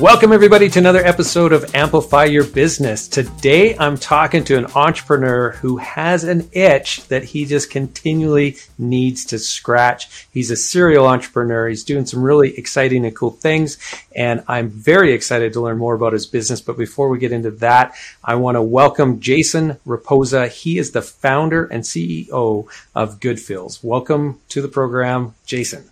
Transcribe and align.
Welcome, 0.00 0.32
everybody, 0.32 0.68
to 0.68 0.78
another 0.78 1.04
episode 1.04 1.52
of 1.52 1.74
Amplify 1.74 2.26
Your 2.26 2.44
Business. 2.44 3.08
Today, 3.08 3.76
I'm 3.76 3.96
talking 3.96 4.44
to 4.44 4.56
an 4.56 4.66
entrepreneur 4.76 5.50
who 5.50 5.78
has 5.78 6.22
an 6.22 6.48
itch 6.52 7.08
that 7.08 7.24
he 7.24 7.44
just 7.44 7.68
continually 7.68 8.58
needs 8.78 9.24
to 9.26 9.40
scratch. 9.40 10.28
He's 10.32 10.52
a 10.52 10.56
serial 10.56 11.04
entrepreneur. 11.04 11.66
He's 11.66 11.82
doing 11.82 12.06
some 12.06 12.22
really 12.22 12.56
exciting 12.56 13.04
and 13.04 13.16
cool 13.16 13.32
things. 13.32 13.76
And 14.14 14.44
I'm 14.46 14.68
very 14.68 15.12
excited 15.12 15.52
to 15.54 15.60
learn 15.60 15.78
more 15.78 15.94
about 15.94 16.12
his 16.12 16.26
business. 16.26 16.60
But 16.60 16.78
before 16.78 17.08
we 17.08 17.18
get 17.18 17.32
into 17.32 17.50
that, 17.50 17.96
I 18.22 18.36
want 18.36 18.54
to 18.54 18.62
welcome 18.62 19.18
Jason 19.18 19.78
Reposa. 19.84 20.48
He 20.48 20.78
is 20.78 20.92
the 20.92 21.02
founder 21.02 21.64
and 21.64 21.82
CEO 21.82 22.68
of 22.94 23.18
Good 23.18 23.40
Feels. 23.40 23.82
Welcome 23.82 24.38
to 24.50 24.62
the 24.62 24.68
program, 24.68 25.34
Jason. 25.44 25.90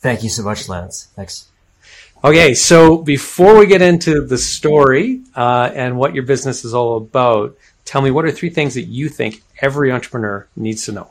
Thank 0.00 0.22
you 0.22 0.28
so 0.28 0.42
much, 0.42 0.68
Lance. 0.68 1.08
Thanks. 1.16 1.48
Okay, 2.26 2.54
so 2.54 2.98
before 2.98 3.56
we 3.56 3.66
get 3.66 3.82
into 3.82 4.20
the 4.20 4.36
story 4.36 5.22
uh, 5.36 5.70
and 5.72 5.96
what 5.96 6.12
your 6.12 6.24
business 6.24 6.64
is 6.64 6.74
all 6.74 6.96
about, 6.96 7.56
tell 7.84 8.02
me 8.02 8.10
what 8.10 8.24
are 8.24 8.32
three 8.32 8.50
things 8.50 8.74
that 8.74 8.86
you 8.86 9.08
think 9.08 9.44
every 9.60 9.92
entrepreneur 9.92 10.44
needs 10.56 10.86
to 10.86 10.92
know? 10.92 11.10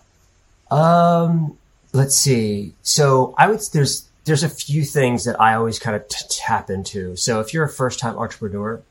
Um, 0.69 1.57
let's 1.93 2.15
see. 2.15 2.73
So 2.81 3.33
I 3.37 3.47
would 3.47 3.61
there's 3.71 4.09
there's 4.25 4.43
a 4.43 4.49
few 4.49 4.83
things 4.83 5.23
that 5.23 5.39
I 5.39 5.53
always 5.53 5.79
kind 5.79 5.95
of 5.95 6.05
t- 6.09 6.25
tap 6.29 6.69
into. 6.69 7.15
So 7.15 7.39
if 7.39 7.53
you're 7.53 7.63
a 7.63 7.69
first 7.69 7.97
time 7.97 8.17
entrepreneur, 8.17 8.81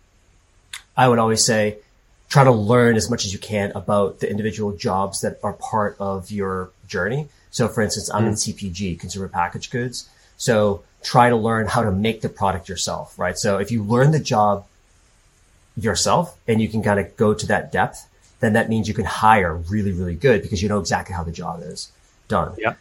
I 0.97 1.09
would 1.09 1.19
always 1.19 1.45
say 1.45 1.77
try 2.31 2.45
to 2.45 2.53
learn 2.53 2.97
as 2.97 3.11
much 3.11 3.27
as 3.27 3.35
you 3.35 3.39
can 3.39 3.71
about 3.73 4.21
the 4.21 4.31
individual 4.31 4.73
jobs 4.75 5.21
that 5.21 5.41
are 5.43 5.53
part 5.53 5.95
of 6.01 6.31
your 6.31 6.71
journey. 6.87 7.29
So 7.55 7.69
for 7.69 7.83
instance, 7.83 8.11
I'm 8.13 8.25
mm. 8.25 8.29
in 8.29 8.35
CPG, 8.35 8.99
consumer 8.99 9.29
packaged 9.29 9.71
goods. 9.71 10.09
So 10.37 10.83
try 11.05 11.29
to 11.31 11.37
learn 11.37 11.69
how 11.69 11.85
to 11.85 11.93
make 11.93 12.21
the 12.21 12.29
product 12.29 12.69
yourself, 12.69 13.17
right? 13.17 13.39
So 13.39 13.59
if 13.59 13.71
you 13.71 13.85
learn 13.85 14.11
the 14.11 14.19
job 14.19 14.67
yourself 15.77 16.37
and 16.49 16.61
you 16.61 16.69
can 16.69 16.83
kind 16.83 16.99
of 16.99 17.17
go 17.17 17.33
to 17.33 17.47
that 17.47 17.71
depth, 17.71 18.09
then 18.41 18.55
that 18.55 18.69
means 18.69 18.89
you 18.89 18.95
can 18.95 19.05
hire 19.05 19.55
really, 19.55 19.93
really 19.93 20.17
good 20.17 20.43
because 20.43 20.65
you 20.65 20.69
know 20.69 20.81
exactly 20.81 21.15
how 21.15 21.23
the 21.23 21.31
job 21.31 21.63
is 21.63 21.93
done. 22.27 22.55
Yeah. 22.59 22.75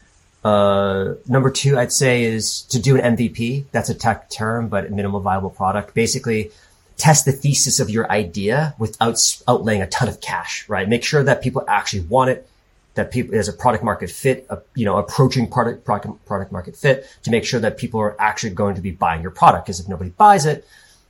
Uh, 0.44 1.13
number 1.27 1.51
two, 1.51 1.77
I'd 1.77 1.91
say 1.91 2.23
is 2.23 2.63
to 2.63 2.79
do 2.79 2.99
an 2.99 3.16
MVP. 3.16 3.66
That's 3.71 3.89
a 3.89 3.94
tech 3.94 4.31
term, 4.31 4.69
but 4.69 4.91
minimal 4.91 5.19
viable 5.19 5.51
product. 5.51 5.94
Basically, 5.94 6.49
test 6.97 7.25
the 7.25 7.31
thesis 7.31 7.79
of 7.79 7.91
your 7.91 8.11
idea 8.11 8.73
without 8.79 9.16
outlaying 9.47 9.83
a 9.83 9.88
ton 9.88 10.09
of 10.09 10.19
cash, 10.19 10.67
right? 10.67 10.89
Make 10.89 11.03
sure 11.03 11.23
that 11.23 11.44
people 11.44 11.63
actually 11.67 12.01
want 12.01 12.31
it 12.31 12.49
that 12.95 13.11
people 13.11 13.31
there's 13.31 13.47
a 13.47 13.53
product 13.53 13.83
market 13.83 14.09
fit, 14.09 14.45
a, 14.49 14.59
you 14.75 14.86
know, 14.86 14.97
approaching 14.97 15.49
product, 15.49 15.83
product 15.83 16.25
product 16.25 16.52
market 16.52 16.75
fit 16.75 17.08
to 17.23 17.31
make 17.31 17.45
sure 17.45 17.59
that 17.59 17.77
people 17.77 18.00
are 18.00 18.19
actually 18.19 18.52
going 18.52 18.75
to 18.75 18.81
be 18.81 18.91
buying 18.91 19.22
your 19.22 19.31
product. 19.31 19.66
Because 19.66 19.80
if 19.80 19.88
nobody 19.88 20.11
buys 20.11 20.45
it, 20.45 20.66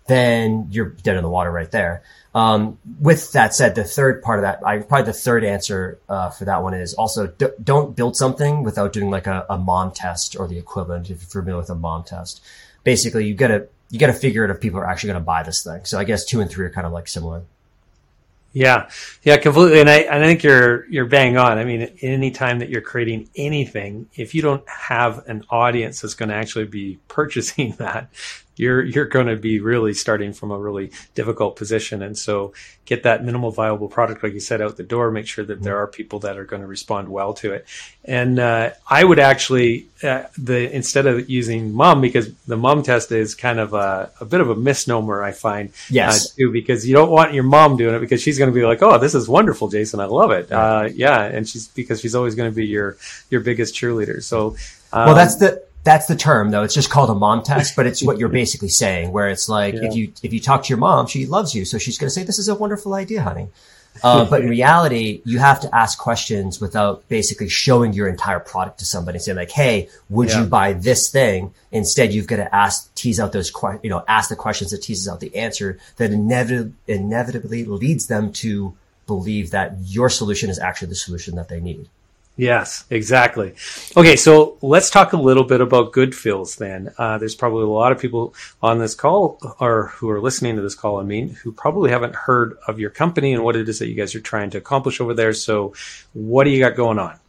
then 0.08 0.68
you're 0.72 0.90
dead 0.90 1.16
in 1.16 1.24
the 1.24 1.30
water 1.30 1.52
right 1.52 1.72
there. 1.72 2.04
Um, 2.36 2.80
with 3.00 3.32
that 3.34 3.54
said, 3.54 3.76
the 3.76 3.84
third 3.84 4.24
part 4.24 4.40
of 4.40 4.44
that, 4.44 4.66
I 4.66 4.80
probably 4.80 5.06
the 5.06 5.14
third 5.14 5.44
answer 5.44 6.00
uh, 6.10 6.32
for 6.32 6.46
that 6.46 6.64
one 6.64 6.74
is 6.74 6.96
also 6.96 7.28
d- 7.28 7.48
don't 7.64 7.96
build 7.96 8.18
something 8.18 8.64
without 8.64 8.92
doing 8.92 9.12
like 9.12 9.28
a, 9.28 9.46
a 9.50 9.58
mom 9.58 9.92
test 9.92 10.36
or 10.40 10.48
the 10.48 10.58
equivalent 10.58 11.10
if 11.10 11.22
you're 11.22 11.42
familiar 11.44 11.58
with 11.58 11.70
a 11.70 11.76
mom 11.76 12.04
test. 12.04 12.42
Basically, 12.84 13.28
you 13.28 13.36
gotta 13.36 13.68
you 13.92 14.00
gotta 14.00 14.14
figure 14.14 14.44
it 14.46 14.52
if 14.52 14.60
people 14.60 14.80
are 14.80 14.88
actually 14.88 15.10
going 15.10 15.22
to 15.22 15.26
buy 15.26 15.44
this 15.44 15.64
thing. 15.64 15.86
So 15.86 16.00
I 16.00 16.06
guess 16.06 16.26
two 16.26 16.42
and 16.42 16.50
three 16.50 16.66
are 16.66 16.72
kind 16.72 16.88
of 16.88 16.94
like 16.94 17.08
similar. 17.08 17.44
Yeah, 18.54 18.88
yeah, 19.24 19.38
completely. 19.38 19.80
And 19.80 19.90
I, 19.90 20.06
I 20.10 20.20
think 20.20 20.44
you're 20.44 20.86
you're 20.86 21.08
bang 21.08 21.38
on. 21.38 21.58
I 21.58 21.66
mean, 21.66 21.98
any 22.02 22.30
time 22.30 22.60
that 22.60 22.70
you're 22.70 22.82
creating 22.82 23.30
anything, 23.36 24.08
if 24.14 24.36
you 24.36 24.44
don't 24.44 24.68
have 24.70 25.28
an 25.28 25.44
audience 25.50 26.02
that's 26.02 26.14
going 26.14 26.30
to 26.30 26.36
actually 26.36 26.66
be 26.66 27.00
purchasing 27.08 27.72
that, 27.80 28.10
you're 28.56 28.84
you're 28.84 29.06
going 29.06 29.28
to 29.28 29.36
be 29.36 29.60
really 29.60 29.94
starting 29.94 30.34
from 30.34 30.52
a 30.52 30.58
really 30.58 30.92
difficult 31.16 31.56
position. 31.56 32.02
And 32.02 32.18
so 32.18 32.54
get 32.86 33.04
that 33.04 33.24
minimal 33.24 33.52
viable 33.52 33.88
product 33.88 34.24
like 34.24 34.34
you 34.34 34.40
said 34.40 34.62
out 34.62 34.78
the 34.78 34.84
door. 34.84 35.12
Make 35.12 35.28
sure 35.28 35.46
that 35.46 35.62
there 35.64 35.78
are 35.78 35.88
people 35.88 36.20
that 36.20 36.38
are 36.38 36.46
going 36.46 36.62
to 36.62 36.68
respond 36.68 37.10
well 37.10 37.34
to 37.36 37.54
it. 37.54 37.66
And 38.06 38.40
uh, 38.40 38.72
i 38.90 39.04
would 39.04 39.20
actually 39.20 39.88
uh, 40.04 40.24
the 40.38 40.74
instead 40.76 41.06
of 41.06 41.30
using 41.30 41.74
mom 41.74 42.02
because 42.02 42.34
the 42.48 42.58
mom 42.58 42.84
test 42.84 43.12
is 43.12 43.34
kind 43.34 43.60
of 43.60 43.74
a, 43.74 44.12
a 44.20 44.26
bit 44.26 44.42
of 44.42 44.50
a 44.50 44.56
misnomer 44.56 45.24
i 45.24 45.32
find 45.32 45.70
uh, 45.70 45.72
yes. 45.90 46.26
uh, 46.26 46.36
too 46.36 46.52
because 46.52 46.86
you 46.86 46.94
don't 46.94 47.10
want 47.10 47.34
your 47.34 47.44
mom 47.44 47.78
doing 47.78 47.96
it 47.96 48.00
because 48.00 48.22
she's 48.22 48.38
going 48.38 48.50
to 48.50 48.54
be 48.54 48.66
like 48.66 48.82
oh 48.82 48.98
this 48.98 49.16
is 49.16 49.30
wonderful 49.30 49.70
jason. 49.74 50.00
I 50.00 50.06
love 50.06 50.32
it. 50.32 50.50
Right. 50.50 50.86
Uh, 50.86 50.90
yeah. 50.94 51.24
And 51.24 51.48
she's 51.48 51.68
because 51.68 52.00
she's 52.02 52.16
always 52.16 52.36
going 52.36 52.50
to 52.50 52.56
be 52.56 52.66
your 52.66 52.98
your 53.30 53.42
biggest 53.42 53.76
cheerleader. 53.76 54.24
So 54.24 54.56
um, 54.94 55.08
well 55.08 55.16
that's 55.16 55.38
the 55.38 55.64
that's 55.84 56.06
the 56.08 56.16
term 56.16 56.52
though. 56.52 56.64
It's 56.64 56.74
just 56.74 56.90
called 56.90 57.10
a 57.10 57.16
mom 57.16 57.44
test, 57.44 57.76
but 57.76 57.86
it's 57.86 58.04
what 58.04 58.18
you're 58.18 58.30
basically 58.44 58.70
saying, 58.70 59.12
where 59.12 59.30
it's 59.30 59.50
like, 59.50 59.76
yeah. 59.76 59.86
if 59.86 59.96
you, 59.96 60.14
if 60.24 60.34
you 60.34 60.40
talk 60.40 60.64
to 60.64 60.70
your 60.70 60.78
mom, 60.78 61.08
she 61.08 61.26
loves 61.26 61.54
you. 61.54 61.66
So 61.66 61.78
she's 61.78 61.98
going 61.98 62.08
to 62.08 62.14
say, 62.14 62.24
this 62.24 62.40
is 62.40 62.48
a 62.48 62.56
wonderful 62.56 62.94
idea, 62.94 63.22
honey. 63.22 63.50
Uh, 64.02 64.26
but 64.26 64.42
in 64.42 64.50
reality, 64.50 65.22
you 65.24 65.38
have 65.40 65.60
to 65.60 65.76
ask 65.76 66.00
questions 66.00 66.60
without 66.60 67.08
basically 67.10 67.48
showing 67.48 67.94
your 67.94 68.08
entire 68.08 68.40
product 68.40 68.80
to 68.80 68.86
somebody 68.86 69.18
and 69.18 69.24
saying 69.24 69.38
like, 69.38 69.52
Hey, 69.52 69.90
would 70.10 70.30
yeah. 70.30 70.42
you 70.42 70.48
buy 70.48 70.74
this 70.74 71.12
thing? 71.12 71.54
Instead, 71.72 72.12
you've 72.12 72.28
got 72.28 72.38
to 72.38 72.56
ask, 72.56 72.94
tease 72.96 73.20
out 73.20 73.34
those, 73.34 73.52
you 73.84 73.90
know, 73.90 74.04
ask 74.08 74.30
the 74.30 74.36
questions 74.36 74.72
that 74.72 74.82
teases 74.82 75.08
out 75.08 75.20
the 75.20 75.36
answer 75.36 75.78
that 75.98 76.12
inevitably, 76.12 76.74
inevitably 76.88 77.66
leads 77.66 78.08
them 78.08 78.32
to 78.34 78.76
believe 79.06 79.52
that 79.52 79.76
your 79.84 80.10
solution 80.10 80.50
is 80.50 80.58
actually 80.58 80.88
the 80.88 80.96
solution 80.96 81.36
that 81.36 81.50
they 81.50 81.60
need. 81.60 81.88
Yes, 82.36 82.86
exactly. 82.90 83.54
Okay, 83.96 84.16
so 84.16 84.58
let's 84.64 84.90
talk 84.90 85.14
a 85.14 85.18
little 85.18 85.44
bit 85.44 85.62
about 85.62 85.94
Good 85.94 86.16
Feels 86.16 86.56
then. 86.56 86.92
Uh, 86.98 87.20
there's 87.20 87.36
probably 87.36 87.64
a 87.64 87.68
lot 87.68 87.92
of 87.92 88.00
people 88.00 88.34
on 88.62 88.80
this 88.80 88.96
call 88.96 89.38
or 89.60 89.90
who 89.90 90.10
are 90.10 90.20
listening 90.20 90.56
to 90.56 90.64
this 90.64 90.74
call, 90.74 91.00
I 91.00 91.04
mean, 91.04 91.30
who 91.30 91.52
probably 91.52 91.92
haven't 91.92 92.16
heard 92.16 92.58
of 92.68 92.80
your 92.80 92.90
company 92.90 93.34
and 93.34 93.44
what 93.44 93.56
it 93.56 93.70
is 93.70 93.78
that 93.80 93.88
you 93.88 93.94
guys 93.94 94.16
are 94.16 94.20
trying 94.20 94.50
to 94.52 94.58
accomplish 94.58 95.00
over 95.00 95.14
there. 95.14 95.34
So 95.34 95.74
what 96.14 96.46
do 96.46 96.50
you 96.50 96.60
got 96.60 96.76
going 96.76 96.98
on? 96.98 97.20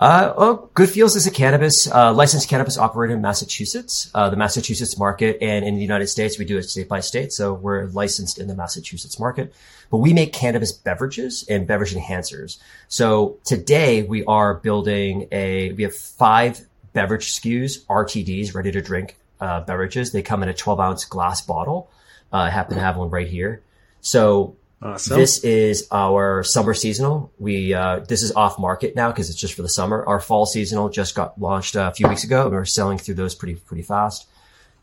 Uh, 0.00 0.32
well, 0.38 0.70
Good 0.72 0.88
Feels 0.88 1.14
is 1.14 1.26
a 1.26 1.30
cannabis, 1.30 1.86
uh, 1.92 2.10
licensed 2.14 2.48
cannabis 2.48 2.78
operator 2.78 3.12
in 3.12 3.20
Massachusetts, 3.20 4.10
uh, 4.14 4.30
the 4.30 4.36
Massachusetts 4.36 4.98
market. 4.98 5.36
And 5.42 5.62
in 5.62 5.74
the 5.74 5.82
United 5.82 6.06
States, 6.06 6.38
we 6.38 6.46
do 6.46 6.56
it 6.56 6.62
state 6.62 6.88
by 6.88 7.00
state. 7.00 7.34
So 7.34 7.52
we're 7.52 7.84
licensed 7.88 8.38
in 8.38 8.48
the 8.48 8.54
Massachusetts 8.54 9.20
market, 9.20 9.52
but 9.90 9.98
we 9.98 10.14
make 10.14 10.32
cannabis 10.32 10.72
beverages 10.72 11.44
and 11.50 11.66
beverage 11.66 11.94
enhancers. 11.94 12.58
So 12.88 13.36
today 13.44 14.02
we 14.02 14.24
are 14.24 14.54
building 14.54 15.28
a, 15.30 15.72
we 15.72 15.82
have 15.82 15.94
five 15.94 16.66
beverage 16.94 17.34
SKUs, 17.34 17.84
RTDs, 17.84 18.54
ready 18.54 18.72
to 18.72 18.80
drink, 18.80 19.18
uh, 19.38 19.60
beverages. 19.60 20.12
They 20.12 20.22
come 20.22 20.42
in 20.42 20.48
a 20.48 20.54
12 20.54 20.80
ounce 20.80 21.04
glass 21.04 21.42
bottle. 21.42 21.90
Uh, 22.32 22.36
I 22.36 22.50
happen 22.50 22.76
to 22.76 22.80
have 22.80 22.96
one 22.96 23.10
right 23.10 23.28
here. 23.28 23.60
So 24.00 24.56
Awesome. 24.82 25.18
This 25.18 25.44
is 25.44 25.86
our 25.90 26.42
summer 26.42 26.72
seasonal. 26.72 27.30
We 27.38 27.74
uh, 27.74 28.00
this 28.00 28.22
is 28.22 28.32
off 28.32 28.58
market 28.58 28.96
now 28.96 29.10
because 29.10 29.28
it's 29.28 29.38
just 29.38 29.52
for 29.52 29.60
the 29.62 29.68
summer. 29.68 30.04
Our 30.06 30.20
fall 30.20 30.46
seasonal 30.46 30.88
just 30.88 31.14
got 31.14 31.38
launched 31.38 31.76
a 31.76 31.92
few 31.92 32.08
weeks 32.08 32.24
ago, 32.24 32.44
and 32.44 32.52
we're 32.52 32.64
selling 32.64 32.96
through 32.96 33.16
those 33.16 33.34
pretty 33.34 33.56
pretty 33.56 33.82
fast. 33.82 34.26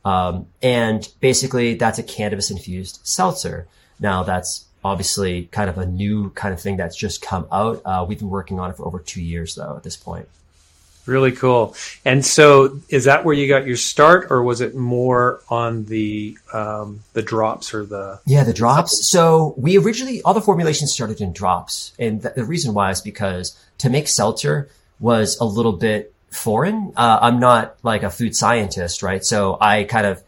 Um, 0.06 0.48
and 0.62 1.08
basically, 1.20 1.74
that's 1.76 1.98
a 1.98 2.04
cannabis 2.04 2.52
infused 2.52 3.00
seltzer. 3.04 3.68
Now, 4.00 4.22
that's 4.22 4.66
obviously 4.84 5.46
kind 5.46 5.70
of 5.70 5.80
a 5.80 5.86
new 5.86 6.30
kind 6.30 6.54
of 6.54 6.62
thing 6.62 6.78
that's 6.78 6.96
just 6.96 7.22
come 7.22 7.48
out. 7.52 7.82
Uh, 7.84 8.06
we've 8.08 8.20
been 8.20 8.30
working 8.30 8.60
on 8.60 8.70
it 8.70 8.78
for 8.78 8.86
over 8.86 9.00
two 9.00 9.22
years, 9.22 9.56
though, 9.56 9.76
at 9.76 9.84
this 9.84 9.98
point. 9.98 10.30
Really 11.08 11.32
cool. 11.32 11.74
And 12.04 12.26
so, 12.26 12.82
is 12.90 13.06
that 13.06 13.24
where 13.24 13.34
you 13.34 13.48
got 13.48 13.66
your 13.66 13.78
start, 13.78 14.28
or 14.30 14.44
was 14.44 14.60
it 14.60 14.76
more 14.76 15.42
on 15.50 15.86
the 15.86 16.38
um, 16.52 17.00
the 17.14 17.22
drops 17.22 17.74
or 17.74 17.86
the? 17.86 18.20
Yeah, 18.26 18.44
the 18.44 18.54
drops. 18.54 19.08
So 19.08 19.54
we 19.58 19.78
originally 19.78 20.22
all 20.24 20.34
the 20.34 20.42
formulations 20.42 20.92
started 20.92 21.22
in 21.22 21.32
drops, 21.32 21.94
and 21.98 22.22
th- 22.22 22.36
the 22.36 22.44
reason 22.44 22.74
why 22.74 22.92
is 22.92 23.00
because 23.00 23.58
to 23.78 23.90
make 23.90 24.10
seltzer 24.10 24.70
was 25.00 25.38
a 25.40 25.46
little 25.46 25.74
bit 25.74 26.14
foreign. 26.30 26.92
Uh, 26.98 27.20
I'm 27.22 27.40
not 27.40 27.78
like 27.84 28.04
a 28.04 28.10
food 28.10 28.36
scientist, 28.36 29.02
right? 29.02 29.24
So 29.24 29.58
I 29.62 29.86
kind 29.86 30.06
of 30.06 30.22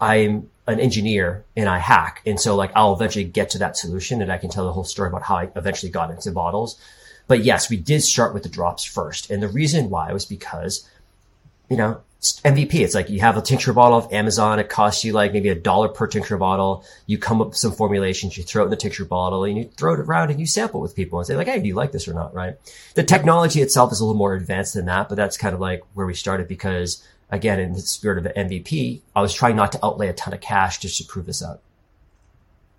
I'm 0.00 0.50
an 0.66 0.80
engineer 0.80 1.44
and 1.56 1.68
I 1.68 1.78
hack, 1.78 2.22
and 2.26 2.40
so 2.40 2.56
like 2.56 2.72
I'll 2.74 2.92
eventually 2.92 3.24
get 3.24 3.50
to 3.50 3.58
that 3.58 3.76
solution, 3.76 4.20
and 4.20 4.32
I 4.32 4.38
can 4.38 4.50
tell 4.50 4.64
the 4.64 4.72
whole 4.72 4.82
story 4.82 5.08
about 5.08 5.22
how 5.22 5.36
I 5.36 5.48
eventually 5.54 5.92
got 5.92 6.10
into 6.10 6.32
bottles. 6.32 6.76
But 7.32 7.44
yes, 7.44 7.70
we 7.70 7.78
did 7.78 8.02
start 8.02 8.34
with 8.34 8.42
the 8.42 8.50
drops 8.50 8.84
first. 8.84 9.30
And 9.30 9.42
the 9.42 9.48
reason 9.48 9.88
why 9.88 10.12
was 10.12 10.26
because, 10.26 10.86
you 11.70 11.78
know, 11.78 12.02
MVP. 12.20 12.74
It's 12.74 12.94
like 12.94 13.08
you 13.08 13.20
have 13.20 13.38
a 13.38 13.40
tincture 13.40 13.72
bottle 13.72 13.96
of 13.96 14.12
Amazon. 14.12 14.58
It 14.58 14.68
costs 14.68 15.02
you 15.02 15.14
like 15.14 15.32
maybe 15.32 15.48
a 15.48 15.54
dollar 15.54 15.88
per 15.88 16.06
tincture 16.06 16.36
bottle. 16.36 16.84
You 17.06 17.16
come 17.16 17.40
up 17.40 17.48
with 17.48 17.56
some 17.56 17.72
formulations, 17.72 18.36
you 18.36 18.44
throw 18.44 18.64
it 18.64 18.66
in 18.66 18.70
the 18.70 18.76
tincture 18.76 19.06
bottle 19.06 19.44
and 19.44 19.56
you 19.56 19.64
throw 19.64 19.94
it 19.94 20.00
around 20.00 20.30
and 20.30 20.38
you 20.38 20.44
sample 20.44 20.82
with 20.82 20.94
people 20.94 21.20
and 21.20 21.26
say 21.26 21.34
like, 21.34 21.46
Hey, 21.46 21.58
do 21.58 21.66
you 21.66 21.74
like 21.74 21.90
this 21.90 22.06
or 22.06 22.12
not? 22.12 22.34
Right. 22.34 22.56
The 22.96 23.02
technology 23.02 23.62
itself 23.62 23.92
is 23.92 24.00
a 24.00 24.04
little 24.04 24.18
more 24.18 24.34
advanced 24.34 24.74
than 24.74 24.84
that, 24.84 25.08
but 25.08 25.14
that's 25.14 25.38
kind 25.38 25.54
of 25.54 25.60
like 25.60 25.80
where 25.94 26.04
we 26.04 26.12
started 26.12 26.48
because 26.48 27.02
again, 27.30 27.58
in 27.58 27.72
the 27.72 27.80
spirit 27.80 28.26
of 28.26 28.30
MVP, 28.34 29.00
I 29.16 29.22
was 29.22 29.32
trying 29.32 29.56
not 29.56 29.72
to 29.72 29.82
outlay 29.82 30.08
a 30.08 30.12
ton 30.12 30.34
of 30.34 30.42
cash 30.42 30.80
just 30.80 30.98
to 30.98 31.04
prove 31.04 31.24
this 31.24 31.42
out. 31.42 31.62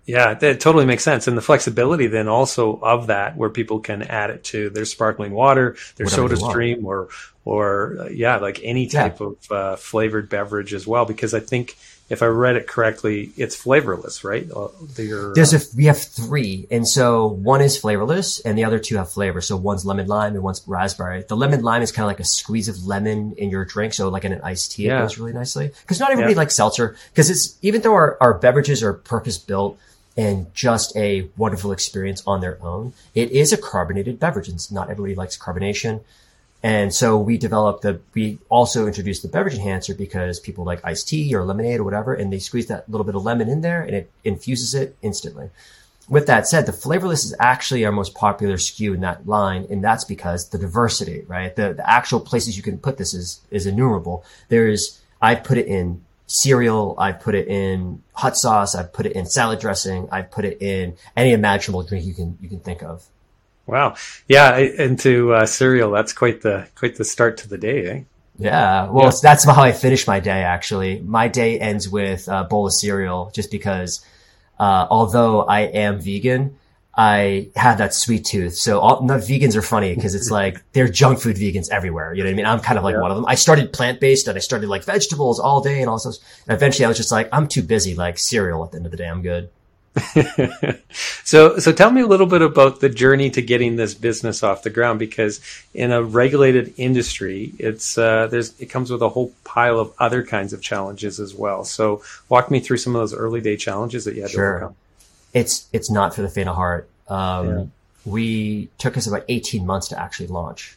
Yeah, 0.06 0.34
that 0.34 0.60
totally 0.60 0.84
makes 0.84 1.02
sense. 1.02 1.26
And 1.28 1.36
the 1.36 1.42
flexibility 1.42 2.06
then 2.08 2.28
also 2.28 2.78
of 2.80 3.06
that, 3.06 3.36
where 3.36 3.48
people 3.48 3.80
can 3.80 4.02
add 4.02 4.30
it 4.30 4.44
to 4.44 4.68
their 4.70 4.84
sparkling 4.84 5.32
water, 5.32 5.76
their 5.96 6.06
Whatever 6.06 6.36
soda 6.36 6.50
stream, 6.50 6.84
or, 6.84 7.08
or 7.44 7.96
uh, 8.00 8.08
yeah, 8.08 8.36
like 8.36 8.60
any 8.62 8.86
type 8.86 9.20
yeah. 9.20 9.26
of 9.26 9.52
uh, 9.52 9.76
flavored 9.76 10.28
beverage 10.28 10.74
as 10.74 10.86
well. 10.86 11.06
Because 11.06 11.32
I 11.32 11.40
think 11.40 11.76
if 12.10 12.22
I 12.22 12.26
read 12.26 12.56
it 12.56 12.66
correctly, 12.66 13.32
it's 13.38 13.56
flavorless, 13.56 14.24
right? 14.24 14.46
Uh, 14.54 14.68
There's 14.94 15.54
a 15.54 15.60
we 15.74 15.86
have 15.86 15.98
three, 15.98 16.66
and 16.70 16.86
so 16.86 17.26
one 17.26 17.62
is 17.62 17.78
flavorless, 17.78 18.40
and 18.40 18.58
the 18.58 18.64
other 18.64 18.78
two 18.78 18.98
have 18.98 19.10
flavor. 19.10 19.40
So 19.40 19.56
one's 19.56 19.86
lemon 19.86 20.06
lime 20.06 20.34
and 20.34 20.42
one's 20.42 20.62
raspberry. 20.66 21.24
The 21.26 21.34
lemon 21.34 21.62
lime 21.62 21.80
is 21.80 21.92
kind 21.92 22.04
of 22.04 22.08
like 22.08 22.20
a 22.20 22.24
squeeze 22.24 22.68
of 22.68 22.86
lemon 22.86 23.32
in 23.38 23.48
your 23.48 23.64
drink, 23.64 23.94
so 23.94 24.10
like 24.10 24.26
in 24.26 24.34
an 24.34 24.42
iced 24.42 24.72
tea, 24.72 24.84
yeah. 24.84 24.98
it 24.98 25.02
goes 25.04 25.18
really 25.18 25.32
nicely. 25.32 25.70
Because 25.80 25.98
not 25.98 26.10
everybody 26.10 26.34
yeah. 26.34 26.40
likes 26.40 26.54
seltzer, 26.54 26.94
because 27.10 27.30
it's 27.30 27.56
even 27.62 27.80
though 27.80 27.94
our, 27.94 28.18
our 28.20 28.34
beverages 28.34 28.82
are 28.82 28.92
purpose 28.92 29.38
built 29.38 29.78
and 30.16 30.52
just 30.54 30.96
a 30.96 31.28
wonderful 31.36 31.72
experience 31.72 32.22
on 32.26 32.40
their 32.40 32.62
own, 32.62 32.92
it 33.14 33.30
is 33.30 33.52
a 33.52 33.56
carbonated 33.56 34.20
beverage, 34.20 34.48
and 34.48 34.72
not 34.72 34.90
everybody 34.90 35.14
likes 35.14 35.36
carbonation. 35.36 36.00
And 36.62 36.94
so 36.94 37.18
we 37.18 37.36
developed 37.36 37.82
the, 37.82 38.00
we 38.14 38.38
also 38.48 38.86
introduced 38.86 39.20
the 39.20 39.28
beverage 39.28 39.54
enhancer 39.54 39.94
because 39.94 40.40
people 40.40 40.64
like 40.64 40.82
iced 40.82 41.08
tea 41.08 41.34
or 41.34 41.44
lemonade 41.44 41.80
or 41.80 41.84
whatever, 41.84 42.14
and 42.14 42.32
they 42.32 42.38
squeeze 42.38 42.68
that 42.68 42.88
little 42.88 43.04
bit 43.04 43.14
of 43.14 43.22
lemon 43.22 43.50
in 43.50 43.60
there 43.60 43.82
and 43.82 43.94
it 43.94 44.10
infuses 44.24 44.74
it 44.74 44.96
instantly. 45.02 45.50
With 46.08 46.26
that 46.26 46.48
said, 46.48 46.64
the 46.64 46.72
flavorless 46.72 47.24
is 47.26 47.34
actually 47.38 47.84
our 47.84 47.92
most 47.92 48.14
popular 48.14 48.56
SKU 48.56 48.94
in 48.94 49.00
that 49.00 49.26
line, 49.26 49.66
and 49.70 49.84
that's 49.84 50.04
because 50.04 50.48
the 50.48 50.58
diversity, 50.58 51.24
right? 51.26 51.54
The, 51.54 51.74
the 51.74 51.90
actual 51.90 52.20
places 52.20 52.56
you 52.56 52.62
can 52.62 52.78
put 52.78 52.96
this 52.98 53.12
is, 53.12 53.40
is 53.50 53.66
innumerable. 53.66 54.24
There's, 54.48 55.00
I 55.20 55.34
put 55.34 55.58
it 55.58 55.66
in 55.66 56.02
cereal, 56.26 56.94
I've 56.98 57.20
put 57.20 57.34
it 57.34 57.48
in 57.48 58.02
hot 58.12 58.36
sauce, 58.36 58.74
I've 58.74 58.92
put 58.92 59.06
it 59.06 59.12
in 59.12 59.26
salad 59.26 59.60
dressing, 59.60 60.08
I've 60.10 60.30
put 60.30 60.44
it 60.44 60.62
in 60.62 60.96
any 61.16 61.32
imaginable 61.32 61.82
drink 61.82 62.04
you 62.04 62.14
can, 62.14 62.38
you 62.40 62.48
can 62.48 62.60
think 62.60 62.82
of. 62.82 63.06
Wow. 63.66 63.96
Yeah, 64.28 64.56
into 64.58 65.32
uh, 65.32 65.46
cereal. 65.46 65.90
That's 65.90 66.12
quite 66.12 66.42
the 66.42 66.68
quite 66.74 66.96
the 66.96 67.04
start 67.04 67.38
to 67.38 67.48
the 67.48 67.58
day, 67.58 67.86
eh? 67.86 68.02
Yeah. 68.38 68.90
Well, 68.90 69.06
yeah. 69.06 69.12
that's 69.22 69.44
how 69.44 69.62
I 69.62 69.72
finish 69.72 70.06
my 70.06 70.20
day. 70.20 70.42
Actually, 70.42 71.00
my 71.00 71.28
day 71.28 71.58
ends 71.58 71.88
with 71.88 72.28
a 72.28 72.44
bowl 72.44 72.66
of 72.66 72.72
cereal, 72.72 73.30
just 73.34 73.50
because. 73.50 74.04
Uh, 74.56 74.86
although 74.88 75.42
I 75.42 75.62
am 75.62 76.00
vegan, 76.00 76.56
I 76.96 77.48
had 77.56 77.78
that 77.78 77.92
sweet 77.92 78.24
tooth. 78.24 78.54
So 78.54 78.78
all, 78.78 79.02
not 79.02 79.20
vegans 79.20 79.56
are 79.56 79.62
funny 79.62 79.94
because 79.94 80.14
it's 80.14 80.30
like 80.30 80.62
they're 80.72 80.88
junk 80.88 81.20
food 81.20 81.36
vegans 81.36 81.68
everywhere. 81.70 82.14
You 82.14 82.22
know 82.22 82.28
what 82.28 82.34
I 82.34 82.36
mean? 82.36 82.46
I'm 82.46 82.60
kind 82.60 82.78
of 82.78 82.84
like 82.84 82.94
yeah. 82.94 83.00
one 83.00 83.10
of 83.10 83.16
them. 83.16 83.26
I 83.26 83.34
started 83.34 83.72
plant 83.72 84.00
based 84.00 84.28
and 84.28 84.36
I 84.36 84.40
started 84.40 84.68
like 84.68 84.84
vegetables 84.84 85.40
all 85.40 85.60
day 85.60 85.80
and 85.80 85.90
all 85.90 85.96
this. 85.96 86.20
And 86.46 86.56
eventually 86.56 86.84
I 86.84 86.88
was 86.88 86.96
just 86.96 87.10
like, 87.10 87.28
I'm 87.32 87.48
too 87.48 87.62
busy. 87.62 87.94
Like 87.94 88.18
cereal 88.18 88.64
at 88.64 88.70
the 88.70 88.76
end 88.76 88.86
of 88.86 88.92
the 88.92 88.98
day, 88.98 89.08
I'm 89.08 89.22
good. 89.22 89.50
so, 91.24 91.58
so 91.58 91.72
tell 91.72 91.90
me 91.90 92.00
a 92.00 92.06
little 92.06 92.26
bit 92.26 92.42
about 92.42 92.80
the 92.80 92.88
journey 92.88 93.30
to 93.30 93.40
getting 93.40 93.76
this 93.76 93.94
business 93.94 94.42
off 94.42 94.62
the 94.62 94.70
ground. 94.70 94.98
Because 94.98 95.40
in 95.72 95.92
a 95.92 96.02
regulated 96.02 96.74
industry, 96.76 97.52
it's 97.58 97.96
uh, 97.96 98.26
there's 98.28 98.58
it 98.60 98.66
comes 98.66 98.90
with 98.90 99.02
a 99.02 99.08
whole 99.08 99.32
pile 99.44 99.78
of 99.78 99.92
other 99.98 100.24
kinds 100.24 100.52
of 100.52 100.60
challenges 100.60 101.20
as 101.20 101.34
well. 101.34 101.64
So, 101.64 102.02
walk 102.28 102.50
me 102.50 102.60
through 102.60 102.78
some 102.78 102.96
of 102.96 103.02
those 103.02 103.14
early 103.14 103.40
day 103.40 103.56
challenges 103.56 104.04
that 104.04 104.14
you 104.14 104.22
had 104.22 104.30
sure. 104.32 104.44
to 104.44 104.56
overcome. 104.56 104.76
It's 105.34 105.68
it's 105.72 105.90
not 105.90 106.14
for 106.14 106.22
the 106.22 106.30
faint 106.30 106.48
of 106.48 106.56
heart. 106.56 106.88
Um, 107.08 107.48
yeah. 107.48 107.64
We 108.06 108.68
took 108.78 108.96
us 108.96 109.06
about 109.06 109.24
eighteen 109.28 109.66
months 109.66 109.88
to 109.88 110.00
actually 110.00 110.28
launch, 110.28 110.76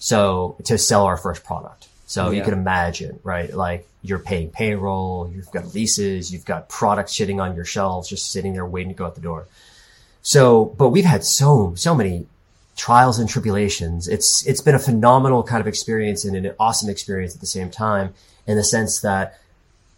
so 0.00 0.56
to 0.64 0.76
sell 0.78 1.04
our 1.04 1.16
first 1.16 1.44
product. 1.44 1.86
So 2.06 2.30
yeah. 2.30 2.38
you 2.38 2.42
can 2.42 2.54
imagine, 2.54 3.20
right? 3.22 3.54
Like 3.54 3.86
you're 4.02 4.18
paying 4.18 4.50
payroll, 4.50 5.30
you've 5.32 5.50
got 5.52 5.74
leases, 5.74 6.32
you've 6.32 6.44
got 6.44 6.68
products 6.68 7.16
sitting 7.16 7.38
on 7.38 7.54
your 7.54 7.64
shelves, 7.64 8.08
just 8.08 8.32
sitting 8.32 8.52
there 8.52 8.66
waiting 8.66 8.92
to 8.92 8.98
go 8.98 9.06
out 9.06 9.14
the 9.14 9.20
door. 9.20 9.46
So, 10.22 10.64
but 10.76 10.88
we've 10.88 11.04
had 11.04 11.22
so, 11.22 11.74
so 11.76 11.94
many 11.94 12.26
trials 12.76 13.18
and 13.20 13.28
tribulations. 13.28 14.08
It's, 14.08 14.44
it's 14.46 14.60
been 14.60 14.74
a 14.74 14.80
phenomenal 14.80 15.44
kind 15.44 15.60
of 15.60 15.68
experience 15.68 16.24
and 16.24 16.34
an 16.34 16.52
awesome 16.58 16.90
experience 16.90 17.34
at 17.34 17.40
the 17.40 17.46
same 17.46 17.70
time 17.70 18.12
in 18.46 18.56
the 18.56 18.64
sense 18.64 19.02
that, 19.02 19.38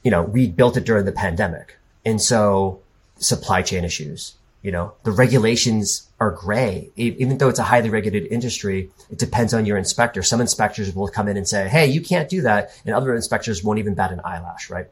you 0.02 0.10
know, 0.10 0.22
we 0.22 0.48
built 0.48 0.76
it 0.76 0.84
during 0.84 1.06
the 1.06 1.12
pandemic. 1.12 1.78
And 2.05 2.20
so 2.20 2.81
supply 3.22 3.62
chain 3.62 3.84
issues, 3.84 4.34
you 4.62 4.70
know, 4.70 4.94
the 5.02 5.10
regulations 5.10 6.08
are 6.20 6.30
gray. 6.30 6.90
Even 6.96 7.38
though 7.38 7.48
it's 7.48 7.58
a 7.58 7.64
highly 7.64 7.90
regulated 7.90 8.30
industry, 8.30 8.90
it 9.10 9.19
depends 9.19 9.52
on 9.52 9.66
your 9.66 9.76
inspector. 9.76 10.22
Some 10.22 10.40
inspectors 10.40 10.94
will 10.94 11.08
come 11.08 11.28
in 11.28 11.36
and 11.36 11.48
say, 11.48 11.69
Hey, 11.69 11.86
you 11.86 12.00
can't 12.00 12.28
do 12.28 12.42
that. 12.42 12.70
And 12.86 12.94
other 12.94 13.14
inspectors 13.14 13.64
won't 13.64 13.80
even 13.80 13.94
bat 13.94 14.12
an 14.12 14.20
eyelash, 14.24 14.70
right? 14.70 14.86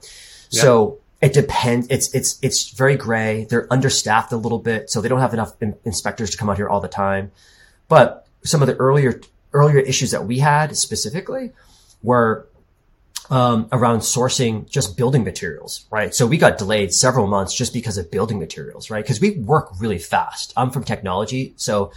So 0.48 0.98
it 1.20 1.32
depends. 1.32 1.86
It's, 1.88 2.12
it's, 2.12 2.38
it's 2.42 2.70
very 2.70 2.96
gray. 2.96 3.44
They're 3.44 3.72
understaffed 3.72 4.32
a 4.32 4.36
little 4.36 4.58
bit. 4.58 4.90
So 4.90 5.00
they 5.00 5.08
don't 5.08 5.20
have 5.20 5.34
enough 5.34 5.52
in- 5.60 5.76
inspectors 5.84 6.30
to 6.30 6.36
come 6.36 6.50
out 6.50 6.56
here 6.56 6.68
all 6.68 6.80
the 6.80 6.88
time. 6.88 7.30
But 7.86 8.26
some 8.42 8.62
of 8.62 8.66
the 8.66 8.74
earlier, 8.76 9.20
earlier 9.52 9.78
issues 9.78 10.10
that 10.10 10.26
we 10.26 10.40
had 10.40 10.76
specifically 10.76 11.52
were 12.02 12.48
um, 13.30 13.68
around 13.70 14.00
sourcing 14.00 14.68
just 14.68 14.96
building 14.96 15.24
materials, 15.24 15.86
right? 15.90 16.14
So 16.14 16.26
we 16.26 16.36
got 16.36 16.58
delayed 16.58 16.92
several 16.92 17.28
months 17.28 17.54
just 17.54 17.72
because 17.72 17.96
of 17.96 18.10
building 18.10 18.38
materials, 18.38 18.90
right? 18.90 19.02
Because 19.02 19.20
we 19.20 19.38
work 19.38 19.70
really 19.78 19.98
fast. 19.98 20.52
I'm 20.56 20.70
from 20.70 20.84
technology, 20.84 21.54
so 21.56 21.92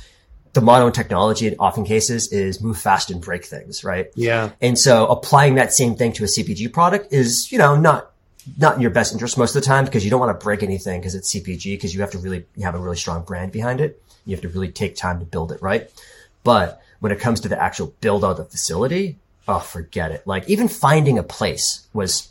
the 0.53 0.61
motto 0.61 0.85
in 0.85 0.93
technology 0.93 1.47
in 1.47 1.55
often 1.57 1.83
cases 1.83 2.31
is 2.31 2.61
move 2.61 2.77
fast 2.77 3.09
and 3.09 3.19
break 3.19 3.43
things, 3.43 3.83
right? 3.83 4.11
Yeah. 4.15 4.51
And 4.61 4.77
so 4.77 5.07
applying 5.07 5.55
that 5.55 5.73
same 5.73 5.95
thing 5.95 6.13
to 6.13 6.23
a 6.23 6.27
CPG 6.27 6.71
product 6.71 7.11
is, 7.11 7.51
you 7.51 7.57
know, 7.57 7.75
not 7.75 8.11
not 8.57 8.75
in 8.75 8.81
your 8.81 8.91
best 8.91 9.13
interest 9.13 9.37
most 9.37 9.55
of 9.55 9.61
the 9.61 9.65
time 9.65 9.85
because 9.85 10.03
you 10.03 10.11
don't 10.11 10.19
want 10.19 10.37
to 10.37 10.43
break 10.43 10.63
anything 10.63 10.99
because 10.99 11.15
it's 11.15 11.33
CPG 11.33 11.63
because 11.73 11.95
you 11.95 12.01
have 12.01 12.11
to 12.11 12.17
really 12.19 12.45
you 12.55 12.63
have 12.63 12.75
a 12.75 12.79
really 12.79 12.97
strong 12.97 13.23
brand 13.23 13.51
behind 13.51 13.81
it. 13.81 14.01
You 14.25 14.35
have 14.35 14.41
to 14.41 14.49
really 14.49 14.71
take 14.71 14.95
time 14.95 15.19
to 15.19 15.25
build 15.25 15.51
it, 15.51 15.61
right? 15.61 15.89
But 16.43 16.81
when 16.99 17.11
it 17.11 17.19
comes 17.19 17.39
to 17.41 17.49
the 17.49 17.61
actual 17.61 17.87
build 17.99 18.23
out 18.23 18.31
of 18.31 18.37
the 18.37 18.45
facility, 18.45 19.17
oh, 19.47 19.59
forget 19.59 20.11
it. 20.11 20.25
Like 20.25 20.47
even 20.49 20.67
finding 20.67 21.17
a 21.17 21.23
place 21.23 21.87
was 21.93 22.29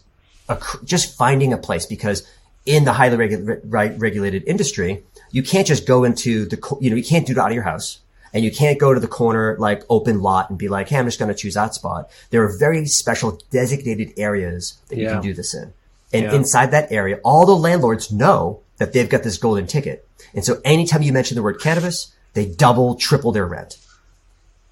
a, 0.49 0.59
just 0.85 1.17
finding 1.17 1.53
a 1.53 1.59
place 1.59 1.87
because 1.87 2.27
in 2.65 2.85
the 2.85 2.93
highly 2.93 3.17
regu- 3.17 3.61
re- 3.65 3.97
regulated 3.97 4.45
industry, 4.47 5.03
you 5.31 5.43
can't 5.43 5.67
just 5.67 5.87
go 5.87 6.05
into 6.05 6.47
the, 6.47 6.77
you 6.81 6.91
know, 6.91 6.97
you 6.97 7.05
can't 7.05 7.27
do 7.27 7.33
it 7.33 7.39
out 7.39 7.49
of 7.49 7.55
your 7.55 7.65
house 7.65 7.99
and 8.33 8.45
you 8.45 8.51
can't 8.51 8.79
go 8.79 8.95
to 8.95 9.01
the 9.01 9.09
corner, 9.09 9.57
like 9.59 9.83
open 9.91 10.21
lot 10.21 10.49
and 10.51 10.59
be 10.59 10.69
like, 10.69 10.89
Hey, 10.89 10.99
I'm 10.99 11.07
just 11.07 11.19
going 11.19 11.33
to 11.33 11.35
choose 11.35 11.55
that 11.55 11.75
spot. 11.75 12.11
There 12.31 12.43
are 12.45 12.59
very 12.59 12.87
special 12.87 13.41
designated 13.51 14.13
areas 14.17 14.79
that 14.89 14.97
yeah. 14.97 15.03
you 15.03 15.09
can 15.09 15.23
do 15.23 15.35
this 15.35 15.55
in. 15.55 15.73
And 16.15 16.25
yeah. 16.25 16.35
inside 16.35 16.71
that 16.73 16.93
area, 16.93 17.21
all 17.25 17.47
the 17.47 17.57
landlords 17.57 18.13
know 18.13 18.61
that 18.77 18.93
they've 18.93 19.09
got 19.09 19.23
this 19.23 19.39
golden 19.39 19.67
ticket. 19.67 20.07
And 20.35 20.45
so 20.45 20.61
anytime 20.65 21.03
you 21.03 21.13
mention 21.13 21.37
the 21.37 21.43
word 21.43 21.61
cannabis, 21.61 22.13
they 22.35 22.47
double, 22.47 22.95
triple 22.95 23.33
their 23.33 23.47
rent. 23.47 23.79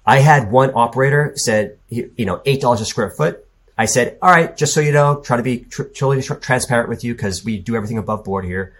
I 0.05 0.19
had 0.19 0.51
one 0.51 0.71
operator 0.73 1.33
said, 1.35 1.77
you 1.89 2.25
know, 2.25 2.37
$8 2.39 2.81
a 2.81 2.85
square 2.85 3.11
foot. 3.11 3.45
I 3.77 3.85
said, 3.85 4.17
all 4.21 4.29
right, 4.29 4.55
just 4.55 4.73
so 4.73 4.79
you 4.79 4.91
know, 4.91 5.21
try 5.21 5.37
to 5.37 5.43
be 5.43 5.59
tr- 5.59 5.83
totally 5.83 6.21
tr- 6.21 6.35
transparent 6.35 6.89
with 6.89 7.03
you 7.03 7.13
because 7.13 7.43
we 7.43 7.57
do 7.57 7.75
everything 7.75 7.97
above 7.97 8.23
board 8.23 8.45
here. 8.45 8.73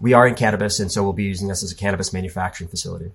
We 0.00 0.12
are 0.12 0.26
in 0.26 0.34
cannabis. 0.34 0.80
And 0.80 0.90
so 0.90 1.02
we'll 1.02 1.12
be 1.12 1.24
using 1.24 1.48
this 1.48 1.62
as 1.62 1.72
a 1.72 1.76
cannabis 1.76 2.12
manufacturing 2.12 2.68
facility. 2.68 3.12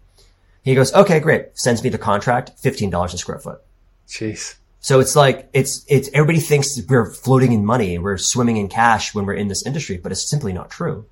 He 0.63 0.75
goes, 0.75 0.93
okay, 0.93 1.19
great. 1.19 1.57
Sends 1.57 1.83
me 1.83 1.89
the 1.89 1.97
contract, 1.97 2.51
$15 2.61 3.13
a 3.13 3.17
square 3.17 3.39
foot. 3.39 3.61
Jeez. 4.07 4.55
So 4.81 4.99
it's 4.99 5.15
like, 5.15 5.49
it's, 5.53 5.85
it's, 5.87 6.09
everybody 6.13 6.39
thinks 6.39 6.81
we're 6.87 7.11
floating 7.11 7.51
in 7.51 7.65
money. 7.65 7.97
We're 7.97 8.17
swimming 8.17 8.57
in 8.57 8.69
cash 8.69 9.13
when 9.13 9.25
we're 9.25 9.33
in 9.33 9.49
this 9.49 9.65
industry, 9.65 9.97
but 9.97 10.11
it's 10.11 10.29
simply 10.29 10.53
not 10.53 10.69
true. 10.69 11.05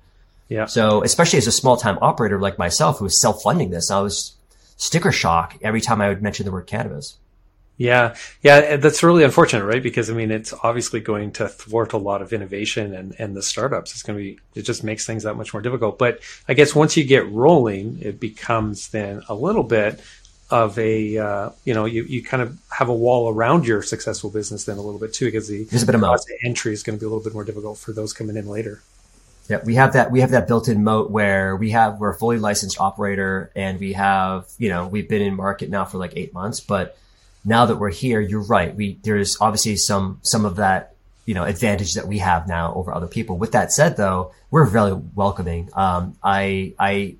Yeah. 0.48 0.64
So 0.64 1.02
especially 1.02 1.38
as 1.38 1.46
a 1.46 1.52
small 1.52 1.76
time 1.76 1.98
operator 2.00 2.40
like 2.40 2.58
myself 2.58 2.98
who 2.98 3.04
was 3.04 3.20
self 3.20 3.42
funding 3.42 3.70
this, 3.70 3.90
I 3.90 4.00
was 4.00 4.34
sticker 4.78 5.12
shock 5.12 5.58
every 5.60 5.82
time 5.82 6.00
I 6.00 6.08
would 6.08 6.22
mention 6.22 6.46
the 6.46 6.52
word 6.52 6.66
cannabis. 6.66 7.18
Yeah, 7.76 8.16
yeah, 8.42 8.76
that's 8.76 9.04
really 9.04 9.22
unfortunate, 9.22 9.64
right? 9.64 9.82
Because 9.82 10.10
I 10.10 10.12
mean, 10.12 10.32
it's 10.32 10.52
obviously 10.64 10.98
going 10.98 11.30
to 11.32 11.48
thwart 11.48 11.92
a 11.92 11.98
lot 11.98 12.22
of 12.22 12.32
innovation 12.32 12.92
and 12.92 13.14
and 13.20 13.36
the 13.36 13.42
startups. 13.42 13.92
It's 13.92 14.02
going 14.02 14.18
to 14.18 14.24
be 14.24 14.38
it 14.56 14.62
just 14.62 14.82
makes 14.82 15.06
things 15.06 15.22
that 15.22 15.36
much 15.36 15.52
more 15.54 15.62
difficult. 15.62 15.96
But 15.96 16.20
I 16.48 16.54
guess 16.54 16.74
once 16.74 16.96
you 16.96 17.04
get 17.04 17.30
rolling, 17.30 17.98
it 18.00 18.18
becomes 18.18 18.88
then 18.88 19.22
a 19.28 19.34
little 19.34 19.62
bit 19.62 20.00
of 20.50 20.76
a 20.76 21.18
uh, 21.18 21.50
you 21.64 21.72
know 21.72 21.84
you, 21.84 22.02
you 22.02 22.24
kind 22.24 22.42
of 22.42 22.58
have 22.70 22.88
a 22.88 22.94
wall 22.94 23.32
around 23.32 23.64
your 23.64 23.82
successful 23.82 24.30
business 24.30 24.64
then 24.64 24.76
a 24.76 24.82
little 24.82 24.98
bit 24.98 25.14
too 25.14 25.26
because 25.26 25.46
the 25.46 25.62
There's 25.64 25.84
a 25.84 25.86
bit 25.86 25.94
of 25.94 26.20
entry 26.44 26.72
is 26.72 26.82
going 26.82 26.98
to 26.98 27.00
be 27.00 27.06
a 27.06 27.08
little 27.08 27.22
bit 27.22 27.34
more 27.34 27.44
difficult 27.44 27.78
for 27.78 27.92
those 27.92 28.12
coming 28.12 28.36
in 28.36 28.48
later. 28.48 28.82
Yeah, 29.48 29.60
we 29.64 29.76
have 29.76 29.94
that. 29.94 30.10
We 30.10 30.20
have 30.20 30.32
that 30.32 30.46
built-in 30.46 30.84
moat 30.84 31.10
where 31.10 31.56
we 31.56 31.70
have 31.70 31.98
we're 31.98 32.10
a 32.10 32.18
fully 32.18 32.38
licensed 32.38 32.78
operator, 32.80 33.50
and 33.56 33.80
we 33.80 33.94
have 33.94 34.46
you 34.58 34.68
know 34.68 34.86
we've 34.86 35.08
been 35.08 35.22
in 35.22 35.34
market 35.34 35.70
now 35.70 35.84
for 35.86 35.96
like 35.98 36.12
eight 36.16 36.34
months. 36.34 36.60
But 36.60 36.98
now 37.44 37.66
that 37.66 37.76
we're 37.76 37.90
here, 37.90 38.20
you're 38.20 38.42
right. 38.42 38.74
We 38.74 38.98
there's 39.02 39.40
obviously 39.40 39.76
some 39.76 40.20
some 40.22 40.44
of 40.44 40.56
that 40.56 40.94
you 41.24 41.34
know 41.34 41.44
advantage 41.44 41.94
that 41.94 42.06
we 42.06 42.18
have 42.18 42.46
now 42.46 42.74
over 42.74 42.92
other 42.92 43.06
people. 43.06 43.38
With 43.38 43.52
that 43.52 43.72
said, 43.72 43.96
though, 43.96 44.32
we're 44.50 44.66
very 44.66 44.92
welcoming. 44.92 45.70
Um, 45.72 46.16
I 46.22 46.74
I 46.78 47.16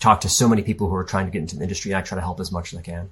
talk 0.00 0.22
to 0.22 0.28
so 0.28 0.48
many 0.48 0.62
people 0.62 0.88
who 0.88 0.96
are 0.96 1.04
trying 1.04 1.26
to 1.26 1.30
get 1.30 1.40
into 1.40 1.56
the 1.56 1.62
industry, 1.62 1.92
and 1.92 1.98
I 1.98 2.02
try 2.02 2.16
to 2.16 2.22
help 2.22 2.40
as 2.40 2.50
much 2.50 2.72
as 2.72 2.80
I 2.80 2.82
can. 2.82 3.10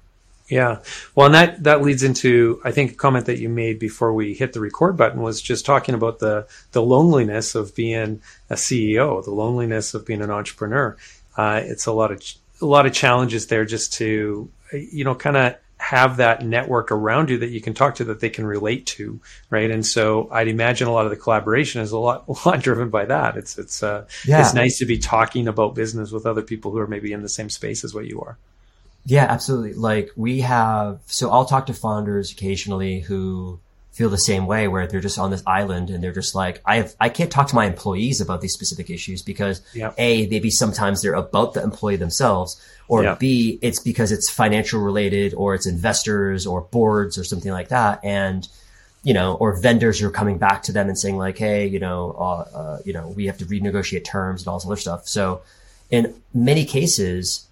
Yeah. 0.49 0.79
Well, 1.13 1.27
and 1.27 1.35
that, 1.35 1.63
that 1.63 1.81
leads 1.83 2.01
into, 2.01 2.59
I 2.63 2.71
think, 2.71 2.91
a 2.91 2.95
comment 2.95 3.27
that 3.27 3.37
you 3.37 3.49
made 3.49 3.77
before 3.77 4.13
we 4.13 4.33
hit 4.33 4.53
the 4.53 4.59
record 4.59 4.97
button 4.97 5.21
was 5.21 5.41
just 5.41 5.63
talking 5.63 5.93
about 5.93 6.19
the, 6.19 6.47
the 6.71 6.81
loneliness 6.81 7.53
of 7.53 7.75
being 7.75 8.21
a 8.49 8.55
CEO, 8.55 9.23
the 9.23 9.31
loneliness 9.31 9.93
of 9.93 10.07
being 10.07 10.21
an 10.21 10.31
entrepreneur. 10.31 10.97
Uh, 11.37 11.61
it's 11.63 11.85
a 11.85 11.91
lot 11.91 12.11
of, 12.11 12.21
a 12.61 12.65
lot 12.65 12.87
of 12.87 12.93
challenges 12.93 13.47
there 13.47 13.63
just 13.63 13.93
to, 13.93 14.49
you 14.73 15.03
know, 15.03 15.13
kind 15.13 15.37
of 15.37 15.55
have 15.79 16.17
that 16.17 16.45
network 16.45 16.91
around 16.91 17.29
you 17.29 17.37
that 17.37 17.51
you 17.51 17.61
can 17.61 17.73
talk 17.73 17.95
to 17.95 18.03
that 18.03 18.19
they 18.19 18.29
can 18.29 18.45
relate 18.45 18.85
to, 18.85 19.19
right? 19.49 19.71
And 19.71 19.85
so 19.85 20.29
I'd 20.29 20.49
imagine 20.49 20.87
a 20.87 20.91
lot 20.91 21.05
of 21.05 21.09
the 21.09 21.17
collaboration 21.17 21.81
is 21.81 21.91
a 21.91 21.97
lot, 21.97 22.25
a 22.27 22.47
lot 22.47 22.61
driven 22.61 22.89
by 22.89 23.05
that. 23.05 23.37
It's 23.37 23.57
it's 23.57 23.81
uh, 23.81 24.05
yeah. 24.25 24.41
it's 24.41 24.53
nice 24.53 24.77
to 24.79 24.85
be 24.85 24.97
talking 24.97 25.47
about 25.47 25.75
business 25.75 26.11
with 26.11 26.25
other 26.25 26.41
people 26.41 26.71
who 26.71 26.79
are 26.79 26.87
maybe 26.87 27.13
in 27.13 27.21
the 27.21 27.29
same 27.29 27.49
space 27.49 27.83
as 27.83 27.93
what 27.93 28.05
you 28.05 28.19
are. 28.21 28.37
Yeah, 29.05 29.25
absolutely. 29.27 29.73
Like 29.73 30.11
we 30.15 30.41
have, 30.41 30.99
so 31.05 31.31
I'll 31.31 31.45
talk 31.45 31.67
to 31.67 31.73
founders 31.73 32.31
occasionally 32.31 32.99
who 32.99 33.59
feel 33.91 34.09
the 34.09 34.17
same 34.17 34.45
way 34.45 34.67
where 34.67 34.87
they're 34.87 35.01
just 35.01 35.19
on 35.19 35.29
this 35.29 35.43
island 35.45 35.89
and 35.89 36.01
they're 36.01 36.13
just 36.13 36.35
like, 36.35 36.61
I 36.65 36.77
have, 36.77 36.95
I 37.01 37.09
can't 37.09 37.31
talk 37.31 37.47
to 37.49 37.55
my 37.55 37.65
employees 37.65 38.21
about 38.21 38.39
these 38.39 38.53
specific 38.53 38.89
issues 38.89 39.21
because 39.21 39.61
yep. 39.73 39.93
A, 39.97 40.27
maybe 40.27 40.49
sometimes 40.49 41.01
they're 41.01 41.15
about 41.15 41.53
the 41.53 41.63
employee 41.63 41.97
themselves 41.97 42.63
or 42.87 43.03
yep. 43.03 43.19
B, 43.19 43.59
it's 43.61 43.79
because 43.79 44.11
it's 44.11 44.29
financial 44.29 44.79
related 44.79 45.33
or 45.33 45.53
it's 45.53 45.65
investors 45.65 46.45
or 46.45 46.61
boards 46.61 47.17
or 47.17 47.23
something 47.23 47.51
like 47.51 47.69
that. 47.69 47.99
And, 48.03 48.47
you 49.03 49.13
know, 49.13 49.35
or 49.35 49.59
vendors 49.59 50.01
are 50.01 50.11
coming 50.11 50.37
back 50.37 50.63
to 50.63 50.71
them 50.71 50.87
and 50.87 50.97
saying 50.97 51.17
like, 51.17 51.37
Hey, 51.37 51.67
you 51.67 51.79
know, 51.79 52.15
uh, 52.17 52.57
uh, 52.57 52.79
you 52.85 52.93
know, 52.93 53.09
we 53.09 53.25
have 53.25 53.39
to 53.39 53.45
renegotiate 53.45 54.05
terms 54.05 54.41
and 54.41 54.47
all 54.47 54.59
this 54.59 54.65
other 54.65 54.77
stuff. 54.77 55.07
So 55.07 55.41
in 55.89 56.13
many 56.33 56.63
cases, 56.63 57.48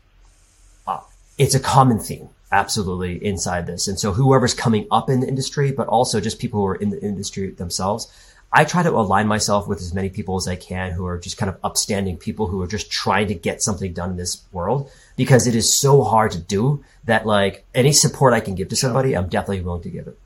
it's 1.38 1.56
a 1.56 1.60
common 1.60 2.00
theme 2.00 2.30
absolutely 2.52 3.24
inside 3.26 3.68
this. 3.68 3.88
And 3.88 4.00
so 4.00 4.14
whoever's 4.14 4.54
coming 4.54 4.88
up 4.92 5.10
in 5.10 5.20
the 5.20 5.28
industry, 5.28 5.72
but 5.72 5.88
also 5.88 6.22
just 6.22 6.40
people 6.40 6.60
who 6.60 6.68
are 6.68 6.76
in 6.76 6.90
the 6.90 7.02
industry 7.02 7.52
themselves, 7.52 8.12
I 8.54 8.64
try 8.64 8.82
to 8.84 8.92
align 8.92 9.28
myself 9.28 9.68
with 9.68 9.80
as 9.80 9.94
many 9.94 10.10
people 10.10 10.38
as 10.38 10.48
I 10.48 10.56
can 10.56 10.92
who 10.92 11.06
are 11.06 11.20
just 11.20 11.38
kind 11.38 11.50
of 11.50 11.58
upstanding 11.64 12.16
people 12.18 12.48
who 12.48 12.62
are 12.62 12.68
just 12.68 12.90
trying 12.90 13.28
to 13.28 13.36
get 13.36 13.62
something 13.62 13.92
done 13.92 14.12
in 14.12 14.18
this 14.18 14.42
world 14.54 14.90
because 15.18 15.48
it 15.48 15.56
is 15.56 15.78
so 15.78 16.04
hard 16.04 16.32
to 16.32 16.40
do 16.40 16.84
that 17.04 17.26
like 17.26 17.66
any 17.76 17.92
support 17.92 18.34
I 18.34 18.40
can 18.40 18.56
give 18.56 18.70
to 18.70 18.76
somebody, 18.78 19.16
I'm 19.16 19.28
definitely 19.28 19.62
willing 19.62 19.84
to 19.84 19.90
give 19.90 20.08
it. 20.08 20.18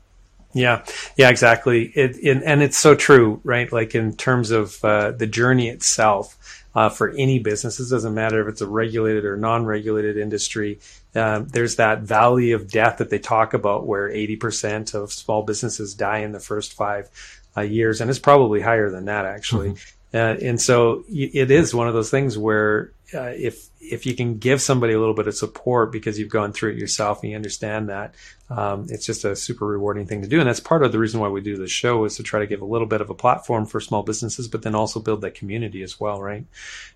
Yeah, 0.54 0.84
yeah, 1.16 1.30
exactly. 1.30 1.86
It, 1.94 2.16
it, 2.22 2.42
and 2.44 2.62
it's 2.62 2.76
so 2.76 2.94
true, 2.94 3.40
right? 3.42 3.72
Like 3.72 3.94
in 3.94 4.14
terms 4.14 4.50
of 4.50 4.84
uh, 4.84 5.12
the 5.12 5.26
journey 5.26 5.68
itself, 5.68 6.61
uh, 6.74 6.88
for 6.88 7.10
any 7.10 7.38
business. 7.38 7.78
It 7.78 7.90
doesn't 7.90 8.14
matter 8.14 8.40
if 8.40 8.48
it's 8.48 8.60
a 8.60 8.66
regulated 8.66 9.24
or 9.24 9.36
non-regulated 9.36 10.16
industry. 10.16 10.80
Um, 11.14 11.48
there's 11.48 11.76
that 11.76 12.00
valley 12.00 12.52
of 12.52 12.70
death 12.70 12.98
that 12.98 13.10
they 13.10 13.18
talk 13.18 13.54
about, 13.54 13.86
where 13.86 14.08
80% 14.08 14.94
of 14.94 15.12
small 15.12 15.42
businesses 15.42 15.94
die 15.94 16.18
in 16.18 16.32
the 16.32 16.40
first 16.40 16.74
five 16.74 17.08
uh, 17.56 17.62
years, 17.62 18.00
and 18.00 18.08
it's 18.08 18.18
probably 18.18 18.60
higher 18.60 18.90
than 18.90 19.06
that 19.06 19.24
actually. 19.24 19.70
Mm-hmm. 19.70 19.98
Uh, 20.14 20.46
and 20.46 20.60
so 20.60 21.04
it 21.08 21.50
is 21.50 21.74
one 21.74 21.88
of 21.88 21.94
those 21.94 22.10
things 22.10 22.36
where 22.36 22.92
uh, 23.14 23.32
if 23.34 23.66
if 23.92 24.06
you 24.06 24.14
can 24.14 24.38
give 24.38 24.62
somebody 24.62 24.94
a 24.94 24.98
little 24.98 25.14
bit 25.14 25.28
of 25.28 25.34
support 25.34 25.92
because 25.92 26.18
you've 26.18 26.30
gone 26.30 26.52
through 26.52 26.70
it 26.70 26.78
yourself 26.78 27.22
and 27.22 27.30
you 27.30 27.36
understand 27.36 27.90
that, 27.90 28.14
um, 28.48 28.86
it's 28.88 29.04
just 29.04 29.24
a 29.24 29.36
super 29.36 29.66
rewarding 29.66 30.06
thing 30.06 30.22
to 30.22 30.28
do. 30.28 30.40
And 30.40 30.48
that's 30.48 30.60
part 30.60 30.82
of 30.82 30.92
the 30.92 30.98
reason 30.98 31.20
why 31.20 31.28
we 31.28 31.42
do 31.42 31.56
this 31.56 31.70
show 31.70 32.04
is 32.06 32.16
to 32.16 32.22
try 32.22 32.40
to 32.40 32.46
give 32.46 32.62
a 32.62 32.66
little 32.66 32.86
bit 32.86 33.02
of 33.02 33.10
a 33.10 33.14
platform 33.14 33.66
for 33.66 33.80
small 33.80 34.02
businesses, 34.02 34.48
but 34.48 34.62
then 34.62 34.74
also 34.74 34.98
build 34.98 35.20
that 35.20 35.34
community 35.34 35.82
as 35.82 36.00
well, 36.00 36.22
right? 36.22 36.44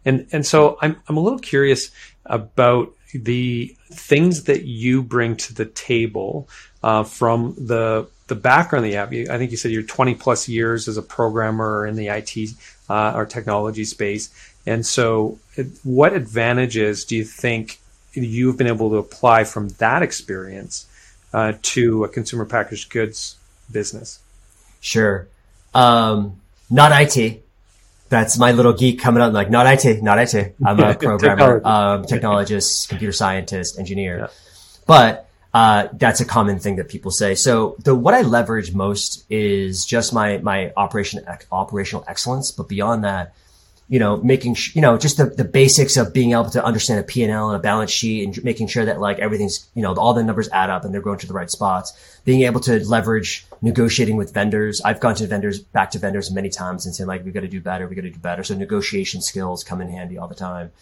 And 0.04 0.26
and 0.32 0.46
so 0.46 0.78
I'm 0.80 0.96
I'm 1.06 1.18
a 1.18 1.20
little 1.20 1.38
curious 1.38 1.90
about 2.24 2.94
the 3.14 3.76
things 3.90 4.44
that 4.44 4.64
you 4.64 5.02
bring 5.02 5.36
to 5.36 5.54
the 5.54 5.66
table 5.66 6.48
uh, 6.82 7.04
from 7.04 7.54
the 7.58 8.08
the 8.26 8.34
background 8.34 8.84
that 8.84 8.88
you 8.88 8.96
have. 8.96 9.12
I 9.30 9.38
think 9.38 9.50
you 9.50 9.56
said 9.56 9.70
you're 9.70 9.82
20 9.82 10.14
plus 10.16 10.48
years 10.48 10.88
as 10.88 10.96
a 10.96 11.02
programmer 11.02 11.86
in 11.86 11.94
the 11.94 12.08
IT 12.08 12.50
uh, 12.88 13.12
or 13.14 13.26
technology 13.26 13.84
space. 13.84 14.30
And 14.66 14.84
so, 14.84 15.38
what 15.84 16.12
advantages 16.12 17.04
do 17.04 17.16
you 17.16 17.24
think 17.24 17.78
you've 18.12 18.56
been 18.56 18.66
able 18.66 18.90
to 18.90 18.96
apply 18.96 19.44
from 19.44 19.68
that 19.78 20.02
experience 20.02 20.86
uh, 21.32 21.52
to 21.62 22.04
a 22.04 22.08
consumer 22.08 22.44
packaged 22.44 22.90
goods 22.90 23.36
business? 23.70 24.18
Sure. 24.80 25.28
Um, 25.74 26.40
not 26.68 26.92
IT. 26.92 27.42
That's 28.08 28.38
my 28.38 28.52
little 28.52 28.72
geek 28.72 29.00
coming 29.00 29.22
up. 29.22 29.32
Like, 29.32 29.50
not 29.50 29.66
IT, 29.66 30.02
not 30.02 30.18
IT. 30.18 30.54
I'm 30.64 30.78
a 30.78 30.94
programmer, 31.00 31.60
um, 31.64 32.04
technologist, 32.04 32.88
computer 32.88 33.12
scientist, 33.12 33.78
engineer. 33.78 34.18
Yeah. 34.18 34.26
But 34.86 35.28
uh, 35.52 35.88
that's 35.92 36.20
a 36.20 36.24
common 36.24 36.58
thing 36.58 36.76
that 36.76 36.88
people 36.88 37.10
say. 37.10 37.34
So 37.34 37.76
the 37.82 37.94
what 37.94 38.14
I 38.14 38.22
leverage 38.22 38.74
most 38.74 39.24
is 39.30 39.84
just 39.84 40.12
my 40.12 40.38
my 40.38 40.72
operation 40.76 41.24
operational 41.50 42.04
excellence. 42.06 42.50
But 42.50 42.68
beyond 42.68 43.04
that, 43.04 43.34
you 43.88 43.98
know, 43.98 44.16
making, 44.16 44.54
sh- 44.54 44.74
you 44.74 44.82
know, 44.82 44.98
just 44.98 45.16
the, 45.16 45.26
the 45.26 45.44
basics 45.44 45.96
of 45.96 46.12
being 46.12 46.32
able 46.32 46.50
to 46.50 46.64
understand 46.64 46.98
a 46.98 47.02
P&L 47.02 47.50
and 47.50 47.56
a 47.56 47.60
balance 47.60 47.90
sheet 47.90 48.24
and 48.24 48.44
making 48.44 48.66
sure 48.66 48.84
that 48.84 49.00
like 49.00 49.18
everything's, 49.18 49.68
you 49.74 49.82
know, 49.82 49.94
all 49.94 50.12
the 50.12 50.24
numbers 50.24 50.48
add 50.48 50.70
up 50.70 50.84
and 50.84 50.92
they're 50.92 51.00
going 51.00 51.18
to 51.18 51.26
the 51.26 51.32
right 51.32 51.50
spots. 51.50 51.92
Being 52.24 52.42
able 52.42 52.60
to 52.60 52.84
leverage 52.88 53.46
negotiating 53.62 54.16
with 54.16 54.34
vendors. 54.34 54.80
I've 54.80 54.98
gone 54.98 55.14
to 55.16 55.26
vendors, 55.26 55.60
back 55.60 55.92
to 55.92 55.98
vendors 55.98 56.30
many 56.30 56.48
times 56.48 56.84
and 56.84 56.94
saying 56.94 57.06
like, 57.06 57.24
we 57.24 57.30
got 57.30 57.40
to 57.40 57.48
do 57.48 57.60
better. 57.60 57.86
We 57.86 57.94
got 57.94 58.02
to 58.02 58.10
do 58.10 58.18
better. 58.18 58.42
So 58.42 58.54
negotiation 58.54 59.22
skills 59.22 59.62
come 59.62 59.80
in 59.80 59.88
handy 59.88 60.18
all 60.18 60.28
the 60.28 60.34
time. 60.34 60.72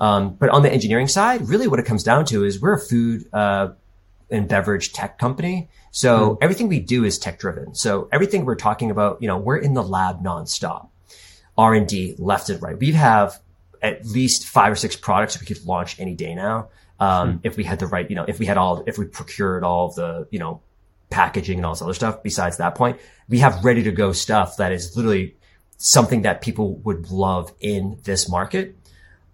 Um, 0.00 0.34
but 0.34 0.48
on 0.48 0.62
the 0.62 0.72
engineering 0.72 1.08
side, 1.08 1.48
really 1.48 1.68
what 1.68 1.78
it 1.78 1.86
comes 1.86 2.02
down 2.02 2.24
to 2.26 2.44
is 2.44 2.60
we're 2.60 2.74
a 2.74 2.80
food, 2.80 3.26
uh, 3.32 3.68
and 4.30 4.48
beverage 4.48 4.92
tech 4.92 5.18
company. 5.18 5.68
So 5.90 6.30
mm. 6.30 6.38
everything 6.40 6.68
we 6.68 6.80
do 6.80 7.04
is 7.04 7.18
tech 7.18 7.38
driven. 7.38 7.74
So 7.74 8.08
everything 8.12 8.44
we're 8.44 8.54
talking 8.54 8.90
about, 8.90 9.20
you 9.20 9.28
know, 9.28 9.38
we're 9.38 9.56
in 9.56 9.74
the 9.74 9.82
lab 9.82 10.22
nonstop. 10.22 10.88
R&D 11.60 12.14
left 12.18 12.48
and 12.48 12.62
right. 12.62 12.78
We 12.78 12.92
have 12.92 13.38
at 13.82 14.06
least 14.06 14.46
five 14.46 14.72
or 14.72 14.76
six 14.76 14.96
products 14.96 15.38
we 15.38 15.46
could 15.46 15.64
launch 15.66 16.00
any 16.00 16.14
day 16.14 16.34
now. 16.34 16.70
Um, 16.98 17.32
hmm. 17.32 17.38
if 17.42 17.56
we 17.56 17.64
had 17.64 17.78
the 17.78 17.86
right, 17.86 18.08
you 18.08 18.16
know, 18.16 18.24
if 18.26 18.38
we 18.38 18.46
had 18.46 18.56
all, 18.56 18.82
if 18.86 18.96
we 18.96 19.04
procured 19.04 19.62
all 19.62 19.88
of 19.88 19.94
the, 19.94 20.26
you 20.30 20.38
know, 20.38 20.62
packaging 21.10 21.58
and 21.58 21.66
all 21.66 21.72
this 21.72 21.82
other 21.82 21.94
stuff 21.94 22.22
besides 22.22 22.56
that 22.58 22.74
point, 22.74 22.98
we 23.28 23.40
have 23.40 23.62
ready 23.64 23.82
to 23.82 23.92
go 23.92 24.12
stuff 24.12 24.56
that 24.56 24.72
is 24.72 24.96
literally 24.96 25.36
something 25.76 26.22
that 26.22 26.40
people 26.40 26.76
would 26.76 27.10
love 27.10 27.52
in 27.60 27.98
this 28.04 28.28
market. 28.28 28.76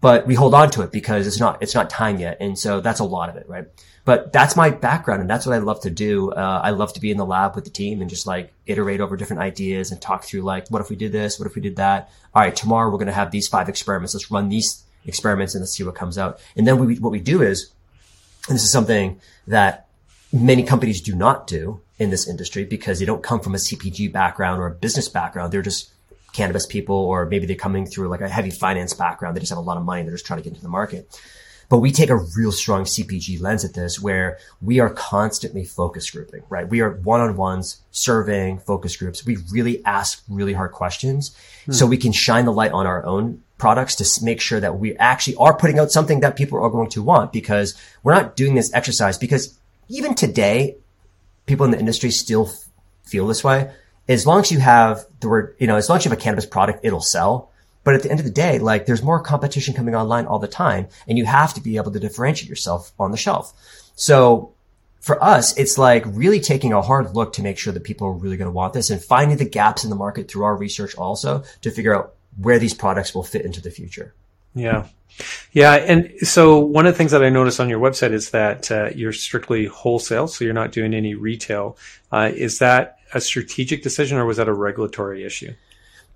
But 0.00 0.26
we 0.26 0.34
hold 0.34 0.54
on 0.54 0.70
to 0.72 0.82
it 0.82 0.92
because 0.92 1.26
it's 1.26 1.40
not, 1.40 1.62
it's 1.62 1.74
not 1.74 1.90
time 1.90 2.18
yet. 2.18 2.36
And 2.40 2.58
so 2.58 2.80
that's 2.80 3.00
a 3.00 3.04
lot 3.04 3.28
of 3.28 3.36
it, 3.36 3.48
right? 3.48 3.66
but 4.06 4.32
that's 4.32 4.54
my 4.54 4.70
background 4.70 5.20
and 5.20 5.28
that's 5.28 5.46
what 5.46 5.54
I 5.56 5.58
love 5.58 5.80
to 5.80 5.90
do. 5.90 6.30
Uh, 6.30 6.60
I 6.62 6.70
love 6.70 6.92
to 6.92 7.00
be 7.00 7.10
in 7.10 7.16
the 7.16 7.26
lab 7.26 7.56
with 7.56 7.64
the 7.64 7.70
team 7.70 8.00
and 8.00 8.08
just 8.08 8.24
like 8.24 8.54
iterate 8.64 9.00
over 9.00 9.16
different 9.16 9.42
ideas 9.42 9.90
and 9.90 10.00
talk 10.00 10.22
through 10.24 10.42
like, 10.42 10.68
what 10.68 10.80
if 10.80 10.88
we 10.88 10.94
did 10.94 11.10
this? 11.10 11.40
What 11.40 11.46
if 11.46 11.56
we 11.56 11.60
did 11.60 11.74
that? 11.76 12.08
All 12.32 12.40
right, 12.40 12.54
tomorrow 12.54 12.88
we're 12.88 12.98
going 12.98 13.08
to 13.08 13.12
have 13.12 13.32
these 13.32 13.48
five 13.48 13.68
experiments. 13.68 14.14
Let's 14.14 14.30
run 14.30 14.48
these 14.48 14.84
experiments 15.06 15.56
and 15.56 15.62
let's 15.62 15.72
see 15.72 15.82
what 15.82 15.96
comes 15.96 16.18
out. 16.18 16.38
And 16.56 16.68
then 16.68 16.78
we, 16.78 17.00
what 17.00 17.10
we 17.10 17.18
do 17.18 17.42
is, 17.42 17.72
and 18.48 18.54
this 18.54 18.62
is 18.62 18.70
something 18.70 19.20
that 19.48 19.88
many 20.32 20.62
companies 20.62 21.00
do 21.00 21.16
not 21.16 21.48
do 21.48 21.80
in 21.98 22.10
this 22.10 22.28
industry 22.28 22.64
because 22.64 23.00
they 23.00 23.06
don't 23.06 23.24
come 23.24 23.40
from 23.40 23.56
a 23.56 23.58
CPG 23.58 24.12
background 24.12 24.60
or 24.60 24.68
a 24.68 24.74
business 24.74 25.08
background. 25.08 25.52
They're 25.52 25.62
just 25.62 25.90
cannabis 26.36 26.66
people, 26.66 26.96
or 26.96 27.26
maybe 27.26 27.46
they're 27.46 27.56
coming 27.56 27.86
through 27.86 28.08
like 28.08 28.20
a 28.20 28.28
heavy 28.28 28.50
finance 28.50 28.92
background. 28.92 29.36
They 29.36 29.40
just 29.40 29.50
have 29.50 29.58
a 29.58 29.62
lot 29.62 29.76
of 29.76 29.84
money. 29.84 30.02
They're 30.02 30.12
just 30.12 30.26
trying 30.26 30.38
to 30.38 30.44
get 30.44 30.50
into 30.50 30.62
the 30.62 30.68
market. 30.68 31.08
But 31.68 31.78
we 31.78 31.90
take 31.90 32.10
a 32.10 32.16
real 32.16 32.52
strong 32.52 32.84
CPG 32.84 33.40
lens 33.40 33.64
at 33.64 33.74
this 33.74 34.00
where 34.00 34.38
we 34.62 34.78
are 34.78 34.90
constantly 34.90 35.64
focus 35.64 36.08
grouping, 36.10 36.42
right? 36.48 36.68
We 36.68 36.80
are 36.80 36.90
one-on-ones, 36.90 37.80
surveying 37.90 38.58
focus 38.58 38.96
groups. 38.96 39.26
We 39.26 39.38
really 39.50 39.84
ask 39.84 40.22
really 40.28 40.52
hard 40.52 40.72
questions 40.72 41.34
hmm. 41.64 41.72
so 41.72 41.86
we 41.86 41.96
can 41.96 42.12
shine 42.12 42.44
the 42.44 42.52
light 42.52 42.72
on 42.72 42.86
our 42.86 43.04
own 43.04 43.42
products 43.58 43.96
to 43.96 44.24
make 44.24 44.40
sure 44.40 44.60
that 44.60 44.78
we 44.78 44.96
actually 44.96 45.34
are 45.36 45.56
putting 45.56 45.78
out 45.78 45.90
something 45.90 46.20
that 46.20 46.36
people 46.36 46.62
are 46.62 46.70
going 46.70 46.90
to 46.90 47.02
want 47.02 47.32
because 47.32 47.74
we're 48.02 48.14
not 48.14 48.36
doing 48.36 48.54
this 48.54 48.72
exercise 48.72 49.18
because 49.18 49.58
even 49.88 50.14
today, 50.14 50.76
people 51.46 51.64
in 51.64 51.72
the 51.72 51.78
industry 51.78 52.10
still 52.10 52.50
feel 53.04 53.26
this 53.26 53.42
way. 53.42 53.70
As 54.08 54.26
long 54.26 54.40
as 54.40 54.52
you 54.52 54.58
have 54.60 55.04
the 55.20 55.28
word, 55.28 55.56
you 55.58 55.66
know, 55.66 55.76
as 55.76 55.88
long 55.88 55.98
as 55.98 56.04
you 56.04 56.10
have 56.10 56.18
a 56.18 56.22
cannabis 56.22 56.46
product, 56.46 56.80
it'll 56.84 57.00
sell. 57.00 57.50
But 57.84 57.94
at 57.94 58.02
the 58.02 58.10
end 58.10 58.18
of 58.18 58.26
the 58.26 58.32
day, 58.32 58.58
like 58.58 58.86
there's 58.86 59.02
more 59.02 59.20
competition 59.20 59.74
coming 59.74 59.94
online 59.94 60.26
all 60.26 60.40
the 60.40 60.48
time 60.48 60.88
and 61.06 61.16
you 61.16 61.24
have 61.24 61.54
to 61.54 61.60
be 61.60 61.76
able 61.76 61.92
to 61.92 62.00
differentiate 62.00 62.48
yourself 62.48 62.92
on 62.98 63.12
the 63.12 63.16
shelf. 63.16 63.52
So 63.94 64.54
for 65.00 65.22
us, 65.22 65.56
it's 65.56 65.78
like 65.78 66.04
really 66.06 66.40
taking 66.40 66.72
a 66.72 66.82
hard 66.82 67.14
look 67.14 67.34
to 67.34 67.42
make 67.42 67.58
sure 67.58 67.72
that 67.72 67.84
people 67.84 68.08
are 68.08 68.12
really 68.12 68.36
going 68.36 68.48
to 68.48 68.52
want 68.52 68.72
this 68.72 68.90
and 68.90 69.00
finding 69.00 69.36
the 69.36 69.44
gaps 69.44 69.84
in 69.84 69.90
the 69.90 69.94
market 69.94 70.28
through 70.28 70.42
our 70.42 70.56
research 70.56 70.96
also 70.96 71.44
to 71.60 71.70
figure 71.70 71.94
out 71.94 72.14
where 72.36 72.58
these 72.58 72.74
products 72.74 73.14
will 73.14 73.22
fit 73.22 73.44
into 73.44 73.60
the 73.60 73.70
future. 73.70 74.14
Yeah. 74.52 74.86
Yeah. 75.52 75.74
And 75.74 76.12
so 76.22 76.58
one 76.58 76.86
of 76.86 76.94
the 76.94 76.98
things 76.98 77.12
that 77.12 77.22
I 77.22 77.28
noticed 77.28 77.60
on 77.60 77.68
your 77.68 77.78
website 77.78 78.12
is 78.12 78.30
that 78.30 78.70
uh, 78.70 78.90
you're 78.94 79.12
strictly 79.12 79.66
wholesale. 79.66 80.26
So 80.26 80.44
you're 80.44 80.54
not 80.54 80.72
doing 80.72 80.92
any 80.92 81.14
retail. 81.14 81.78
Uh, 82.10 82.32
is 82.34 82.58
that 82.58 82.95
a 83.14 83.20
strategic 83.20 83.82
decision 83.82 84.18
or 84.18 84.24
was 84.24 84.36
that 84.36 84.48
a 84.48 84.52
regulatory 84.52 85.24
issue? 85.24 85.54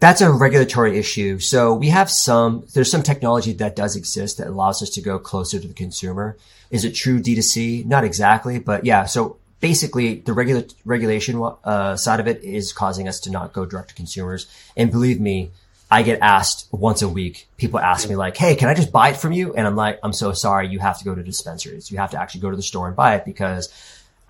That's 0.01 0.23
a 0.23 0.33
regulatory 0.33 0.99
issue. 0.99 1.39
So 1.39 1.75
we 1.75 1.89
have 1.89 2.11
some, 2.11 2.65
there's 2.73 2.91
some 2.91 3.03
technology 3.03 3.53
that 3.55 3.77
does 3.77 3.97
exist 3.97 4.39
that 4.39 4.47
allows 4.47 4.83
us 4.83 4.89
to 4.91 5.03
go 5.03 5.19
closer 5.19 5.61
to 5.61 5.69
the 5.69 5.75
consumer. 5.75 6.39
Is 6.71 6.85
it 6.85 6.93
true 6.93 7.21
D2C? 7.21 7.85
Not 7.85 8.05
exactly, 8.05 8.59
but 8.59 8.87
yeah. 8.87 9.05
So 9.05 9.37
basically 9.61 10.17
the 10.17 10.33
regula- 10.33 10.65
regulation 10.87 11.43
uh, 11.65 11.97
side 11.97 12.19
of 12.19 12.27
it 12.27 12.43
is 12.43 12.73
causing 12.73 13.09
us 13.09 13.21
to 13.21 13.31
not 13.31 13.53
go 13.53 13.67
direct 13.67 13.91
to 13.91 13.95
consumers. 13.95 14.47
And 14.75 14.91
believe 14.91 15.21
me, 15.21 15.51
I 15.91 16.03
get 16.03 16.21
asked 16.21 16.69
once 16.71 17.03
a 17.03 17.09
week. 17.09 17.49
People 17.57 17.81
ask 17.81 18.09
me 18.09 18.17
like, 18.17 18.37
Hey, 18.37 18.55
can 18.55 18.69
I 18.69 18.75
just 18.75 18.93
buy 18.93 19.11
it 19.11 19.17
from 19.17 19.33
you? 19.33 19.55
And 19.55 19.67
I'm 19.67 19.77
like, 19.77 19.99
I'm 20.03 20.13
so 20.13 20.33
sorry. 20.33 20.69
You 20.69 20.79
have 20.79 20.99
to 20.99 21.05
go 21.05 21.15
to 21.15 21.23
dispensaries. 21.23 21.91
You 21.91 21.99
have 21.99 22.13
to 22.13 22.21
actually 22.21 22.43
go 22.43 22.51
to 22.51 22.57
the 22.57 22.63
store 22.63 22.87
and 22.87 22.97
buy 22.97 23.17
it 23.17 23.25
because 23.25 23.69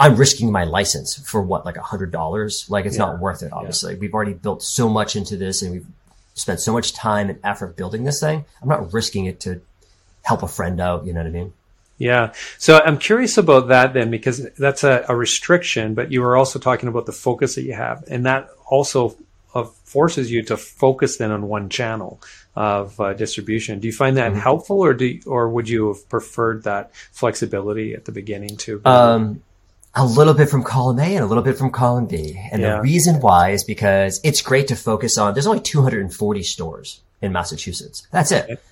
I'm 0.00 0.16
risking 0.16 0.50
my 0.50 0.64
license 0.64 1.14
for 1.30 1.42
what, 1.42 1.64
like 1.66 1.76
a 1.76 1.82
hundred 1.82 2.10
dollars? 2.10 2.66
Like 2.68 2.86
it's 2.86 2.96
Yeah. 2.96 3.06
not 3.06 3.20
worth 3.20 3.42
it. 3.42 3.52
Obviously, 3.52 3.94
we've 3.96 4.14
already 4.14 4.32
built 4.32 4.62
so 4.62 4.88
much 4.88 5.14
into 5.14 5.36
this, 5.36 5.62
and 5.62 5.70
we've 5.72 5.86
spent 6.34 6.58
so 6.58 6.72
much 6.72 6.94
time 6.94 7.28
and 7.28 7.38
effort 7.44 7.76
building 7.76 8.04
this 8.04 8.18
thing. 8.18 8.44
I'm 8.62 8.68
not 8.68 8.92
risking 8.92 9.26
it 9.26 9.40
to 9.40 9.60
help 10.22 10.42
a 10.42 10.48
friend 10.48 10.80
out. 10.80 11.04
You 11.06 11.12
know 11.12 11.20
what 11.20 11.26
I 11.26 11.30
mean? 11.30 11.52
Yeah. 11.98 12.32
So 12.56 12.80
I'm 12.82 12.96
curious 12.96 13.36
about 13.36 13.68
that 13.68 13.92
then, 13.92 14.10
because 14.10 14.48
that's 14.58 14.84
a, 14.84 15.04
a 15.06 15.14
restriction, 15.14 15.92
but 15.94 16.10
you 16.10 16.22
were 16.22 16.34
also 16.34 16.58
talking 16.58 16.88
about 16.88 17.04
the 17.04 17.12
focus 17.12 17.56
that 17.56 17.62
you 17.62 17.74
have. 17.74 18.02
And 18.08 18.24
that 18.24 18.48
also 18.70 19.16
uh, 19.54 19.64
forces 19.64 20.30
you 20.32 20.42
to 20.44 20.56
focus 20.56 21.18
then 21.18 21.30
on 21.30 21.46
one 21.46 21.68
channel 21.68 22.22
of 22.56 22.98
uh, 22.98 23.12
distribution. 23.12 23.80
Do 23.80 23.86
you 23.86 23.92
find 23.92 24.16
that 24.16 24.34
helpful 24.34 24.80
or 24.80 24.94
do 24.94 25.04
you, 25.04 25.20
or 25.26 25.50
would 25.50 25.68
you 25.68 25.88
have 25.88 26.08
preferred 26.08 26.62
that 26.62 26.94
flexibility 27.12 27.92
at 27.92 28.06
the 28.06 28.12
beginning 28.12 28.56
too? 28.56 28.80
Um, 28.86 29.42
a 29.94 30.04
little 30.06 30.34
bit 30.34 30.48
from 30.48 30.62
column 30.62 30.98
A 31.00 31.16
and 31.16 31.24
a 31.24 31.26
little 31.26 31.42
bit 31.42 31.58
from 31.58 31.70
column 31.70 32.06
B. 32.06 32.40
And 32.52 32.62
Yeah. 32.62 32.76
the 32.76 32.82
reason 32.82 33.20
why 33.20 33.50
is 33.50 33.64
because 33.64 34.20
it's 34.22 34.40
great 34.40 34.68
to 34.68 34.76
focus 34.76 35.18
on, 35.18 35.34
there's 35.34 35.46
only 35.46 35.60
240 35.60 36.42
stores 36.42 37.00
in 37.20 37.32
Massachusetts. 37.32 38.06
That's 38.12 38.30
it. 38.32 38.62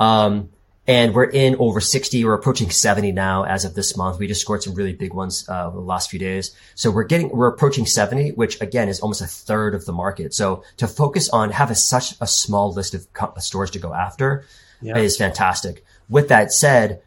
Um, 0.00 0.48
and 0.86 1.14
we're 1.14 1.24
in 1.30 1.56
over 1.60 1.80
60. 1.80 2.24
We're 2.24 2.34
approaching 2.34 2.68
70 2.70 3.12
now 3.12 3.44
as 3.44 3.64
of 3.64 3.74
this 3.74 3.96
month. 3.96 4.18
We 4.18 4.26
just 4.26 4.40
scored 4.42 4.62
some 4.62 4.74
really 4.74 4.92
big 4.92 5.14
ones, 5.14 5.46
uh, 5.48 5.68
over 5.68 5.76
the 5.76 5.82
last 5.82 6.10
few 6.10 6.18
days. 6.18 6.50
So 6.74 6.90
we're 6.90 7.04
getting, 7.04 7.30
we're 7.30 7.46
approaching 7.48 7.86
70, 7.86 8.32
which 8.32 8.60
again 8.60 8.88
is 8.88 9.00
almost 9.00 9.22
a 9.22 9.26
third 9.26 9.74
of 9.74 9.86
the 9.86 9.92
market. 9.92 10.34
So 10.34 10.62
to 10.78 10.86
focus 10.88 11.30
on, 11.30 11.52
have 11.52 11.70
a, 11.70 11.74
such 11.74 12.14
a 12.20 12.26
small 12.26 12.72
list 12.72 12.92
of 12.94 13.10
co- 13.14 13.32
stores 13.38 13.70
to 13.70 13.78
go 13.78 13.94
after 13.94 14.44
Yeah. 14.82 14.98
is 14.98 15.16
fantastic. 15.16 15.84
With 16.10 16.28
that 16.28 16.52
said, 16.52 17.00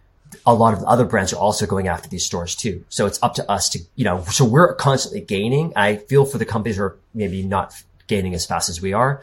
a 0.46 0.54
lot 0.54 0.74
of 0.74 0.82
the 0.82 0.86
other 0.88 1.06
brands 1.06 1.34
are 1.34 1.38
also 1.38 1.66
going 1.66 1.88
after 1.88 2.10
these 2.10 2.26
stores 2.26 2.56
too. 2.56 2.84
So 2.90 3.06
it's 3.06 3.20
up 3.22 3.36
to 3.36 3.50
us 3.52 3.70
to, 3.70 3.80
you 3.96 4.06
know, 4.06 4.24
so 4.24 4.46
we're 4.46 4.74
constantly 4.76 5.22
gaining. 5.22 5.74
I 5.76 5.98
feel 5.98 6.26
for 6.26 6.38
the 6.38 6.46
companies 6.46 6.78
who 6.78 6.84
are 6.84 6.98
maybe 7.14 7.44
not 7.44 7.74
gaining 8.08 8.34
as 8.34 8.46
fast 8.46 8.70
as 8.70 8.82
we 8.82 8.94
are. 8.94 9.22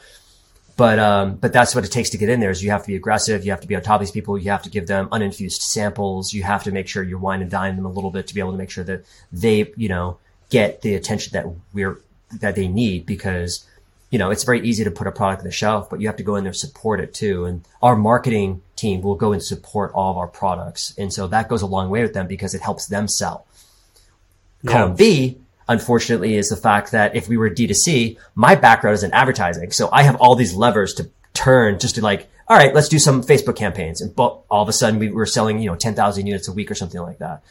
But, 0.77 0.99
um, 0.99 1.37
but 1.37 1.53
that's 1.53 1.75
what 1.75 1.85
it 1.85 1.93
takes 1.93 2.11
to 2.11 2.19
get 2.19 2.29
in 2.29 2.41
there 2.41 2.51
is 2.51 2.63
you 2.63 2.71
have 2.71 2.83
to 2.83 2.89
be 2.89 2.97
aggressive. 2.97 3.45
You 3.45 3.53
have 3.53 3.61
to 3.61 3.69
be 3.69 3.77
on 3.77 3.83
top 3.83 3.97
of 3.97 4.01
these 4.01 4.11
people. 4.11 4.37
You 4.37 4.51
have 4.51 4.63
to 4.65 4.71
give 4.71 4.87
them 4.87 5.09
uninfused 5.13 5.63
samples. 5.63 6.33
You 6.33 6.43
have 6.43 6.65
to 6.65 6.73
make 6.73 6.89
sure 6.89 7.03
you're 7.03 7.19
wine 7.19 7.43
and 7.43 7.51
dine 7.51 7.77
them 7.77 7.85
a 7.85 7.91
little 7.91 8.11
bit 8.11 8.27
to 8.27 8.35
be 8.35 8.41
able 8.41 8.53
to 8.53 8.59
make 8.59 8.71
sure 8.71 8.85
that 8.85 9.05
they, 9.33 9.73
you 9.77 9.89
know, 9.89 10.19
get 10.51 10.83
the 10.83 10.95
attention 10.95 11.33
that 11.35 11.47
we're, 11.73 12.01
that 12.41 12.57
they 12.57 12.67
need 12.67 13.07
because, 13.07 13.65
you 14.11 14.19
know, 14.19 14.31
it's 14.31 14.45
very 14.45 14.67
easy 14.67 14.85
to 14.85 14.91
put 14.91 15.07
a 15.07 15.13
product 15.13 15.41
on 15.41 15.45
the 15.45 15.53
shelf, 15.53 15.91
but 15.91 16.01
you 16.01 16.07
have 16.07 16.17
to 16.17 16.23
go 16.23 16.37
in 16.37 16.45
there 16.45 16.51
and 16.51 16.57
support 16.57 17.01
it 17.01 17.15
too. 17.15 17.47
And 17.47 17.67
our 17.83 17.97
marketing 17.97 18.63
team 18.77 19.03
will 19.03 19.17
go 19.17 19.33
and 19.33 19.43
support 19.43 19.93
all 19.93 20.11
of 20.11 20.17
our 20.17 20.29
products. 20.29 20.95
And 20.97 21.13
so 21.13 21.27
that 21.29 21.49
goes 21.49 21.63
a 21.63 21.67
long 21.67 21.91
way 21.91 22.03
with 22.03 22.15
them 22.15 22.27
because 22.27 22.55
it 22.55 22.61
helps 22.61 22.87
them 22.87 23.09
sell. 23.09 23.47
Column 24.67 24.95
B, 24.95 25.39
unfortunately, 25.69 26.37
is 26.37 26.49
the 26.49 26.57
fact 26.57 26.93
that 26.93 27.17
if 27.17 27.29
we 27.29 27.37
were 27.37 27.51
D2C, 27.51 28.19
my 28.35 28.55
background 28.55 28.95
is 28.95 29.03
in 29.03 29.13
advertising. 29.13 29.73
So 29.73 29.89
I 29.93 30.03
have 30.05 30.17
all 30.17 30.37
these 30.37 30.55
levers 30.55 30.95
to 30.95 31.11
turn 31.35 31.79
just 31.79 31.97
to 31.97 32.01
like, 32.01 32.31
all 32.49 32.57
right, 32.57 32.75
let's 32.75 32.89
do 32.89 32.99
some 32.99 33.23
Facebook 33.23 33.57
campaigns. 33.57 34.01
And 34.01 34.15
but 34.15 34.41
all 34.51 34.63
of 34.63 34.69
a 34.69 34.73
sudden 34.73 34.99
we 34.99 35.11
were 35.11 35.27
selling, 35.27 35.59
you 35.59 35.69
know, 35.69 35.77
10,000 35.77 36.27
units 36.27 36.49
a 36.49 36.53
week 36.53 36.71
or 36.71 36.75
something 36.75 37.01
like 37.01 37.19
that. 37.19 37.43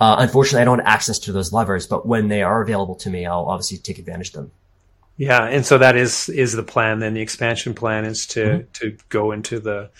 Uh, 0.00 0.16
unfortunately, 0.18 0.62
I 0.62 0.64
don't 0.64 0.78
have 0.78 0.86
access 0.86 1.18
to 1.20 1.32
those 1.32 1.52
levers, 1.52 1.86
but 1.86 2.06
when 2.06 2.28
they 2.28 2.42
are 2.42 2.62
available 2.62 2.94
to 2.96 3.10
me, 3.10 3.26
I'll 3.26 3.44
obviously 3.44 3.78
take 3.78 3.98
advantage 3.98 4.28
of 4.28 4.34
them. 4.34 4.50
Yeah, 5.16 5.44
and 5.44 5.64
so 5.64 5.78
that 5.78 5.96
is 5.96 6.28
is 6.28 6.52
the 6.52 6.62
plan. 6.62 6.98
Then 7.00 7.14
the 7.14 7.20
expansion 7.20 7.74
plan 7.74 8.04
is 8.04 8.26
to 8.28 8.44
Mm-hmm. 8.44 8.72
to 8.72 8.96
go 9.08 9.32
into 9.32 9.60
the 9.60 9.90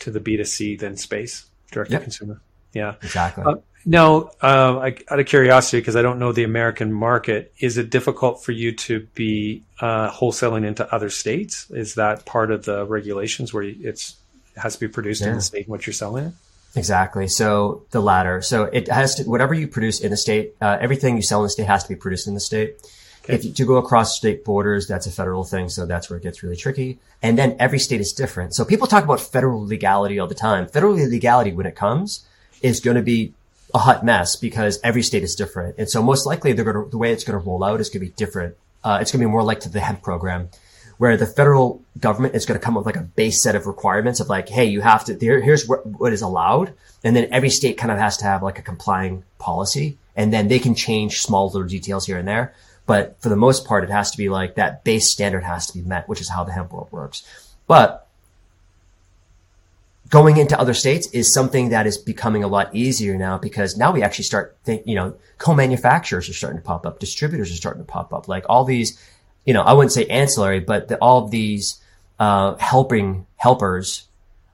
to 0.00 0.10
the 0.10 0.20
B 0.20 0.36
two 0.36 0.44
C 0.44 0.76
then 0.76 0.96
space 0.96 1.46
direct 1.72 1.90
to 1.90 2.00
consumer. 2.00 2.40
Yeah. 2.72 2.94
Exactly. 3.02 3.44
Uh, 3.44 3.56
now, 3.84 4.30
uh, 4.42 4.78
I, 4.78 4.96
out 5.08 5.18
of 5.18 5.26
curiosity, 5.26 5.80
because 5.80 5.96
I 5.96 6.02
don't 6.02 6.18
know 6.18 6.32
the 6.32 6.44
American 6.44 6.92
market, 6.92 7.52
is 7.58 7.78
it 7.78 7.88
difficult 7.90 8.44
for 8.44 8.52
you 8.52 8.72
to 8.72 9.06
be 9.14 9.62
uh, 9.80 10.10
wholesaling 10.10 10.66
into 10.66 10.92
other 10.94 11.08
states? 11.08 11.70
Is 11.70 11.94
that 11.94 12.26
part 12.26 12.50
of 12.50 12.64
the 12.66 12.84
regulations 12.84 13.54
where 13.54 13.62
it's 13.64 14.16
it 14.54 14.60
has 14.60 14.74
to 14.74 14.80
be 14.80 14.88
produced 14.88 15.22
in 15.22 15.34
the 15.34 15.40
state 15.40 15.66
in 15.66 15.72
which 15.72 15.86
you're 15.86 15.94
selling 15.94 16.26
it? 16.26 16.32
Exactly. 16.76 17.28
So 17.28 17.84
the 17.90 18.00
latter. 18.00 18.42
So 18.42 18.64
it 18.64 18.88
has 18.88 19.14
to, 19.14 19.24
whatever 19.24 19.54
you 19.54 19.66
produce 19.66 20.00
in 20.00 20.10
the 20.10 20.16
state, 20.18 20.54
uh, 20.60 20.76
everything 20.80 21.16
you 21.16 21.22
sell 21.22 21.40
in 21.40 21.44
the 21.44 21.50
state 21.50 21.66
has 21.66 21.82
to 21.84 21.88
be 21.88 21.96
produced 21.96 22.28
in 22.28 22.34
the 22.34 22.40
state. 22.40 22.76
If 23.28 23.44
you, 23.44 23.52
to 23.52 23.66
go 23.66 23.76
across 23.76 24.16
state 24.16 24.44
borders, 24.44 24.86
that's 24.86 25.06
a 25.06 25.10
federal 25.10 25.44
thing. 25.44 25.68
So 25.68 25.86
that's 25.86 26.08
where 26.08 26.18
it 26.18 26.22
gets 26.22 26.42
really 26.42 26.56
tricky. 26.56 26.98
And 27.22 27.38
then 27.38 27.56
every 27.58 27.78
state 27.78 28.00
is 28.00 28.12
different. 28.12 28.54
So 28.54 28.64
people 28.64 28.86
talk 28.86 29.04
about 29.04 29.20
federal 29.20 29.64
legality 29.64 30.18
all 30.18 30.26
the 30.26 30.34
time. 30.34 30.66
Federal 30.66 30.94
legality, 30.94 31.52
when 31.52 31.66
it 31.66 31.76
comes, 31.76 32.26
is 32.62 32.80
going 32.80 32.96
to 32.96 33.02
be 33.02 33.34
a 33.74 33.78
hot 33.78 34.04
mess 34.04 34.36
because 34.36 34.80
every 34.82 35.02
state 35.02 35.22
is 35.22 35.34
different. 35.34 35.76
And 35.78 35.88
so 35.88 36.02
most 36.02 36.26
likely 36.26 36.52
they're 36.52 36.64
going 36.64 36.84
to, 36.84 36.90
the 36.90 36.98
way 36.98 37.12
it's 37.12 37.24
going 37.24 37.38
to 37.38 37.44
roll 37.44 37.62
out 37.62 37.80
is 37.80 37.90
going 37.90 38.00
to 38.00 38.06
be 38.06 38.12
different. 38.12 38.56
Uh, 38.82 38.98
it's 39.00 39.12
going 39.12 39.20
to 39.20 39.26
be 39.26 39.30
more 39.30 39.42
like 39.42 39.60
to 39.60 39.68
the 39.68 39.80
hemp 39.80 40.02
program 40.02 40.48
where 40.98 41.16
the 41.16 41.26
federal 41.26 41.82
government 41.98 42.34
is 42.34 42.44
going 42.44 42.58
to 42.58 42.64
come 42.64 42.76
up 42.76 42.84
with 42.84 42.94
like 42.94 43.02
a 43.02 43.06
base 43.06 43.40
set 43.40 43.54
of 43.54 43.66
requirements 43.66 44.20
of 44.20 44.28
like, 44.28 44.48
hey, 44.48 44.64
you 44.64 44.80
have 44.80 45.04
to, 45.04 45.14
here, 45.14 45.40
here's 45.40 45.66
what, 45.66 45.86
what 45.86 46.12
is 46.12 46.22
allowed. 46.22 46.74
And 47.04 47.14
then 47.14 47.28
every 47.30 47.50
state 47.50 47.78
kind 47.78 47.92
of 47.92 47.98
has 47.98 48.16
to 48.18 48.24
have 48.24 48.42
like 48.42 48.58
a 48.58 48.62
complying 48.62 49.22
policy 49.38 49.96
and 50.16 50.32
then 50.32 50.48
they 50.48 50.58
can 50.58 50.74
change 50.74 51.20
small 51.20 51.46
little 51.46 51.66
details 51.66 52.06
here 52.06 52.18
and 52.18 52.26
there. 52.26 52.52
But 52.88 53.20
for 53.20 53.28
the 53.28 53.36
most 53.36 53.66
part, 53.66 53.84
it 53.84 53.90
has 53.90 54.10
to 54.12 54.16
be 54.16 54.30
like 54.30 54.54
that 54.54 54.82
base 54.82 55.12
standard 55.12 55.44
has 55.44 55.66
to 55.66 55.74
be 55.78 55.86
met, 55.86 56.08
which 56.08 56.22
is 56.22 56.30
how 56.30 56.42
the 56.42 56.52
hemp 56.52 56.72
world 56.72 56.88
works. 56.90 57.22
But 57.66 58.08
going 60.08 60.38
into 60.38 60.58
other 60.58 60.72
states 60.72 61.06
is 61.12 61.34
something 61.34 61.68
that 61.68 61.86
is 61.86 61.98
becoming 61.98 62.44
a 62.44 62.48
lot 62.48 62.74
easier 62.74 63.14
now 63.14 63.36
because 63.36 63.76
now 63.76 63.92
we 63.92 64.02
actually 64.02 64.24
start 64.24 64.56
think, 64.64 64.86
you 64.86 64.94
know, 64.94 65.14
co-manufacturers 65.36 66.30
are 66.30 66.32
starting 66.32 66.58
to 66.58 66.64
pop 66.64 66.86
up, 66.86 66.98
distributors 66.98 67.52
are 67.52 67.56
starting 67.56 67.82
to 67.82 67.86
pop 67.86 68.14
up, 68.14 68.26
like 68.26 68.46
all 68.48 68.64
these, 68.64 68.98
you 69.44 69.52
know, 69.52 69.60
I 69.60 69.74
wouldn't 69.74 69.92
say 69.92 70.06
ancillary, 70.06 70.60
but 70.60 70.88
the, 70.88 70.96
all 70.96 71.22
of 71.26 71.30
these, 71.30 71.78
uh, 72.18 72.56
helping 72.56 73.26
helpers 73.36 74.08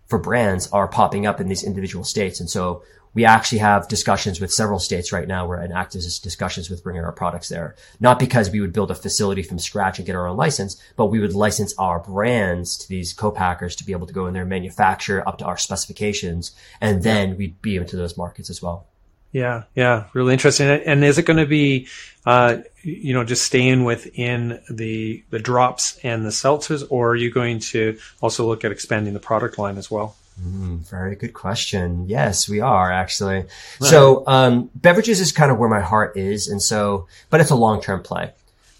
for 0.09 0.18
brands 0.18 0.68
are 0.73 0.88
popping 0.88 1.25
up 1.25 1.40
in 1.40 1.47
these 1.47 1.62
individual 1.62 2.05
states. 2.05 2.40
And 2.40 2.51
so 2.51 2.83
we 3.14 3.24
actually 3.24 3.59
have 3.59 3.88
discussions 3.88 4.40
with 4.40 4.53
several 4.53 4.79
states 4.79 5.12
right 5.12 5.27
now. 5.27 5.46
We're 5.46 5.62
in 5.62 5.72
active 5.72 6.03
discussions 6.03 6.68
with 6.68 6.83
bringing 6.83 7.05
our 7.05 7.12
products 7.12 7.48
there, 7.48 7.77
not 8.00 8.18
because 8.18 8.50
we 8.50 8.61
would 8.61 8.72
build 8.72 8.90
a 8.90 8.94
facility 8.94 9.42
from 9.42 9.59
scratch 9.59 9.98
and 9.98 10.07
get 10.07 10.16
our 10.16 10.27
own 10.27 10.37
license, 10.37 10.81
but 10.96 11.07
we 11.07 11.20
would 11.20 11.33
license 11.35 11.74
our 11.79 12.00
brands 12.00 12.77
to 12.79 12.88
these 12.88 13.12
co-packers 13.12 13.77
to 13.77 13.85
be 13.85 13.92
able 13.92 14.07
to 14.07 14.12
go 14.12 14.27
in 14.27 14.35
there, 14.35 14.44
manufacture 14.44 15.27
up 15.27 15.38
to 15.38 15.44
our 15.44 15.57
specifications, 15.57 16.53
and 16.81 17.03
then 17.03 17.37
we'd 17.37 17.62
be 17.62 17.77
into 17.77 17.96
those 17.96 18.16
markets 18.16 18.50
as 18.50 18.61
well. 18.61 18.87
Yeah, 19.31 19.64
yeah, 19.74 20.05
really 20.12 20.33
interesting. 20.33 20.68
And 20.68 21.05
is 21.05 21.18
it 21.18 21.27
going 21.27 21.38
to 21.40 21.46
be, 21.46 21.88
uh, 22.24 22.59
you 22.83 23.12
know, 23.14 23.24
just 23.24 23.42
staying 23.42 23.83
within 23.83 24.61
the 24.70 25.24
the 25.31 25.40
drops 25.40 25.98
and 26.05 26.24
the 26.24 26.31
seltzers, 26.31 26.87
or 26.88 27.11
are 27.11 27.16
you 27.16 27.33
going 27.33 27.59
to 27.59 27.98
also 28.20 28.46
look 28.46 28.64
at 28.64 28.70
expanding 28.70 29.12
the 29.12 29.18
product 29.18 29.59
line 29.59 29.77
as 29.77 29.90
well? 29.90 30.14
Mm, 30.40 30.81
very 30.88 31.14
good 31.14 31.33
question. 31.33 32.09
Yes, 32.09 32.49
we 32.49 32.61
are 32.61 32.90
actually. 32.90 33.44
So, 33.81 34.25
um, 34.27 34.70
beverages 34.75 35.20
is 35.20 35.33
kind 35.33 35.53
of 35.53 35.59
where 35.59 35.68
my 35.68 35.81
heart 35.81 36.16
is. 36.16 36.49
And 36.49 36.61
so, 36.61 37.07
but 37.31 37.40
it's 37.40 37.51
a 37.51 37.57
long-term 37.57 38.03
play. 38.03 38.33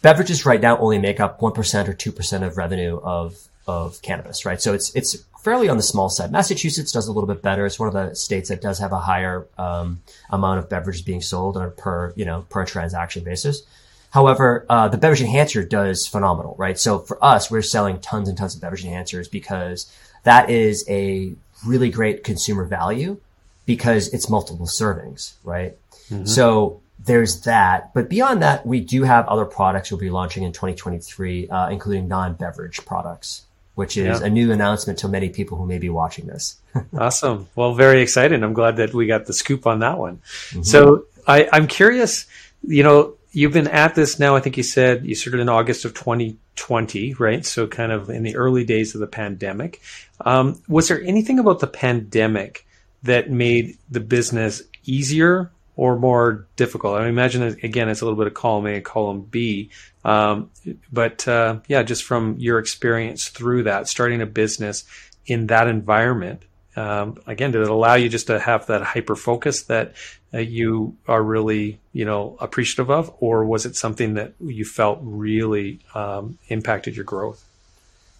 Beverages 0.03 0.45
right 0.45 0.61
now 0.61 0.77
only 0.79 0.99
make 0.99 1.21
up 1.21 1.41
1% 1.41 1.89
or 1.89 1.95
2% 1.95 2.47
of 2.47 2.57
revenue 2.57 2.99
of, 2.99 3.39
of 3.67 4.03
cannabis, 4.03 4.45
right? 4.45 4.61
So 4.61 4.75
it's, 4.75 4.95
it's 4.95 5.25
fairly 5.43 5.69
on 5.69 5.77
the 5.77 5.83
small 5.83 6.11
side. 6.11 6.33
Massachusetts 6.33 6.93
does 6.93 7.07
a 7.07 7.13
little 7.13 7.29
bit 7.29 7.41
better. 7.41 7.65
It's 7.65 7.79
one 7.79 7.89
of 7.89 7.95
the 7.95 8.15
states 8.15 8.49
that 8.49 8.61
does 8.61 8.81
have 8.81 8.93
a 8.93 8.99
higher, 8.99 9.47
um, 9.57 10.03
amount 10.31 10.59
of 10.59 10.69
beverages 10.69 11.03
being 11.03 11.23
sold 11.23 11.57
on 11.57 11.65
a 11.65 11.71
per, 11.71 12.13
you 12.17 12.25
know, 12.25 12.45
per 12.51 12.67
transaction 12.67 13.25
basis. 13.25 13.63
However, 14.11 14.65
uh, 14.69 14.89
the 14.89 14.99
beverage 14.99 15.23
enhancer 15.23 15.65
does 15.65 16.07
phenomenal, 16.07 16.55
right? 16.59 16.79
So 16.79 16.99
for 17.01 17.23
us, 17.25 17.51
we're 17.51 17.63
selling 17.63 18.01
tons 18.01 18.29
and 18.29 18.39
tons 18.39 18.55
of 18.55 18.61
beverage 18.61 18.85
enhancers 18.85 19.31
because 19.31 19.91
that 20.23 20.51
is 20.51 20.85
a 20.89 21.35
really 21.67 21.91
great 21.91 22.25
consumer 22.25 22.65
value 22.65 23.19
because 23.67 24.09
it's 24.09 24.29
multiple 24.29 24.67
servings, 24.67 25.33
right? 25.45 25.77
So 26.25 26.81
there's 27.05 27.41
that. 27.43 27.93
But 27.95 28.09
beyond 28.09 28.43
that, 28.43 28.65
we 28.67 28.81
do 28.81 29.03
have 29.05 29.27
other 29.27 29.45
products 29.47 29.91
we'll 29.91 30.01
be 30.01 30.11
launching 30.11 30.43
in 30.43 30.53
2023, 30.53 31.49
uh, 31.49 31.69
including 31.71 32.07
non-beverage 32.09 32.85
products, 32.85 33.43
which 33.75 33.97
is 33.97 34.21
Yeah. 34.21 34.27
a 34.27 34.31
new 34.31 34.53
announcement 34.53 34.99
to 35.01 35.09
many 35.09 35.29
people 35.31 35.57
who 35.59 35.67
may 35.67 35.79
be 35.79 35.89
watching 35.89 36.27
this. 36.27 36.57
Awesome. 36.99 37.49
Well, 37.57 37.75
very 37.75 38.01
excited. 38.03 38.43
I'm 38.43 38.53
glad 38.53 38.77
that 38.77 38.93
we 38.95 39.07
got 39.07 39.27
the 39.27 39.33
scoop 39.33 39.67
on 39.67 39.79
that 39.81 39.99
one. 39.99 40.21
So 40.63 41.05
I, 41.27 41.49
I'm 41.53 41.67
curious, 41.67 42.27
you 42.63 42.83
know, 42.83 43.15
you've 43.35 43.53
been 43.53 43.69
at 43.69 43.95
this 43.95 44.19
now, 44.19 44.37
I 44.37 44.41
think 44.41 44.57
you 44.57 44.63
said 44.63 45.05
you 45.05 45.15
started 45.15 45.41
in 45.41 45.49
August 45.49 45.85
of 45.85 45.95
2020, 45.95 47.15
right? 47.15 47.45
So 47.45 47.67
kind 47.67 47.93
of 47.93 48.09
in 48.09 48.23
the 48.23 48.37
early 48.37 48.65
days 48.65 48.95
of 48.95 49.01
the 49.01 49.07
pandemic. 49.07 49.81
Um, 50.21 50.63
was 50.69 50.89
there 50.89 51.03
anything 51.03 51.39
about 51.39 51.61
the 51.61 51.67
pandemic 51.67 52.67
that 53.03 53.31
made 53.31 53.77
the 53.91 54.01
business 54.01 54.63
easier 54.85 55.51
or 55.77 55.99
more 55.99 56.47
difficult? 56.57 57.01
I 57.01 57.09
imagine, 57.09 57.43
again, 57.63 57.89
it's 57.89 58.01
a 58.01 58.05
little 58.05 58.19
bit 58.19 58.29
of 58.29 58.35
column 58.35 58.67
A 58.67 58.77
and 58.77 58.85
column 58.85 59.23
B. 59.23 59.71
Um, 60.05 60.51
but 60.93 61.27
uh, 61.27 61.61
yeah, 61.67 61.83
just 61.83 62.05
from 62.05 62.37
your 62.39 62.59
experience 62.59 63.29
through 63.29 63.65
that, 63.65 63.89
starting 63.89 64.23
a 64.23 64.27
business 64.27 64.85
in 65.27 65.49
that 65.49 65.67
environment, 65.67 66.45
um, 66.77 67.19
again, 67.27 67.53
did 67.53 67.63
it 67.63 67.69
allow 67.69 67.95
you 67.95 68.09
just 68.09 68.27
to 68.29 68.39
have 68.39 68.67
that 68.67 68.83
hyper 68.83 69.17
focus 69.17 69.65
that 69.65 69.95
that 70.31 70.47
you 70.47 70.97
are 71.07 71.23
really, 71.23 71.79
you 71.93 72.05
know, 72.05 72.37
appreciative 72.41 72.91
of, 72.91 73.15
or 73.21 73.45
was 73.45 73.67
it 73.67 73.77
something 73.77 74.15
that 74.15 74.33
you 74.41 74.65
felt 74.65 74.99
really 75.01 75.79
um, 75.95 76.39
impacted 76.49 76.97
your 76.97 77.05
growth? 77.05 77.45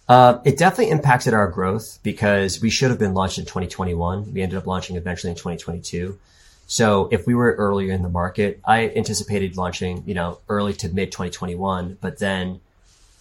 Uh, 0.07 0.39
it 0.45 0.57
definitely 0.57 0.91
impacted 0.91 1.33
our 1.33 1.49
growth 1.49 1.99
because 2.03 2.61
we 2.61 2.69
should 2.69 2.89
have 2.89 2.99
been 2.99 3.13
launched 3.13 3.37
in 3.37 3.43
2021. 3.43 4.33
We 4.33 4.41
ended 4.41 4.57
up 4.57 4.65
launching 4.65 4.95
eventually 4.95 5.31
in 5.31 5.35
2022. 5.35 6.17
So 6.67 7.09
if 7.11 7.27
we 7.27 7.35
were 7.35 7.53
earlier 7.53 7.91
in 7.91 8.01
the 8.01 8.09
market, 8.09 8.59
I 8.65 8.89
anticipated 8.89 9.57
launching, 9.57 10.03
you 10.05 10.13
know, 10.13 10.39
early 10.47 10.73
to 10.75 10.89
mid 10.89 11.11
2021, 11.11 11.97
but 11.99 12.19
then 12.19 12.61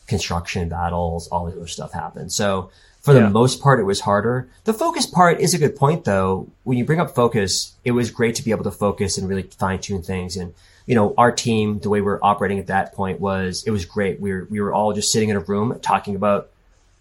construction 0.06 0.68
battles, 0.68 1.28
all 1.28 1.46
the 1.46 1.56
other 1.56 1.66
stuff 1.66 1.92
happened. 1.92 2.32
So 2.32 2.70
for 3.04 3.12
the 3.12 3.20
yeah. 3.20 3.28
most 3.28 3.60
part, 3.60 3.80
it 3.80 3.82
was 3.82 4.00
harder. 4.00 4.48
The 4.64 4.72
focus 4.72 5.04
part 5.04 5.38
is 5.38 5.52
a 5.52 5.58
good 5.58 5.76
point 5.76 6.06
though. 6.06 6.48
When 6.62 6.78
you 6.78 6.86
bring 6.86 7.00
up 7.00 7.14
focus, 7.14 7.74
it 7.84 7.90
was 7.90 8.10
great 8.10 8.34
to 8.36 8.42
be 8.42 8.50
able 8.50 8.64
to 8.64 8.70
focus 8.70 9.18
and 9.18 9.28
really 9.28 9.42
fine 9.42 9.78
tune 9.78 10.00
things. 10.00 10.38
And, 10.38 10.54
you 10.86 10.94
know, 10.94 11.12
our 11.18 11.30
team, 11.30 11.80
the 11.80 11.90
way 11.90 12.00
we 12.00 12.08
are 12.08 12.24
operating 12.24 12.58
at 12.58 12.68
that 12.68 12.94
point 12.94 13.20
was, 13.20 13.62
it 13.66 13.70
was 13.70 13.84
great. 13.84 14.20
We 14.20 14.32
were, 14.32 14.46
we 14.48 14.58
were 14.58 14.72
all 14.72 14.94
just 14.94 15.12
sitting 15.12 15.28
in 15.28 15.36
a 15.36 15.40
room 15.40 15.78
talking 15.82 16.16
about, 16.16 16.48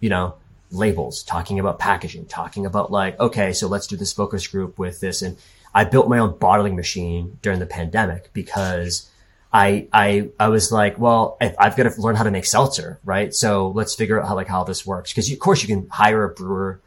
you 0.01 0.09
know, 0.09 0.35
labels, 0.71 1.23
talking 1.23 1.57
about 1.57 1.79
packaging, 1.79 2.25
talking 2.25 2.65
about 2.65 2.91
like, 2.91 3.17
okay, 3.21 3.53
so 3.53 3.69
let's 3.69 3.87
do 3.87 3.95
this 3.95 4.11
focus 4.11 4.45
group 4.45 4.77
with 4.77 4.99
this. 4.99 5.21
And 5.21 5.37
I 5.73 5.85
built 5.85 6.09
my 6.09 6.19
own 6.19 6.37
bottling 6.37 6.75
machine 6.75 7.39
during 7.41 7.59
the 7.59 7.65
pandemic 7.65 8.33
because 8.33 9.09
I, 9.53 9.87
I, 9.93 10.29
I 10.39 10.49
was 10.49 10.71
like, 10.71 10.97
well, 10.97 11.37
I've 11.39 11.75
got 11.77 11.83
to 11.83 12.01
learn 12.01 12.15
how 12.15 12.23
to 12.23 12.31
make 12.31 12.45
seltzer, 12.45 12.99
right? 13.05 13.33
So 13.33 13.69
let's 13.69 13.93
figure 13.93 14.19
out 14.19 14.27
how, 14.27 14.35
like, 14.35 14.47
how 14.47 14.63
this 14.63 14.85
works. 14.85 15.13
Cause 15.13 15.29
you, 15.29 15.35
of 15.35 15.39
course 15.39 15.61
you 15.61 15.67
can 15.67 15.87
hire 15.89 16.23
a 16.23 16.29
brewer, 16.29 16.81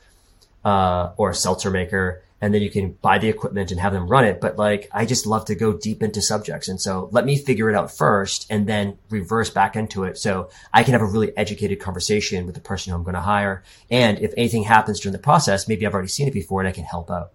uh, 0.64 1.12
or 1.16 1.30
a 1.30 1.34
seltzer 1.34 1.70
maker 1.70 2.22
and 2.40 2.52
then 2.52 2.60
you 2.60 2.70
can 2.70 2.92
buy 2.92 3.18
the 3.18 3.28
equipment 3.28 3.70
and 3.70 3.80
have 3.80 3.92
them 3.92 4.08
run 4.08 4.24
it. 4.24 4.40
But 4.40 4.58
like, 4.58 4.88
I 4.92 5.06
just 5.06 5.26
love 5.26 5.46
to 5.46 5.54
go 5.54 5.72
deep 5.72 6.02
into 6.02 6.20
subjects. 6.20 6.68
And 6.68 6.80
so 6.80 7.08
let 7.12 7.24
me 7.24 7.38
figure 7.38 7.70
it 7.70 7.74
out 7.74 7.96
first 7.96 8.46
and 8.50 8.66
then 8.66 8.98
reverse 9.08 9.48
back 9.48 9.74
into 9.74 10.04
it. 10.04 10.18
So 10.18 10.50
I 10.72 10.82
can 10.82 10.92
have 10.92 11.00
a 11.00 11.06
really 11.06 11.36
educated 11.36 11.80
conversation 11.80 12.44
with 12.44 12.54
the 12.54 12.60
person 12.60 12.90
who 12.90 12.96
I'm 12.96 13.04
going 13.04 13.14
to 13.14 13.20
hire. 13.20 13.62
And 13.90 14.18
if 14.18 14.34
anything 14.36 14.64
happens 14.64 15.00
during 15.00 15.12
the 15.12 15.18
process, 15.18 15.66
maybe 15.66 15.86
I've 15.86 15.94
already 15.94 16.08
seen 16.08 16.28
it 16.28 16.34
before 16.34 16.60
and 16.60 16.68
I 16.68 16.72
can 16.72 16.84
help 16.84 17.10
out. 17.10 17.32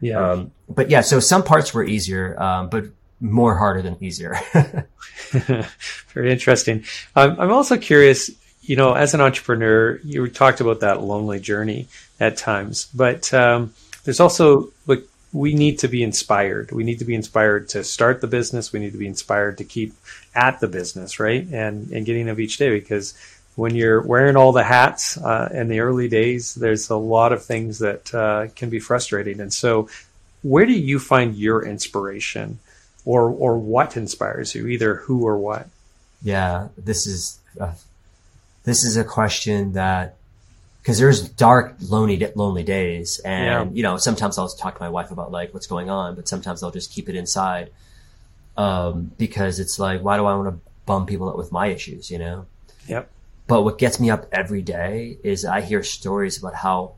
Yeah. 0.00 0.30
Um, 0.30 0.52
but 0.68 0.88
yeah, 0.88 1.00
so 1.00 1.18
some 1.18 1.42
parts 1.42 1.74
were 1.74 1.84
easier, 1.84 2.40
um, 2.40 2.68
but 2.68 2.86
more 3.20 3.56
harder 3.56 3.82
than 3.82 3.96
easier. 4.00 4.36
Very 6.14 6.32
interesting. 6.32 6.84
Um, 7.16 7.36
I'm 7.38 7.52
also 7.52 7.76
curious, 7.76 8.30
you 8.62 8.76
know, 8.76 8.94
as 8.94 9.14
an 9.14 9.20
entrepreneur, 9.20 9.98
you 10.04 10.26
talked 10.28 10.60
about 10.60 10.80
that 10.80 11.02
lonely 11.02 11.40
journey 11.40 11.88
at 12.20 12.36
times, 12.36 12.88
but 12.94 13.32
um, 13.34 13.74
there's 14.04 14.20
also 14.20 14.70
like 14.86 15.02
we 15.32 15.52
need 15.54 15.80
to 15.80 15.88
be 15.88 16.02
inspired. 16.02 16.70
We 16.70 16.84
need 16.84 17.00
to 17.00 17.04
be 17.04 17.14
inspired 17.14 17.68
to 17.70 17.82
start 17.82 18.20
the 18.20 18.28
business. 18.28 18.72
We 18.72 18.78
need 18.78 18.92
to 18.92 18.98
be 18.98 19.08
inspired 19.08 19.58
to 19.58 19.64
keep 19.64 19.94
at 20.34 20.60
the 20.60 20.68
business, 20.68 21.18
right? 21.18 21.46
And 21.50 21.90
and 21.90 22.06
getting 22.06 22.30
up 22.30 22.38
each 22.38 22.56
day 22.56 22.70
because 22.70 23.14
when 23.56 23.74
you're 23.74 24.00
wearing 24.00 24.36
all 24.36 24.52
the 24.52 24.64
hats 24.64 25.16
uh, 25.16 25.48
in 25.52 25.68
the 25.68 25.80
early 25.80 26.08
days, 26.08 26.54
there's 26.54 26.90
a 26.90 26.96
lot 26.96 27.32
of 27.32 27.44
things 27.44 27.78
that 27.78 28.12
uh, 28.14 28.48
can 28.56 28.68
be 28.68 28.80
frustrating. 28.80 29.40
And 29.40 29.52
so, 29.52 29.88
where 30.42 30.66
do 30.66 30.72
you 30.72 30.98
find 30.98 31.36
your 31.36 31.64
inspiration? 31.64 32.58
Or 33.04 33.30
or 33.30 33.58
what 33.58 33.96
inspires 33.96 34.54
you, 34.54 34.66
either 34.66 34.96
who 34.96 35.26
or 35.26 35.36
what? 35.36 35.68
Yeah, 36.22 36.68
this 36.76 37.06
is 37.06 37.38
a, 37.58 37.72
this 38.64 38.84
is 38.84 38.96
a 38.96 39.04
question 39.04 39.72
that 39.74 40.16
because 40.80 40.98
there's 40.98 41.28
dark, 41.28 41.76
lonely, 41.80 42.26
lonely 42.34 42.62
days, 42.62 43.18
and 43.20 43.70
yeah. 43.70 43.76
you 43.76 43.82
know 43.82 43.96
sometimes 43.96 44.38
I'll 44.38 44.48
talk 44.48 44.76
to 44.76 44.82
my 44.82 44.88
wife 44.88 45.10
about 45.10 45.30
like 45.32 45.52
what's 45.52 45.66
going 45.66 45.90
on, 45.90 46.14
but 46.14 46.28
sometimes 46.28 46.62
I'll 46.62 46.70
just 46.70 46.92
keep 46.92 47.08
it 47.08 47.16
inside 47.16 47.70
um, 48.56 49.10
because 49.18 49.60
it's 49.60 49.78
like, 49.78 50.02
why 50.02 50.16
do 50.16 50.24
I 50.26 50.34
want 50.34 50.54
to 50.54 50.70
bum 50.86 51.06
people 51.06 51.28
up 51.28 51.36
with 51.36 51.52
my 51.52 51.68
issues, 51.68 52.10
you 52.10 52.18
know? 52.18 52.46
Yep. 52.86 53.10
But 53.46 53.62
what 53.62 53.78
gets 53.78 54.00
me 54.00 54.10
up 54.10 54.26
every 54.32 54.62
day 54.62 55.18
is 55.22 55.44
I 55.44 55.60
hear 55.60 55.82
stories 55.82 56.38
about 56.38 56.54
how 56.54 56.94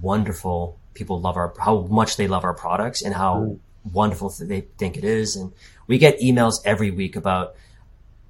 wonderful 0.00 0.78
people 0.94 1.20
love 1.20 1.36
our, 1.36 1.52
how 1.58 1.82
much 1.82 2.16
they 2.16 2.28
love 2.28 2.44
our 2.44 2.54
products 2.54 3.02
and 3.02 3.14
how 3.14 3.36
mm 3.36 3.58
wonderful 3.92 4.32
they 4.40 4.62
think 4.78 4.96
it 4.96 5.04
is. 5.04 5.36
And 5.36 5.52
we 5.86 5.98
get 5.98 6.20
emails 6.20 6.60
every 6.64 6.90
week 6.90 7.16
about, 7.16 7.54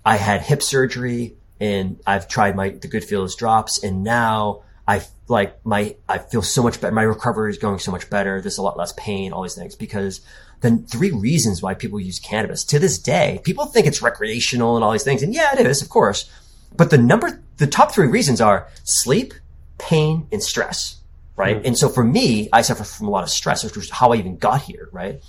I 0.05 0.17
had 0.17 0.43
hip 0.43 0.63
surgery 0.63 1.35
and 1.61 1.99
I've 2.07 2.29
tried 2.29 2.57
my, 2.57 2.71
the 2.71 2.89
good 2.89 3.05
feels 3.05 3.37
drops 3.37 3.83
and 3.83 4.03
now 4.03 4.63
I 4.87 5.03
like 5.29 5.65
my, 5.65 5.97
I 6.09 6.19
feel 6.19 6.43
so 6.43 6.63
much 6.63 6.81
better. 6.81 6.95
My 6.95 7.03
recovery 7.03 7.51
is 7.51 7.59
going 7.59 7.79
so 7.79 7.91
much 7.91 8.11
better. 8.11 8.41
There's 8.41 8.59
a 8.59 8.63
lot 8.63 8.77
less 8.77 8.93
pain, 8.97 9.33
all 9.33 9.43
these 9.43 9.55
things 9.55 9.75
because 9.75 10.21
the 10.61 10.77
three 10.77 11.11
reasons 11.11 11.63
why 11.63 11.75
people 11.75 12.01
use 12.01 12.19
cannabis 12.19 12.65
to 12.65 12.79
this 12.79 12.99
day, 12.99 13.41
people 13.45 13.67
think 13.67 13.87
it's 13.87 14.03
recreational 14.03 14.77
and 14.77 14.85
all 14.85 14.93
these 14.93 15.05
things. 15.05 15.23
And 15.23 15.35
yeah, 15.35 15.59
it 15.59 15.67
is, 15.67 15.81
of 15.81 15.89
course. 15.89 16.31
But 16.77 16.91
the 16.91 16.99
number, 16.99 17.43
the 17.57 17.67
top 17.67 17.93
three 17.93 18.09
reasons 18.09 18.41
are 18.41 18.69
sleep, 18.83 19.33
pain, 19.79 20.27
and 20.33 20.43
stress 20.43 20.99
right? 21.37 21.57
Mm-hmm. 21.57 21.67
And 21.67 21.79
so 21.79 21.89
for 21.89 22.05
me, 22.05 22.49
I 22.53 22.63
suffer 22.63 22.85
from 22.85 23.09
a 23.09 23.11
lot 23.11 23.25
of 23.25 23.31
stress, 23.31 23.65
which 23.65 23.77
was 23.77 23.91
how 23.91 24.13
I 24.13 24.17
even 24.17 24.37
got 24.37 24.63
here, 24.63 24.89
right? 24.93 25.21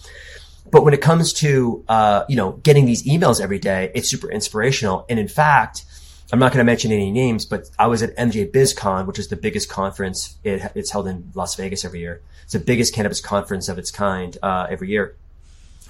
But 0.72 0.84
when 0.84 0.94
it 0.94 1.02
comes 1.02 1.34
to, 1.34 1.84
uh, 1.88 2.26
you 2.28 2.36
know, 2.36 2.54
getting 2.54 2.86
these 2.86 3.04
emails 3.04 3.40
every 3.40 3.60
day, 3.60 3.92
it's 3.94 4.10
super 4.10 4.30
inspirational. 4.32 5.06
And 5.10 5.20
in 5.20 5.28
fact, 5.28 5.86
I'm 6.34 6.40
not 6.40 6.52
going 6.52 6.60
to 6.60 6.64
mention 6.64 6.92
any 6.92 7.12
names, 7.12 7.46
but 7.46 7.70
I 7.78 7.88
was 7.88 8.02
at 8.02 8.16
MJ 8.18 8.52
BizCon, 8.52 9.06
which 9.06 9.20
is 9.20 9.28
the 9.28 9.36
biggest 9.36 9.70
conference. 9.70 10.38
It, 10.44 10.72
it's 10.74 10.92
held 10.92 11.08
in 11.08 11.32
Las 11.36 11.56
Vegas 11.56 11.86
every 11.86 12.00
year. 12.00 12.22
It's 12.44 12.54
the 12.54 12.60
biggest 12.60 12.94
cannabis 12.94 13.22
conference 13.22 13.70
of 13.70 13.78
its 13.78 13.92
kind, 13.92 14.36
uh, 14.42 14.68
every 14.70 14.90
year. 14.90 15.16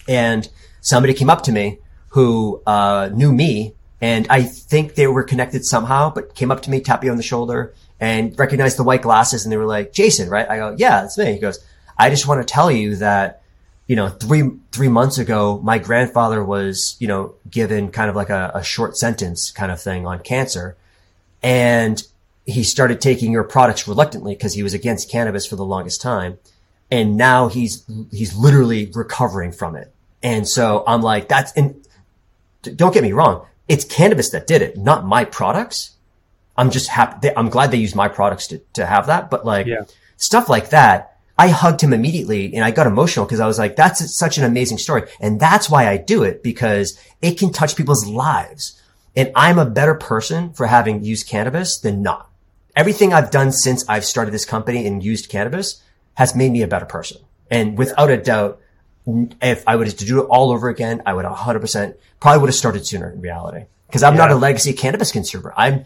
And 0.07 0.47
somebody 0.81 1.13
came 1.13 1.29
up 1.29 1.43
to 1.43 1.51
me 1.51 1.79
who, 2.09 2.61
uh, 2.65 3.09
knew 3.13 3.31
me 3.31 3.73
and 4.05 4.27
I 4.29 4.43
think 4.43 4.93
they 4.93 5.07
were 5.07 5.23
connected 5.23 5.65
somehow, 5.65 6.11
but 6.13 6.35
came 6.35 6.51
up 6.51 6.61
to 6.61 6.69
me, 6.69 6.79
tapped 6.79 7.01
me 7.01 7.09
on 7.09 7.17
the 7.17 7.23
shoulder 7.23 7.73
and 7.99 8.37
recognized 8.37 8.77
the 8.77 8.83
white 8.83 9.01
glasses 9.01 9.43
and 9.43 9.51
they 9.51 9.57
were 9.57 9.65
like, 9.65 9.93
Jason, 9.93 10.29
right? 10.29 10.47
I 10.47 10.57
go, 10.57 10.75
yeah, 10.77 11.01
that's 11.01 11.17
me. 11.17 11.33
He 11.33 11.39
goes, 11.39 11.57
I 11.97 12.11
just 12.11 12.27
want 12.27 12.47
to 12.47 12.53
tell 12.53 12.69
you 12.69 12.97
that, 12.97 13.41
you 13.87 13.95
know, 13.95 14.09
three, 14.09 14.51
three 14.71 14.89
months 14.89 15.17
ago, 15.17 15.59
my 15.63 15.79
grandfather 15.79 16.43
was, 16.43 16.95
you 16.99 17.07
know, 17.07 17.33
given 17.49 17.89
kind 17.89 18.07
of 18.07 18.15
like 18.15 18.29
a, 18.29 18.51
a 18.53 18.63
short 18.63 18.95
sentence 18.95 19.49
kind 19.49 19.71
of 19.71 19.81
thing 19.81 20.05
on 20.05 20.19
cancer. 20.19 20.77
And 21.41 22.03
he 22.45 22.63
started 22.63 23.01
taking 23.01 23.31
your 23.31 23.43
products 23.43 23.87
reluctantly 23.87 24.35
because 24.35 24.53
he 24.53 24.61
was 24.61 24.75
against 24.75 25.09
cannabis 25.09 25.47
for 25.47 25.55
the 25.55 25.65
longest 25.65 25.99
time. 25.99 26.37
And 26.91 27.17
now 27.17 27.47
he's, 27.47 27.83
he's 28.11 28.35
literally 28.35 28.91
recovering 28.93 29.51
from 29.51 29.75
it. 29.75 29.91
And 30.21 30.47
so 30.47 30.83
I'm 30.85 31.01
like, 31.01 31.27
that's, 31.27 31.53
and 31.53 31.83
don't 32.61 32.93
get 32.93 33.01
me 33.01 33.11
wrong. 33.11 33.47
It's 33.67 33.85
cannabis 33.85 34.29
that 34.31 34.47
did 34.47 34.61
it, 34.61 34.77
not 34.77 35.05
my 35.05 35.25
products. 35.25 35.91
I'm 36.57 36.71
just 36.71 36.87
happy. 36.87 37.29
I'm 37.35 37.49
glad 37.49 37.71
they 37.71 37.77
used 37.77 37.95
my 37.95 38.07
products 38.07 38.47
to, 38.47 38.59
to 38.73 38.85
have 38.85 39.07
that. 39.07 39.29
But 39.29 39.45
like 39.45 39.67
yeah. 39.67 39.83
stuff 40.17 40.49
like 40.49 40.69
that, 40.69 41.17
I 41.37 41.49
hugged 41.49 41.81
him 41.81 41.91
immediately 41.91 42.53
and 42.55 42.63
I 42.63 42.71
got 42.71 42.87
emotional 42.87 43.25
because 43.25 43.41
I 43.41 43.47
was 43.47 43.59
like, 43.59 43.75
that's 43.75 44.17
such 44.17 44.37
an 44.37 44.45
amazing 44.45 44.77
story. 44.77 45.03
And 45.19 45.39
that's 45.39 45.69
why 45.69 45.89
I 45.89 45.97
do 45.97 46.23
it 46.23 46.43
because 46.43 46.97
it 47.21 47.37
can 47.37 47.51
touch 47.51 47.75
people's 47.75 48.05
lives. 48.05 48.81
And 49.15 49.31
I'm 49.35 49.59
a 49.59 49.65
better 49.65 49.95
person 49.95 50.53
for 50.53 50.67
having 50.67 51.03
used 51.03 51.27
cannabis 51.27 51.77
than 51.77 52.01
not. 52.01 52.29
Everything 52.75 53.13
I've 53.13 53.31
done 53.31 53.51
since 53.51 53.87
I've 53.87 54.05
started 54.05 54.33
this 54.33 54.45
company 54.45 54.85
and 54.85 55.03
used 55.03 55.29
cannabis 55.29 55.81
has 56.15 56.35
made 56.35 56.51
me 56.51 56.61
a 56.61 56.67
better 56.67 56.85
person. 56.85 57.21
And 57.49 57.77
without 57.77 58.09
a 58.09 58.17
doubt, 58.17 58.59
if 59.41 59.63
I 59.67 59.75
was 59.75 59.93
to 59.95 60.05
do 60.05 60.21
it 60.21 60.25
all 60.25 60.51
over 60.51 60.69
again, 60.69 61.01
I 61.05 61.13
would 61.13 61.25
100% 61.25 61.95
probably 62.19 62.41
would 62.41 62.47
have 62.47 62.55
started 62.55 62.85
sooner 62.85 63.09
in 63.09 63.21
reality. 63.21 63.65
Cause 63.91 64.03
I'm 64.03 64.13
yeah. 64.13 64.19
not 64.19 64.31
a 64.31 64.35
legacy 64.35 64.73
cannabis 64.73 65.11
consumer. 65.11 65.53
I'm, 65.55 65.85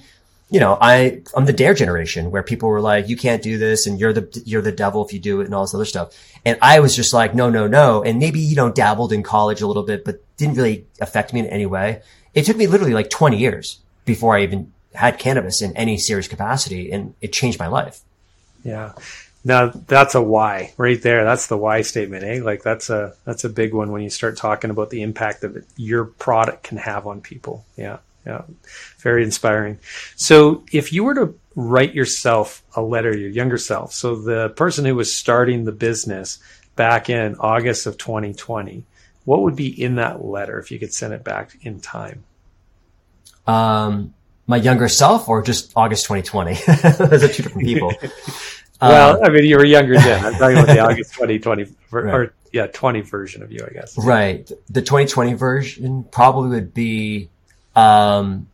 you 0.49 0.59
know, 0.59 0.77
I, 0.79 1.21
I'm 1.35 1.45
the 1.45 1.53
dare 1.53 1.73
generation 1.73 2.31
where 2.31 2.41
people 2.41 2.69
were 2.69 2.81
like, 2.81 3.07
you 3.07 3.17
can't 3.17 3.43
do 3.43 3.57
this 3.57 3.85
and 3.85 3.99
you're 3.99 4.13
the, 4.13 4.41
you're 4.45 4.61
the 4.61 4.71
devil 4.71 5.05
if 5.05 5.13
you 5.13 5.19
do 5.19 5.41
it 5.41 5.45
and 5.45 5.53
all 5.53 5.63
this 5.63 5.75
other 5.75 5.85
stuff. 5.85 6.17
And 6.45 6.57
I 6.61 6.79
was 6.79 6.95
just 6.95 7.13
like, 7.13 7.35
no, 7.35 7.49
no, 7.49 7.67
no. 7.67 8.01
And 8.03 8.17
maybe, 8.19 8.39
you 8.39 8.55
know, 8.55 8.71
dabbled 8.71 9.13
in 9.13 9.21
college 9.21 9.61
a 9.61 9.67
little 9.67 9.83
bit, 9.83 10.05
but 10.05 10.23
didn't 10.37 10.55
really 10.55 10.87
affect 11.01 11.33
me 11.33 11.41
in 11.41 11.45
any 11.47 11.65
way. 11.65 12.01
It 12.33 12.45
took 12.45 12.57
me 12.57 12.67
literally 12.67 12.93
like 12.93 13.09
20 13.09 13.37
years 13.37 13.79
before 14.05 14.35
I 14.35 14.43
even 14.43 14.71
had 14.93 15.19
cannabis 15.19 15.61
in 15.61 15.75
any 15.77 15.97
serious 15.97 16.27
capacity 16.27 16.91
and 16.91 17.13
it 17.21 17.31
changed 17.31 17.59
my 17.59 17.67
life. 17.67 18.01
Yeah. 18.63 18.93
Now 19.43 19.67
that's 19.67 20.15
a 20.15 20.21
why 20.21 20.73
right 20.77 21.01
there. 21.01 21.23
That's 21.23 21.47
the 21.47 21.57
why 21.57 21.81
statement, 21.81 22.23
eh? 22.23 22.41
Like 22.43 22.61
that's 22.61 22.89
a 22.89 23.15
that's 23.25 23.45
a 23.45 23.49
big 23.49 23.73
one 23.73 23.91
when 23.91 24.01
you 24.01 24.09
start 24.09 24.37
talking 24.37 24.69
about 24.69 24.89
the 24.89 25.01
impact 25.01 25.41
that 25.41 25.65
your 25.77 26.05
product 26.05 26.63
can 26.63 26.77
have 26.77 27.07
on 27.07 27.21
people. 27.21 27.65
Yeah 27.77 27.99
yeah, 28.25 28.43
very 28.99 29.23
inspiring. 29.23 29.79
So, 30.15 30.63
if 30.71 30.91
you 30.93 31.03
were 31.03 31.15
to 31.15 31.33
write 31.55 31.93
yourself 31.93 32.63
a 32.75 32.81
letter, 32.81 33.15
your 33.15 33.29
younger 33.29 33.57
self, 33.57 33.93
so 33.93 34.15
the 34.15 34.49
person 34.49 34.85
who 34.85 34.95
was 34.95 35.13
starting 35.13 35.65
the 35.65 35.71
business 35.71 36.39
back 36.75 37.09
in 37.09 37.35
August 37.39 37.87
of 37.87 37.97
2020, 37.97 38.83
what 39.25 39.41
would 39.41 39.55
be 39.55 39.67
in 39.67 39.95
that 39.95 40.23
letter 40.23 40.59
if 40.59 40.71
you 40.71 40.79
could 40.79 40.93
send 40.93 41.13
it 41.13 41.23
back 41.23 41.57
in 41.61 41.79
time? 41.79 42.23
Um, 43.47 44.13
my 44.47 44.57
younger 44.57 44.89
self, 44.89 45.27
or 45.29 45.41
just 45.41 45.71
August 45.75 46.05
2020? 46.05 46.53
Those 47.09 47.23
are 47.23 47.27
two 47.27 47.43
different 47.43 47.67
people. 47.67 47.93
well, 48.81 49.17
um, 49.17 49.23
I 49.23 49.29
mean, 49.29 49.45
you 49.45 49.57
were 49.57 49.65
younger 49.65 49.95
then. 49.95 50.25
I'm 50.25 50.33
talking 50.33 50.57
about 50.57 50.67
the 50.67 50.79
August 50.87 51.13
2020 51.13 51.65
or, 51.91 52.01
right. 52.01 52.13
or 52.13 52.33
yeah 52.51 52.67
20 52.67 53.01
version 53.01 53.43
of 53.43 53.51
you, 53.51 53.65
I 53.65 53.73
guess. 53.73 53.97
Right. 53.97 54.49
The 54.69 54.81
2020 54.81 55.33
version 55.33 56.03
probably 56.05 56.49
would 56.49 56.73
be, 56.73 57.29
um, 57.75 58.47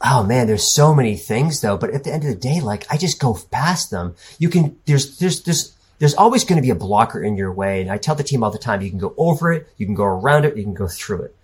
oh 0.00 0.24
man, 0.24 0.46
there's 0.46 0.72
so 0.74 0.94
many 0.94 1.16
things 1.16 1.60
though. 1.60 1.76
But 1.76 1.90
at 1.90 2.04
the 2.04 2.12
end 2.12 2.24
of 2.24 2.30
the 2.30 2.36
day, 2.36 2.60
like 2.60 2.86
I 2.90 2.96
just 2.96 3.20
go 3.20 3.36
past 3.50 3.90
them. 3.90 4.14
You 4.38 4.48
can, 4.48 4.76
there's, 4.86 5.18
there's, 5.18 5.42
there's, 5.42 5.76
there's 5.98 6.14
always 6.14 6.44
going 6.44 6.56
to 6.56 6.62
be 6.62 6.70
a 6.70 6.74
blocker 6.74 7.22
in 7.22 7.36
your 7.36 7.52
way. 7.52 7.82
And 7.82 7.90
I 7.90 7.98
tell 7.98 8.14
the 8.14 8.22
team 8.22 8.42
all 8.42 8.50
the 8.50 8.58
time, 8.58 8.80
you 8.80 8.90
can 8.90 8.98
go 8.98 9.14
over 9.16 9.52
it, 9.52 9.68
you 9.76 9.86
can 9.86 9.94
go 9.94 10.04
around 10.04 10.44
it, 10.44 10.56
you 10.56 10.62
can 10.62 10.74
go 10.74 10.88
through 10.88 11.22
it. 11.22 11.36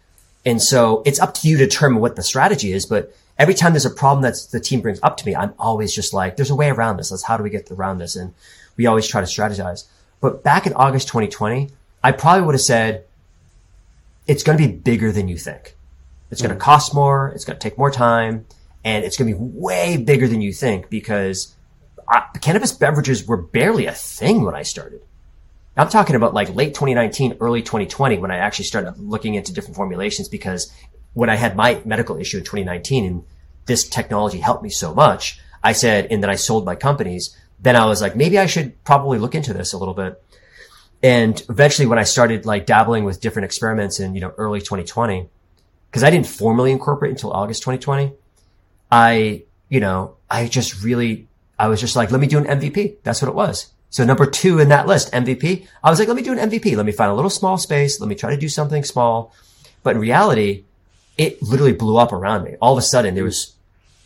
And 0.46 0.62
so 0.62 1.02
it's 1.04 1.20
up 1.20 1.34
to 1.34 1.48
you 1.48 1.58
to 1.58 1.66
determine 1.66 2.00
what 2.00 2.16
the 2.16 2.22
strategy 2.22 2.72
is. 2.72 2.86
But 2.86 3.12
every 3.36 3.52
time 3.52 3.72
there's 3.72 3.84
a 3.84 3.90
problem 3.90 4.22
that 4.22 4.36
the 4.52 4.60
team 4.60 4.80
brings 4.80 5.00
up 5.02 5.16
to 5.18 5.26
me, 5.26 5.34
I'm 5.34 5.52
always 5.58 5.92
just 5.92 6.14
like, 6.14 6.36
there's 6.36 6.50
a 6.50 6.54
way 6.54 6.70
around 6.70 6.96
this. 6.96 7.10
Let's, 7.10 7.24
how 7.24 7.36
do 7.36 7.42
we 7.42 7.50
get 7.50 7.70
around 7.70 7.98
this? 7.98 8.14
And 8.14 8.32
we 8.76 8.86
always 8.86 9.08
try 9.08 9.20
to 9.20 9.26
strategize. 9.26 9.84
But 10.20 10.44
back 10.44 10.66
in 10.66 10.72
August 10.74 11.08
2020, 11.08 11.70
I 12.02 12.12
probably 12.12 12.46
would 12.46 12.54
have 12.54 12.62
said, 12.62 13.04
it's 14.28 14.44
going 14.44 14.56
to 14.56 14.66
be 14.66 14.72
bigger 14.72 15.12
than 15.12 15.28
you 15.28 15.36
think. 15.36 15.76
It's 16.30 16.40
going 16.40 16.50
to 16.50 16.56
hmm. 16.56 16.60
cost 16.60 16.94
more. 16.94 17.28
It's 17.34 17.44
going 17.44 17.58
to 17.58 17.62
take 17.68 17.76
more 17.76 17.90
time 17.90 18.46
and 18.86 19.04
it's 19.04 19.16
going 19.16 19.28
to 19.30 19.36
be 19.36 19.44
way 19.44 19.96
bigger 19.96 20.28
than 20.28 20.40
you 20.40 20.52
think 20.52 20.88
because 20.88 21.54
I, 22.08 22.22
cannabis 22.40 22.70
beverages 22.70 23.26
were 23.26 23.36
barely 23.36 23.86
a 23.86 23.92
thing 23.92 24.44
when 24.44 24.54
I 24.54 24.62
started. 24.62 25.02
I'm 25.76 25.88
talking 25.88 26.16
about 26.16 26.32
like 26.32 26.54
late 26.54 26.74
2019, 26.74 27.36
early 27.40 27.62
2020 27.62 28.18
when 28.18 28.30
I 28.30 28.38
actually 28.38 28.64
started 28.64 28.98
looking 28.98 29.34
into 29.34 29.52
different 29.52 29.76
formulations 29.76 30.28
because 30.28 30.72
when 31.12 31.28
I 31.28 31.36
had 31.36 31.54
my 31.54 31.80
medical 31.84 32.16
issue 32.16 32.38
in 32.38 32.44
2019 32.44 33.04
and 33.04 33.24
this 33.66 33.86
technology 33.86 34.38
helped 34.38 34.62
me 34.62 34.70
so 34.70 34.94
much, 34.94 35.40
I 35.62 35.72
said, 35.72 36.08
and 36.10 36.22
then 36.22 36.30
I 36.30 36.36
sold 36.36 36.64
my 36.64 36.76
companies, 36.76 37.36
then 37.60 37.76
I 37.76 37.86
was 37.86 38.00
like, 38.00 38.16
maybe 38.16 38.38
I 38.38 38.46
should 38.46 38.82
probably 38.84 39.18
look 39.18 39.34
into 39.34 39.52
this 39.52 39.72
a 39.72 39.78
little 39.78 39.94
bit. 39.94 40.22
And 41.02 41.42
eventually 41.50 41.86
when 41.86 41.98
I 41.98 42.04
started 42.04 42.46
like 42.46 42.64
dabbling 42.64 43.04
with 43.04 43.20
different 43.20 43.44
experiments 43.44 44.00
in, 44.00 44.14
you 44.14 44.20
know, 44.20 44.32
early 44.38 44.60
2020, 44.60 45.28
because 45.90 46.04
I 46.04 46.10
didn't 46.10 46.26
formally 46.26 46.72
incorporate 46.72 47.10
until 47.10 47.32
August 47.32 47.62
2020, 47.62 48.12
I, 48.90 49.42
you 49.68 49.80
know, 49.80 50.16
I 50.30 50.48
just 50.48 50.82
really, 50.82 51.28
I 51.58 51.68
was 51.68 51.80
just 51.80 51.96
like, 51.96 52.10
let 52.10 52.20
me 52.20 52.26
do 52.26 52.38
an 52.38 52.44
MVP. 52.44 52.96
That's 53.02 53.20
what 53.20 53.28
it 53.28 53.34
was. 53.34 53.72
So 53.90 54.04
number 54.04 54.26
two 54.26 54.58
in 54.58 54.68
that 54.68 54.86
list, 54.86 55.12
MVP. 55.12 55.66
I 55.82 55.90
was 55.90 55.98
like, 55.98 56.08
let 56.08 56.16
me 56.16 56.22
do 56.22 56.32
an 56.32 56.50
MVP. 56.50 56.76
Let 56.76 56.86
me 56.86 56.92
find 56.92 57.10
a 57.10 57.14
little 57.14 57.30
small 57.30 57.56
space. 57.56 58.00
Let 58.00 58.08
me 58.08 58.14
try 58.14 58.30
to 58.30 58.36
do 58.36 58.48
something 58.48 58.84
small. 58.84 59.32
But 59.82 59.94
in 59.94 60.00
reality, 60.00 60.64
it 61.16 61.42
literally 61.42 61.72
blew 61.72 61.96
up 61.96 62.12
around 62.12 62.44
me. 62.44 62.56
All 62.60 62.72
of 62.72 62.78
a 62.78 62.82
sudden 62.82 63.14
there 63.14 63.24
was, 63.24 63.54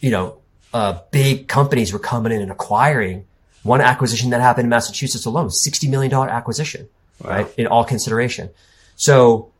you 0.00 0.10
know, 0.10 0.36
uh, 0.72 1.00
big 1.10 1.48
companies 1.48 1.92
were 1.92 1.98
coming 1.98 2.32
in 2.32 2.40
and 2.40 2.50
acquiring 2.50 3.26
one 3.62 3.80
acquisition 3.80 4.30
that 4.30 4.40
happened 4.40 4.66
in 4.66 4.70
Massachusetts 4.70 5.24
alone, 5.24 5.48
$60 5.48 5.90
million 5.90 6.12
acquisition, 6.12 6.88
wow. 7.22 7.30
right? 7.30 7.54
In 7.58 7.66
all 7.66 7.84
consideration. 7.84 8.50
So, 8.96 9.50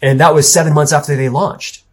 and 0.00 0.20
that 0.20 0.34
was 0.34 0.50
seven 0.50 0.72
months 0.72 0.92
after 0.92 1.14
they 1.14 1.28
launched. 1.28 1.84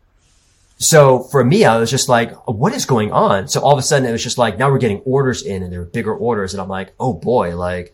So 0.77 1.19
for 1.19 1.43
me, 1.43 1.63
I 1.63 1.77
was 1.77 1.89
just 1.89 2.09
like, 2.09 2.33
what 2.47 2.73
is 2.73 2.85
going 2.85 3.11
on? 3.11 3.47
So 3.47 3.61
all 3.61 3.71
of 3.71 3.79
a 3.79 3.81
sudden 3.81 4.07
it 4.07 4.11
was 4.11 4.23
just 4.23 4.37
like, 4.37 4.57
now 4.57 4.69
we're 4.69 4.77
getting 4.77 4.99
orders 5.01 5.41
in 5.41 5.63
and 5.63 5.71
there 5.71 5.81
are 5.81 5.85
bigger 5.85 6.13
orders. 6.13 6.53
And 6.53 6.61
I'm 6.61 6.67
like, 6.67 6.93
oh 6.99 7.13
boy, 7.13 7.55
like, 7.55 7.93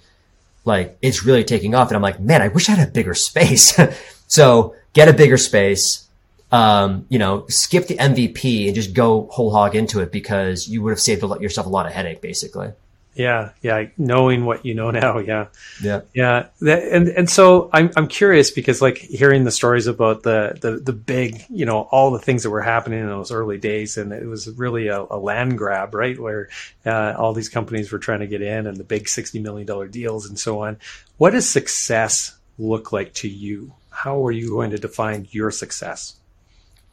like 0.65 0.97
it's 1.01 1.23
really 1.23 1.43
taking 1.43 1.75
off. 1.75 1.89
And 1.89 1.95
I'm 1.95 2.01
like, 2.01 2.19
man, 2.19 2.41
I 2.41 2.47
wish 2.47 2.69
I 2.69 2.73
had 2.73 2.87
a 2.87 2.91
bigger 2.91 3.13
space. 3.13 3.79
so 4.27 4.75
get 4.93 5.07
a 5.07 5.13
bigger 5.13 5.37
space. 5.37 6.07
Um, 6.51 7.05
you 7.07 7.17
know, 7.17 7.45
skip 7.47 7.87
the 7.87 7.95
MVP 7.95 8.65
and 8.65 8.75
just 8.75 8.93
go 8.93 9.29
whole 9.31 9.51
hog 9.51 9.75
into 9.75 10.01
it 10.01 10.11
because 10.11 10.67
you 10.67 10.81
would 10.81 10.89
have 10.89 10.99
saved 10.99 11.21
yourself 11.21 11.65
a 11.65 11.69
lot 11.69 11.85
of 11.85 11.93
headache, 11.93 12.19
basically. 12.19 12.73
Yeah, 13.13 13.49
yeah, 13.61 13.87
knowing 13.97 14.45
what 14.45 14.65
you 14.65 14.73
know 14.73 14.89
now, 14.91 15.17
yeah, 15.17 15.47
yeah, 15.81 16.03
yeah, 16.13 16.45
and 16.61 17.09
and 17.09 17.29
so 17.29 17.69
I'm 17.73 17.91
I'm 17.97 18.07
curious 18.07 18.51
because 18.51 18.81
like 18.81 18.97
hearing 18.97 19.43
the 19.43 19.51
stories 19.51 19.87
about 19.87 20.23
the 20.23 20.57
the 20.61 20.77
the 20.77 20.93
big, 20.93 21.43
you 21.49 21.65
know, 21.65 21.81
all 21.91 22.11
the 22.11 22.19
things 22.19 22.43
that 22.43 22.49
were 22.49 22.61
happening 22.61 22.99
in 22.99 23.07
those 23.07 23.31
early 23.31 23.57
days, 23.57 23.97
and 23.97 24.13
it 24.13 24.25
was 24.25 24.47
really 24.51 24.87
a, 24.87 25.01
a 25.11 25.17
land 25.17 25.57
grab, 25.57 25.93
right, 25.93 26.17
where 26.17 26.47
uh, 26.85 27.13
all 27.17 27.33
these 27.33 27.49
companies 27.49 27.91
were 27.91 27.99
trying 27.99 28.21
to 28.21 28.27
get 28.27 28.41
in, 28.41 28.65
and 28.65 28.77
the 28.77 28.85
big 28.85 29.09
sixty 29.09 29.39
million 29.39 29.67
dollar 29.67 29.87
deals 29.87 30.25
and 30.25 30.39
so 30.39 30.61
on. 30.61 30.77
What 31.17 31.31
does 31.31 31.49
success 31.49 32.37
look 32.57 32.93
like 32.93 33.13
to 33.15 33.27
you? 33.27 33.73
How 33.89 34.25
are 34.25 34.31
you 34.31 34.49
going 34.49 34.71
to 34.71 34.77
define 34.77 35.27
your 35.31 35.51
success? 35.51 36.15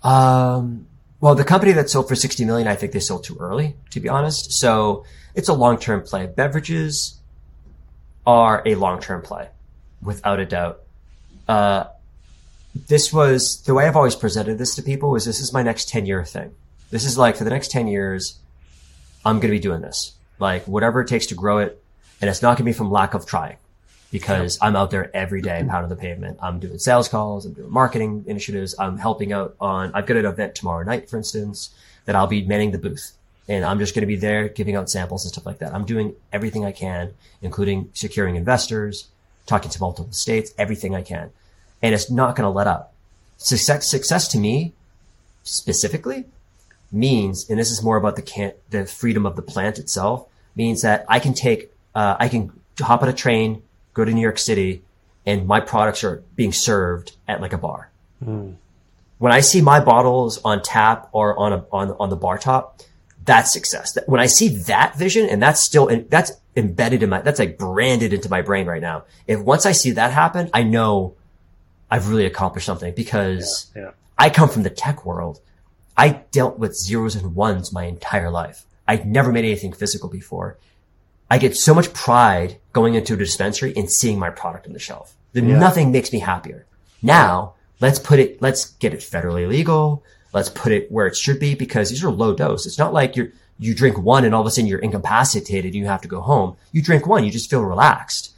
Um, 0.03 0.87
well, 1.21 1.35
the 1.35 1.45
company 1.45 1.73
that 1.73 1.91
sold 1.91 2.09
for 2.09 2.15
60 2.15 2.45
million, 2.45 2.69
I 2.69 2.77
think 2.77 2.93
they 2.93 3.01
sold 3.01 3.25
too 3.25 3.37
early, 3.41 3.77
to 3.91 4.01
be 4.01 4.09
honest. 4.09 4.53
So 4.53 5.05
it's 5.39 5.49
a 5.49 5.55
long-term 5.55 6.03
play. 6.03 6.27
Beverages 6.27 7.17
are 8.27 8.61
a 8.67 8.75
long-term 8.75 9.23
play, 9.23 9.49
without 10.03 10.41
a 10.41 10.45
doubt. 10.45 10.81
Uh, 11.47 11.85
this 12.89 13.13
was 13.13 13.63
the 13.63 13.73
way 13.73 13.87
I've 13.87 13.95
always 13.95 14.17
presented 14.17 14.59
this 14.59 14.75
to 14.75 14.83
people 14.83 15.15
is 15.15 15.25
this 15.25 15.39
is 15.39 15.53
my 15.53 15.63
next 15.63 15.89
10 15.91 16.07
year 16.07 16.25
thing. 16.25 16.53
This 16.91 17.05
is 17.05 17.17
like 17.17 17.37
for 17.37 17.45
the 17.45 17.51
next 17.51 17.71
10 17.71 17.87
years, 17.87 18.37
I'm 19.25 19.37
going 19.37 19.53
to 19.53 19.57
be 19.57 19.61
doing 19.61 19.81
this. 19.81 20.13
Like 20.41 20.65
whatever 20.65 21.03
it 21.03 21.09
takes 21.09 21.27
to 21.27 21.37
grow 21.37 21.59
it. 21.59 21.81
And 22.21 22.29
it's 22.29 22.43
not 22.43 22.59
going 22.59 22.65
to 22.67 22.73
be 22.73 22.73
from 22.73 22.91
lack 22.91 23.15
of 23.15 23.25
trying 23.25 23.59
because 24.11 24.59
I'm 24.61 24.75
out 24.75 24.91
there 24.91 25.15
every 25.15 25.41
day 25.41 25.65
pounding 25.69 25.89
the 25.89 25.97
pavement. 25.97 26.39
I'm 26.43 26.59
doing 26.59 26.79
sales 26.79 27.09
calls. 27.09 27.47
I'm 27.47 27.53
doing 27.53 27.71
marketing 27.71 28.25
initiatives. 28.27 28.75
I'm 28.77 28.99
helping 28.99 29.33
out 29.33 29.55
on, 29.61 29.93
I've 29.95 30.07
got 30.07 30.17
an 30.17 30.27
event 30.27 30.57
tomorrow 30.57 30.83
night, 30.83 31.09
for 31.09 31.17
instance, 31.17 31.71
that 32.07 32.17
I'll 32.17 32.27
be 32.27 32.45
manning 32.45 32.73
the 32.73 32.79
booth 32.79 33.13
and 33.49 33.65
I'm 33.65 33.79
just 33.79 33.95
going 33.95 34.03
to 34.03 34.07
be 34.07 34.17
there 34.17 34.49
giving 34.49 34.77
out 34.77 34.91
samples 34.91 35.25
and 35.25 35.33
stuff 35.33 35.47
like 35.47 35.59
that. 35.59 35.75
I'm 35.75 35.87
doing 35.87 36.15
everything 36.33 36.65
I 36.65 36.73
can, 36.73 37.15
including 37.41 37.91
securing 37.95 38.37
investors, 38.37 39.09
talking 39.47 39.71
to 39.71 39.81
multiple 39.81 40.13
states, 40.13 40.53
everything 40.59 40.95
I 40.95 41.03
can. 41.03 41.31
And 41.81 41.95
it's 41.95 42.11
not 42.11 42.37
going 42.37 42.45
to 42.45 42.51
let 42.51 42.67
up. 42.67 42.93
Success, 43.39 43.91
success 43.91 44.29
to 44.29 44.39
me 44.39 44.75
specifically 45.45 46.27
means, 46.93 47.49
and 47.49 47.59
this 47.59 47.71
is 47.71 47.83
more 47.83 47.97
about 47.97 48.17
the 48.17 48.23
can 48.23 48.53
the 48.71 48.85
freedom 48.85 49.25
of 49.25 49.37
the 49.37 49.43
plant 49.43 49.79
itself, 49.79 50.29
means 50.55 50.83
that 50.83 51.07
I 51.09 51.19
can 51.19 51.35
take, 51.35 51.73
uh, 51.95 52.17
I 52.19 52.29
can 52.29 52.53
hop 52.79 53.03
on 53.03 53.09
a 53.09 53.13
train, 53.13 53.63
go 53.95 54.05
to 54.05 54.13
New 54.13 54.21
York 54.21 54.39
City, 54.39 54.83
and 55.25 55.47
my 55.47 55.61
products 55.61 56.05
are 56.05 56.23
being 56.37 56.53
served 56.53 57.17
at 57.27 57.41
like 57.41 57.53
a 57.53 57.59
bar. 57.59 57.91
Mm. 58.25 58.57
When 59.19 59.33
I 59.33 59.41
see 59.41 59.61
my 59.61 59.81
bottles 59.81 60.41
on 60.45 60.63
tap 60.63 61.09
or 61.13 61.39
on 61.39 61.53
a, 61.53 61.65
on, 61.73 61.97
on 61.99 62.11
the 62.11 62.17
bar 62.17 62.39
top, 62.39 62.83
that's 63.25 63.53
success. 63.53 63.97
When 64.07 64.21
I 64.21 64.27
see 64.27 64.49
that 64.49 64.97
vision 64.97 65.29
and 65.29 65.43
that's 65.43 65.63
still, 65.63 65.89
that's 66.09 66.33
embedded 66.57 67.03
in 67.03 67.11
my, 67.11 67.21
that's 67.21 67.39
like 67.39 67.59
branded 67.59 68.13
into 68.13 68.31
my 68.31 68.43
brain 68.43 68.67
right 68.67 68.83
now. 68.83 69.05
If 69.27 69.41
once 69.41 69.67
I 69.67 69.73
see 69.73 69.93
that 69.93 70.13
happen, 70.13 70.51
I 70.55 70.63
know 70.63 71.15
I've 71.91 72.09
really 72.09 72.27
accomplished 72.27 72.67
something 72.67 72.95
because 72.95 73.71
yeah, 73.75 73.83
yeah. 73.83 73.91
I 74.19 74.31
come 74.31 74.49
from 74.49 74.63
the 74.63 74.71
tech 74.71 75.05
world. 75.05 75.41
I 75.97 76.23
dealt 76.31 76.59
with 76.59 76.77
zeros 76.77 77.17
and 77.17 77.35
ones 77.35 77.73
my 77.73 77.85
entire 77.85 78.31
life. 78.31 78.65
I'd 78.87 79.07
never 79.07 79.33
made 79.33 79.45
anything 79.45 79.73
physical 79.73 80.09
before. 80.09 80.57
I 81.31 81.39
get 81.39 81.57
so 81.57 81.75
much 81.75 81.93
pride 81.93 82.59
going 82.73 82.95
into 82.95 83.15
a 83.15 83.17
dispensary 83.17 83.73
and 83.77 83.91
seeing 83.91 84.19
my 84.19 84.31
product 84.31 84.67
on 84.67 84.73
the 84.73 84.79
shelf. 84.79 85.15
Yeah. 85.35 85.43
Nothing 85.43 85.93
makes 85.93 86.13
me 86.13 86.21
happier. 86.21 86.67
Now, 87.03 87.55
let's 87.81 87.99
put 87.99 88.19
it, 88.19 88.41
let's 88.41 88.71
get 88.77 88.95
it 88.95 89.01
federally 89.01 89.47
legal. 89.47 90.03
Let's 90.39 90.49
put 90.49 90.73
it 90.73 90.91
where 90.91 91.07
it 91.07 91.17
should 91.17 91.41
be 91.41 91.55
because 91.55 91.91
these 91.91 92.05
are 92.05 92.11
low 92.11 92.33
dose. 92.35 92.65
It's 92.65 92.79
not 92.79 92.93
like 92.93 93.17
you're, 93.17 93.33
you 93.59 93.75
drink 93.75 93.99
one 93.99 94.25
and 94.25 94.35
all 94.35 94.41
of 94.41 94.47
a 94.47 94.51
sudden 94.51 94.69
you're 94.69 94.79
incapacitated 94.79 95.75
and 95.75 95.75
you 95.75 95.87
have 95.87 96.03
to 96.03 96.09
go 96.09 96.21
home. 96.21 96.57
You 96.73 96.81
drink 96.81 97.07
one, 97.07 97.25
you 97.25 97.31
just 97.31 97.51
feel 97.51 97.65
relaxed. 97.65 98.35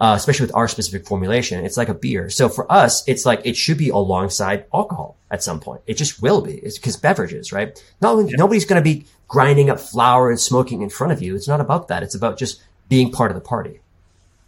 Uh, 0.00 0.14
especially 0.16 0.44
with 0.44 0.56
our 0.56 0.66
specific 0.66 1.06
formulation. 1.06 1.64
It's 1.64 1.76
like 1.76 1.88
a 1.88 1.94
beer. 1.94 2.28
So 2.28 2.48
for 2.48 2.70
us, 2.70 3.06
it's 3.06 3.24
like 3.24 3.42
it 3.44 3.56
should 3.56 3.78
be 3.78 3.90
alongside 3.90 4.66
alcohol 4.74 5.16
at 5.30 5.42
some 5.42 5.60
point. 5.60 5.82
It 5.86 5.94
just 5.94 6.20
will 6.20 6.40
be. 6.42 6.54
It's 6.54 6.78
because 6.78 6.96
beverages, 6.96 7.52
right? 7.52 7.80
Not, 8.00 8.18
yeah. 8.18 8.34
Nobody's 8.36 8.64
going 8.64 8.82
to 8.82 8.84
be 8.84 9.06
grinding 9.28 9.70
up 9.70 9.78
flour 9.78 10.30
and 10.30 10.40
smoking 10.40 10.82
in 10.82 10.90
front 10.90 11.12
of 11.12 11.22
you. 11.22 11.36
It's 11.36 11.46
not 11.46 11.60
about 11.60 11.86
that. 11.88 12.02
It's 12.02 12.16
about 12.16 12.38
just 12.38 12.60
being 12.88 13.12
part 13.12 13.30
of 13.30 13.36
the 13.36 13.40
party. 13.40 13.80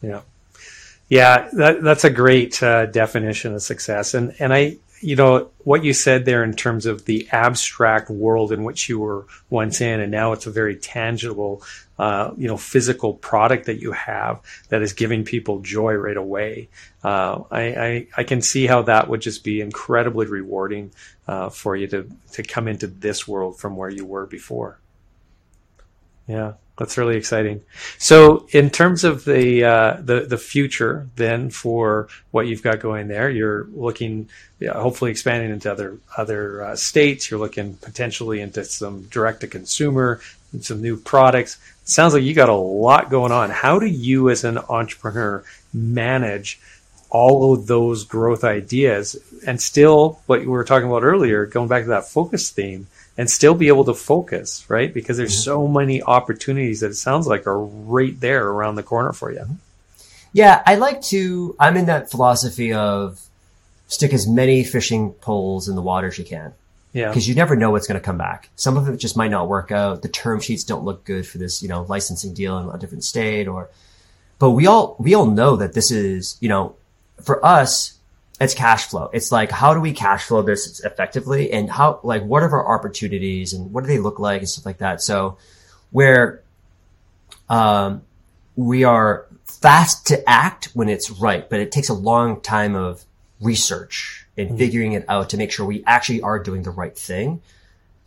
Yeah. 0.03 0.23
Yeah, 1.09 1.49
that, 1.53 1.81
that's 1.81 2.03
a 2.03 2.11
great 2.11 2.61
uh, 2.61 2.87
definition 2.87 3.55
of 3.55 3.63
success. 3.63 4.15
And, 4.15 4.35
and 4.41 4.53
I, 4.53 4.79
you 5.07 5.15
know 5.15 5.51
what 5.59 5.85
you 5.85 5.93
said 5.93 6.25
there 6.25 6.43
in 6.43 6.53
terms 6.53 6.85
of 6.85 7.05
the 7.05 7.29
abstract 7.31 8.11
world 8.11 8.51
in 8.51 8.65
which 8.65 8.89
you 8.89 8.99
were 8.99 9.25
once 9.49 9.81
in, 9.81 10.01
and 10.01 10.11
now 10.11 10.33
it's 10.33 10.47
a 10.47 10.51
very 10.51 10.75
tangible, 10.75 11.63
uh, 11.97 12.33
you 12.37 12.49
know, 12.49 12.57
physical 12.57 13.15
product 13.15 13.67
that 13.67 13.81
you 13.81 13.93
have 13.93 14.41
that 14.69 14.83
is 14.83 14.95
giving 14.95 15.25
people 15.25 15.61
joy 15.61 15.95
right 15.95 16.17
away. 16.17 16.69
Uh, 17.05 17.45
I, 17.53 17.63
I, 17.63 18.07
I 18.17 18.25
can 18.25 18.43
see 18.43 18.67
how 18.67 18.83
that 18.83 19.09
would 19.09 19.21
just 19.21 19.45
be 19.45 19.61
incredibly 19.61 20.27
rewarding 20.27 20.91
uh, 21.29 21.51
for 21.51 21.77
you 21.77 21.87
to 21.87 22.11
to 22.33 22.43
come 22.43 22.67
into 22.67 22.89
this 22.89 23.29
world 23.29 23.61
from 23.61 23.77
where 23.77 23.91
you 23.91 24.05
were 24.05 24.27
before. 24.27 24.81
Yeah. 26.27 26.55
That's 26.79 26.99
really 26.99 27.17
exciting. 27.17 27.63
So, 27.97 28.47
in 28.51 28.69
terms 28.69 29.03
of 29.03 29.25
the 29.25 29.65
uh, 29.65 29.97
the 29.99 30.21
the 30.21 30.37
future, 30.37 31.09
then 31.17 31.49
for 31.49 32.09
what 32.33 32.47
you've 32.47 32.63
got 32.63 32.81
going 32.81 33.09
there, 33.09 33.31
you're 33.31 33.65
looking, 33.73 34.29
yeah, 34.61 34.75
hopefully 34.75 35.11
expanding 35.11 35.51
into 35.51 35.73
other 35.73 35.97
other 36.19 36.63
uh, 36.63 36.77
states. 36.77 37.31
You're 37.31 37.41
looking 37.41 37.75
potentially 37.75 38.41
into 38.43 38.63
some 38.65 39.05
direct 39.05 39.41
to 39.41 39.47
consumer, 39.47 40.21
some 40.61 40.83
new 40.83 40.99
products. 40.99 41.57
It 41.83 41.89
sounds 41.89 42.13
like 42.13 42.25
you 42.25 42.35
got 42.35 42.51
a 42.51 42.55
lot 42.55 43.09
going 43.09 43.33
on. 43.33 43.49
How 43.49 43.79
do 43.79 43.87
you, 43.87 44.29
as 44.29 44.45
an 44.45 44.59
entrepreneur, 44.59 45.45
manage 45.73 46.61
all 47.09 47.55
of 47.55 47.67
those 47.67 48.05
growth 48.05 48.45
ideas 48.45 49.17
and 49.47 49.63
still 49.63 50.21
what 50.27 50.41
we 50.41 50.47
were 50.47 50.65
talking 50.65 50.89
about 50.89 51.05
earlier, 51.05 51.47
going 51.47 51.69
back 51.69 51.85
to 51.85 51.91
that 51.91 52.09
focus 52.09 52.51
theme 52.51 52.87
and 53.19 53.31
still 53.31 53.55
be 53.55 53.69
able 53.69 53.85
to 53.85 53.95
focus, 53.95 54.65
right? 54.69 54.93
Because 54.93 55.17
there's 55.17 55.33
mm-hmm. 55.33 55.51
so 55.51 55.69
many 55.69 56.03
opportunities 56.03 56.81
that 56.81 56.91
it 56.91 56.97
sounds 56.97 57.27
like 57.27 57.47
are 57.47 57.59
right 57.59 58.19
there 58.21 58.49
around 58.49 58.75
the 58.75 58.83
corner 58.83 59.13
for 59.13 59.33
you. 59.33 59.47
Yeah, 60.33 60.63
I 60.67 60.75
like 60.75 61.01
to, 61.03 61.57
I'm 61.59 61.77
in 61.77 61.87
that 61.87 62.11
philosophy 62.11 62.73
of 62.73 63.21
stick 63.89 64.13
as 64.13 64.29
many 64.29 64.65
fishing 64.65 65.13
poles 65.13 65.69
in 65.69 65.77
the 65.77 65.83
water 65.83 66.09
as 66.09 66.19
you 66.19 66.25
can. 66.25 66.53
Yeah. 66.93 67.09
Because 67.09 67.29
you 67.29 67.35
never 67.35 67.57
know 67.57 67.71
what's 67.71 67.87
going 67.87 68.01
to 68.01 68.05
come 68.05 68.19
back. 68.19 68.49
Some 68.57 68.77
of 68.77 68.89
it 68.89 68.97
just 68.99 69.17
might 69.17 69.31
not 69.31 69.49
work 69.49 69.71
out. 69.71 70.03
The 70.03 70.09
term 70.09 70.41
sheets 70.41 70.65
don't 70.65 70.85
look 70.85 71.05
good 71.05 71.27
for 71.27 71.39
this, 71.39 71.63
you 71.63 71.69
know, 71.69 71.83
licensing 71.89 72.35
deal 72.35 72.59
in 72.59 72.75
a 72.75 72.79
different 72.79 73.05
state 73.05 73.49
or, 73.49 73.69
but 74.39 74.51
we 74.51 74.67
all, 74.67 74.97
we 74.99 75.15
all 75.15 75.27
know 75.27 75.57
that 75.57 75.73
this 75.73 75.91
is, 75.91 76.37
you 76.41 76.49
know, 76.49 76.75
for 77.23 77.45
us, 77.45 77.96
it's 78.41 78.55
cash 78.55 78.87
flow. 78.87 79.11
It's 79.13 79.33
like, 79.33 79.51
how 79.51 79.73
do 79.75 79.81
we 79.81 79.93
cash 79.93 80.25
flow 80.25 80.43
this 80.43 80.81
effectively 80.85 81.53
and 81.53 81.71
how, 81.71 82.01
like, 82.03 82.23
what 82.23 82.43
are 82.43 82.51
our 82.51 82.79
opportunities 82.79 83.53
and 83.53 83.73
what 83.73 83.83
do 83.83 83.89
they 83.89 83.99
look 83.99 84.19
like 84.19 84.41
and 84.41 84.49
stuff 84.49 84.67
like 84.67 84.79
that? 84.79 85.01
So 85.01 85.39
where, 85.91 86.43
um, 87.49 88.03
we 88.57 88.85
are 88.85 89.27
fast 89.45 90.07
to 90.09 90.29
act 90.29 90.71
when 90.75 90.89
it's 90.89 91.11
right, 91.11 91.49
but 91.49 91.61
it 91.61 91.73
takes 91.73 91.89
a 91.89 91.95
long 91.95 92.41
time 92.41 92.75
of 92.75 93.05
research 93.41 94.27
and 94.37 94.49
mm-hmm. 94.49 94.59
figuring 94.59 94.93
it 94.93 95.05
out 95.09 95.31
to 95.31 95.37
make 95.37 95.53
sure 95.53 95.65
we 95.65 95.85
actually 95.87 96.21
are 96.23 96.39
doing 96.39 96.63
the 96.63 96.71
right 96.71 96.97
thing 96.97 97.41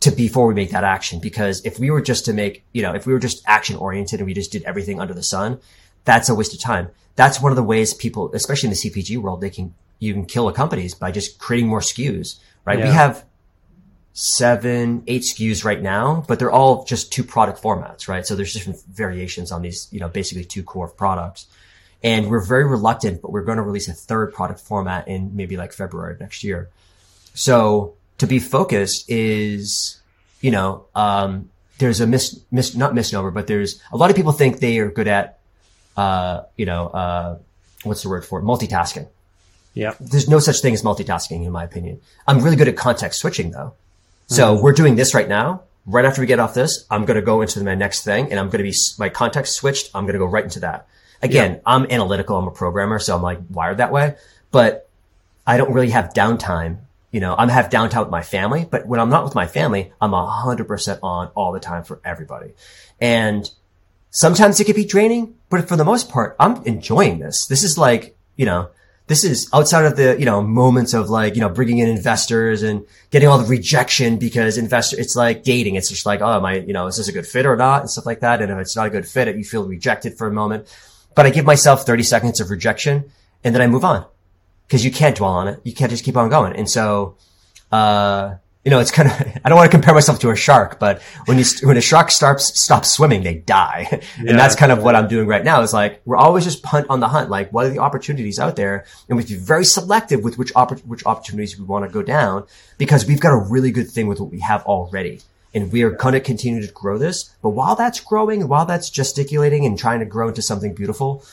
to 0.00 0.10
before 0.10 0.46
we 0.46 0.54
make 0.54 0.70
that 0.70 0.84
action. 0.84 1.20
Because 1.20 1.64
if 1.64 1.78
we 1.78 1.90
were 1.90 2.00
just 2.00 2.24
to 2.26 2.32
make, 2.32 2.64
you 2.72 2.82
know, 2.82 2.94
if 2.94 3.06
we 3.06 3.12
were 3.12 3.18
just 3.18 3.42
action 3.46 3.76
oriented 3.76 4.20
and 4.20 4.26
we 4.26 4.34
just 4.34 4.52
did 4.52 4.62
everything 4.64 5.00
under 5.00 5.14
the 5.14 5.22
sun, 5.22 5.60
that's 6.04 6.28
a 6.28 6.34
waste 6.34 6.54
of 6.54 6.60
time. 6.60 6.88
That's 7.16 7.40
one 7.40 7.52
of 7.52 7.56
the 7.56 7.62
ways 7.62 7.92
people, 7.92 8.30
especially 8.32 8.68
in 8.68 8.70
the 8.70 8.76
CPG 8.76 9.18
world, 9.18 9.40
they 9.40 9.50
can, 9.50 9.74
you 10.00 10.12
can 10.12 10.24
kill 10.24 10.48
a 10.48 10.52
companies 10.52 10.94
by 10.94 11.12
just 11.12 11.38
creating 11.38 11.68
more 11.68 11.80
SKUs, 11.80 12.40
right? 12.64 12.78
Yeah. 12.78 12.86
We 12.86 12.90
have 12.90 13.24
seven, 14.12 15.04
eight 15.06 15.22
SKUs 15.22 15.64
right 15.64 15.80
now, 15.80 16.24
but 16.26 16.38
they're 16.38 16.50
all 16.50 16.84
just 16.84 17.12
two 17.12 17.22
product 17.22 17.62
formats, 17.62 18.08
right? 18.08 18.26
So 18.26 18.34
there's 18.34 18.52
different 18.52 18.82
variations 18.86 19.52
on 19.52 19.62
these, 19.62 19.88
you 19.92 20.00
know, 20.00 20.08
basically 20.08 20.44
two 20.44 20.62
core 20.62 20.88
products. 20.88 21.46
And 22.02 22.30
we're 22.30 22.44
very 22.44 22.66
reluctant, 22.66 23.22
but 23.22 23.30
we're 23.30 23.44
going 23.44 23.58
to 23.58 23.62
release 23.62 23.88
a 23.88 23.92
third 23.92 24.32
product 24.32 24.60
format 24.60 25.06
in 25.06 25.36
maybe 25.36 25.56
like 25.56 25.72
February 25.72 26.16
next 26.18 26.42
year. 26.42 26.70
So 27.34 27.94
to 28.18 28.26
be 28.26 28.38
focused 28.38 29.10
is, 29.10 30.00
you 30.40 30.50
know, 30.50 30.86
um, 30.94 31.50
there's 31.78 32.00
a 32.00 32.06
mis, 32.06 32.40
mis, 32.50 32.74
not 32.74 32.94
misnomer, 32.94 33.30
but 33.30 33.46
there's 33.46 33.82
a 33.92 33.96
lot 33.96 34.10
of 34.10 34.16
people 34.16 34.32
think 34.32 34.60
they 34.60 34.78
are 34.78 34.90
good 34.90 35.08
at, 35.08 35.40
uh, 35.96 36.42
you 36.56 36.66
know, 36.66 36.88
uh, 36.88 37.38
what's 37.84 38.02
the 38.02 38.08
word 38.08 38.24
for 38.24 38.38
it? 38.38 38.44
Multitasking. 38.44 39.08
Yeah. 39.74 39.94
There's 40.00 40.28
no 40.28 40.38
such 40.38 40.60
thing 40.60 40.74
as 40.74 40.82
multitasking 40.82 41.44
in 41.44 41.52
my 41.52 41.64
opinion. 41.64 42.00
I'm 42.26 42.40
really 42.40 42.56
good 42.56 42.68
at 42.68 42.76
context 42.76 43.20
switching 43.20 43.50
though. 43.50 43.74
So 44.26 44.54
mm-hmm. 44.54 44.62
we're 44.62 44.72
doing 44.72 44.96
this 44.96 45.14
right 45.14 45.28
now. 45.28 45.62
Right 45.86 46.04
after 46.04 46.20
we 46.20 46.26
get 46.26 46.38
off 46.38 46.54
this, 46.54 46.84
I'm 46.90 47.04
going 47.04 47.16
to 47.16 47.22
go 47.22 47.40
into 47.40 47.62
my 47.64 47.74
next 47.74 48.04
thing 48.04 48.30
and 48.30 48.38
I'm 48.38 48.46
going 48.46 48.64
to 48.64 48.70
be, 48.70 48.74
my 48.98 49.08
context 49.08 49.54
switched. 49.54 49.90
I'm 49.94 50.04
going 50.04 50.12
to 50.12 50.18
go 50.18 50.26
right 50.26 50.44
into 50.44 50.60
that. 50.60 50.86
Again, 51.22 51.54
yeah. 51.54 51.60
I'm 51.66 51.86
analytical. 51.90 52.36
I'm 52.36 52.46
a 52.46 52.52
programmer. 52.52 52.98
So 52.98 53.16
I'm 53.16 53.22
like 53.22 53.38
wired 53.50 53.78
that 53.78 53.92
way, 53.92 54.16
but 54.50 54.88
I 55.46 55.56
don't 55.56 55.72
really 55.72 55.90
have 55.90 56.12
downtime. 56.12 56.78
You 57.10 57.20
know, 57.20 57.34
I'm 57.36 57.48
have 57.48 57.70
downtime 57.70 58.02
with 58.02 58.10
my 58.10 58.22
family, 58.22 58.68
but 58.70 58.86
when 58.86 59.00
I'm 59.00 59.08
not 59.10 59.24
with 59.24 59.34
my 59.34 59.46
family, 59.46 59.92
I'm 60.00 60.14
a 60.14 60.26
hundred 60.26 60.68
percent 60.68 61.00
on 61.02 61.28
all 61.34 61.50
the 61.52 61.58
time 61.58 61.82
for 61.82 62.00
everybody. 62.04 62.52
And 63.00 63.50
sometimes 64.10 64.60
it 64.60 64.64
can 64.64 64.76
be 64.76 64.84
draining, 64.84 65.34
but 65.48 65.66
for 65.68 65.76
the 65.76 65.84
most 65.84 66.08
part, 66.08 66.36
I'm 66.38 66.62
enjoying 66.66 67.18
this. 67.18 67.46
This 67.46 67.64
is 67.64 67.76
like, 67.76 68.16
you 68.36 68.46
know, 68.46 68.70
this 69.10 69.24
is 69.24 69.50
outside 69.52 69.86
of 69.86 69.96
the, 69.96 70.14
you 70.20 70.24
know, 70.24 70.40
moments 70.40 70.94
of 70.94 71.10
like, 71.10 71.34
you 71.34 71.40
know, 71.40 71.48
bringing 71.48 71.78
in 71.78 71.88
investors 71.88 72.62
and 72.62 72.86
getting 73.10 73.28
all 73.28 73.38
the 73.38 73.48
rejection 73.48 74.18
because 74.18 74.56
investor, 74.56 75.00
it's 75.00 75.16
like 75.16 75.42
dating. 75.42 75.74
It's 75.74 75.88
just 75.88 76.06
like, 76.06 76.20
oh, 76.20 76.36
am 76.36 76.44
I, 76.44 76.58
you 76.58 76.72
know, 76.72 76.86
is 76.86 76.96
this 76.96 77.08
a 77.08 77.12
good 77.12 77.26
fit 77.26 77.44
or 77.44 77.56
not? 77.56 77.80
And 77.80 77.90
stuff 77.90 78.06
like 78.06 78.20
that. 78.20 78.40
And 78.40 78.52
if 78.52 78.58
it's 78.58 78.76
not 78.76 78.86
a 78.86 78.90
good 78.90 79.08
fit, 79.08 79.36
you 79.36 79.42
feel 79.42 79.66
rejected 79.66 80.16
for 80.16 80.28
a 80.28 80.32
moment. 80.32 80.72
But 81.16 81.26
I 81.26 81.30
give 81.30 81.44
myself 81.44 81.84
30 81.84 82.04
seconds 82.04 82.38
of 82.38 82.50
rejection 82.50 83.10
and 83.42 83.52
then 83.52 83.60
I 83.60 83.66
move 83.66 83.84
on 83.84 84.06
because 84.68 84.84
you 84.84 84.92
can't 84.92 85.16
dwell 85.16 85.32
on 85.32 85.48
it. 85.48 85.60
You 85.64 85.74
can't 85.74 85.90
just 85.90 86.04
keep 86.04 86.16
on 86.16 86.28
going. 86.28 86.54
And 86.54 86.70
so, 86.70 87.16
uh, 87.72 88.36
you 88.64 88.70
know, 88.70 88.78
it's 88.78 88.90
kind 88.90 89.08
of, 89.10 89.14
I 89.44 89.48
don't 89.48 89.56
want 89.56 89.70
to 89.70 89.76
compare 89.76 89.94
myself 89.94 90.18
to 90.20 90.30
a 90.30 90.36
shark, 90.36 90.78
but 90.78 91.02
when 91.26 91.38
you, 91.38 91.44
when 91.62 91.76
a 91.76 91.80
shark 91.80 92.10
stops, 92.10 92.60
stops 92.60 92.90
swimming, 92.90 93.22
they 93.22 93.34
die. 93.34 93.88
Yeah. 93.90 94.00
And 94.30 94.38
that's 94.38 94.54
kind 94.54 94.70
of 94.70 94.82
what 94.82 94.94
I'm 94.94 95.08
doing 95.08 95.26
right 95.26 95.44
now 95.44 95.62
is 95.62 95.72
like, 95.72 96.00
we're 96.04 96.16
always 96.16 96.44
just 96.44 96.62
punt 96.62 96.86
on 96.88 97.00
the 97.00 97.08
hunt. 97.08 97.30
Like, 97.30 97.52
what 97.52 97.66
are 97.66 97.70
the 97.70 97.78
opportunities 97.78 98.38
out 98.38 98.56
there? 98.56 98.84
And 99.08 99.16
we 99.16 99.22
have 99.22 99.28
to 99.30 99.36
be 99.36 99.40
very 99.40 99.64
selective 99.64 100.22
with 100.22 100.38
which, 100.38 100.52
oppor- 100.54 100.84
which 100.86 101.04
opportunities 101.06 101.58
we 101.58 101.64
want 101.64 101.84
to 101.84 101.90
go 101.90 102.02
down 102.02 102.46
because 102.78 103.06
we've 103.06 103.20
got 103.20 103.32
a 103.32 103.38
really 103.50 103.70
good 103.70 103.90
thing 103.90 104.06
with 104.06 104.20
what 104.20 104.30
we 104.30 104.40
have 104.40 104.62
already 104.64 105.20
and 105.54 105.72
we 105.72 105.82
are 105.82 105.90
going 105.90 106.14
to 106.14 106.20
continue 106.20 106.64
to 106.64 106.72
grow 106.72 106.98
this. 106.98 107.34
But 107.42 107.50
while 107.50 107.74
that's 107.74 108.00
growing, 108.00 108.46
while 108.48 108.66
that's 108.66 108.90
gesticulating 108.90 109.66
and 109.66 109.78
trying 109.78 110.00
to 110.00 110.06
grow 110.06 110.28
into 110.28 110.42
something 110.42 110.74
beautiful, 110.74 111.24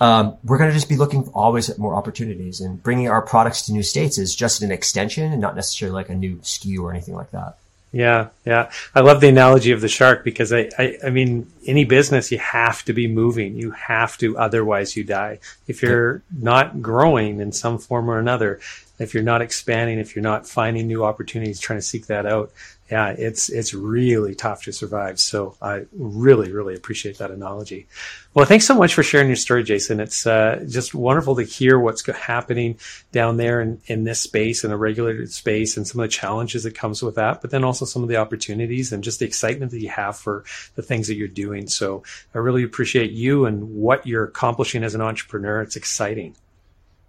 um, 0.00 0.36
we're 0.44 0.58
going 0.58 0.70
to 0.70 0.74
just 0.74 0.88
be 0.88 0.96
looking 0.96 1.22
always 1.34 1.70
at 1.70 1.78
more 1.78 1.94
opportunities 1.94 2.60
and 2.60 2.82
bringing 2.82 3.08
our 3.08 3.22
products 3.22 3.62
to 3.62 3.72
new 3.72 3.82
states 3.82 4.18
is 4.18 4.34
just 4.34 4.62
an 4.62 4.70
extension 4.70 5.32
and 5.32 5.40
not 5.40 5.56
necessarily 5.56 5.94
like 5.94 6.10
a 6.10 6.14
new 6.14 6.36
SKU 6.36 6.80
or 6.80 6.90
anything 6.90 7.14
like 7.14 7.30
that. 7.30 7.56
Yeah, 7.92 8.28
yeah. 8.44 8.70
I 8.94 9.00
love 9.00 9.22
the 9.22 9.28
analogy 9.28 9.72
of 9.72 9.80
the 9.80 9.88
shark 9.88 10.22
because 10.22 10.52
I, 10.52 10.68
I, 10.78 10.98
I 11.06 11.10
mean, 11.10 11.50
any 11.66 11.84
business 11.84 12.30
you 12.30 12.38
have 12.38 12.84
to 12.84 12.92
be 12.92 13.08
moving. 13.08 13.56
You 13.56 13.70
have 13.70 14.18
to, 14.18 14.36
otherwise 14.36 14.96
you 14.96 15.04
die. 15.04 15.38
If 15.66 15.82
you're 15.82 16.22
not 16.36 16.82
growing 16.82 17.40
in 17.40 17.52
some 17.52 17.78
form 17.78 18.10
or 18.10 18.18
another, 18.18 18.60
if 18.98 19.14
you're 19.14 19.22
not 19.22 19.40
expanding, 19.40 19.98
if 19.98 20.14
you're 20.14 20.22
not 20.22 20.46
finding 20.46 20.86
new 20.86 21.04
opportunities, 21.04 21.58
trying 21.58 21.78
to 21.78 21.86
seek 21.86 22.06
that 22.06 22.26
out, 22.26 22.52
yeah, 22.90 23.08
it's 23.10 23.48
it's 23.48 23.74
really 23.74 24.34
tough 24.34 24.62
to 24.64 24.72
survive. 24.72 25.18
So 25.18 25.56
I 25.60 25.86
really, 25.92 26.52
really 26.52 26.74
appreciate 26.74 27.18
that 27.18 27.32
analogy. 27.32 27.88
Well, 28.32 28.44
thanks 28.44 28.66
so 28.66 28.74
much 28.74 28.94
for 28.94 29.02
sharing 29.02 29.26
your 29.26 29.36
story, 29.36 29.64
Jason. 29.64 29.98
It's 29.98 30.26
uh, 30.26 30.64
just 30.68 30.94
wonderful 30.94 31.34
to 31.36 31.42
hear 31.42 31.80
what's 31.80 32.06
happening 32.06 32.78
down 33.10 33.38
there 33.38 33.60
in, 33.60 33.80
in 33.86 34.04
this 34.04 34.20
space, 34.20 34.62
in 34.62 34.70
a 34.70 34.76
regulated 34.76 35.32
space, 35.32 35.76
and 35.76 35.86
some 35.86 36.00
of 36.00 36.04
the 36.04 36.12
challenges 36.12 36.62
that 36.62 36.76
comes 36.76 37.02
with 37.02 37.16
that, 37.16 37.40
but 37.40 37.50
then 37.50 37.64
also 37.64 37.84
some 37.84 38.02
of 38.02 38.08
the 38.08 38.16
opportunities 38.16 38.92
and 38.92 39.02
just 39.02 39.18
the 39.18 39.26
excitement 39.26 39.72
that 39.72 39.80
you 39.80 39.88
have 39.88 40.16
for 40.16 40.44
the 40.76 40.82
things 40.82 41.08
that 41.08 41.14
you're 41.14 41.26
doing. 41.26 41.66
So 41.66 42.04
I 42.34 42.38
really 42.38 42.62
appreciate 42.62 43.10
you 43.10 43.46
and 43.46 43.74
what 43.74 44.06
you're 44.06 44.24
accomplishing 44.24 44.84
as 44.84 44.94
an 44.94 45.00
entrepreneur. 45.00 45.60
It's 45.62 45.76
exciting. 45.76 46.36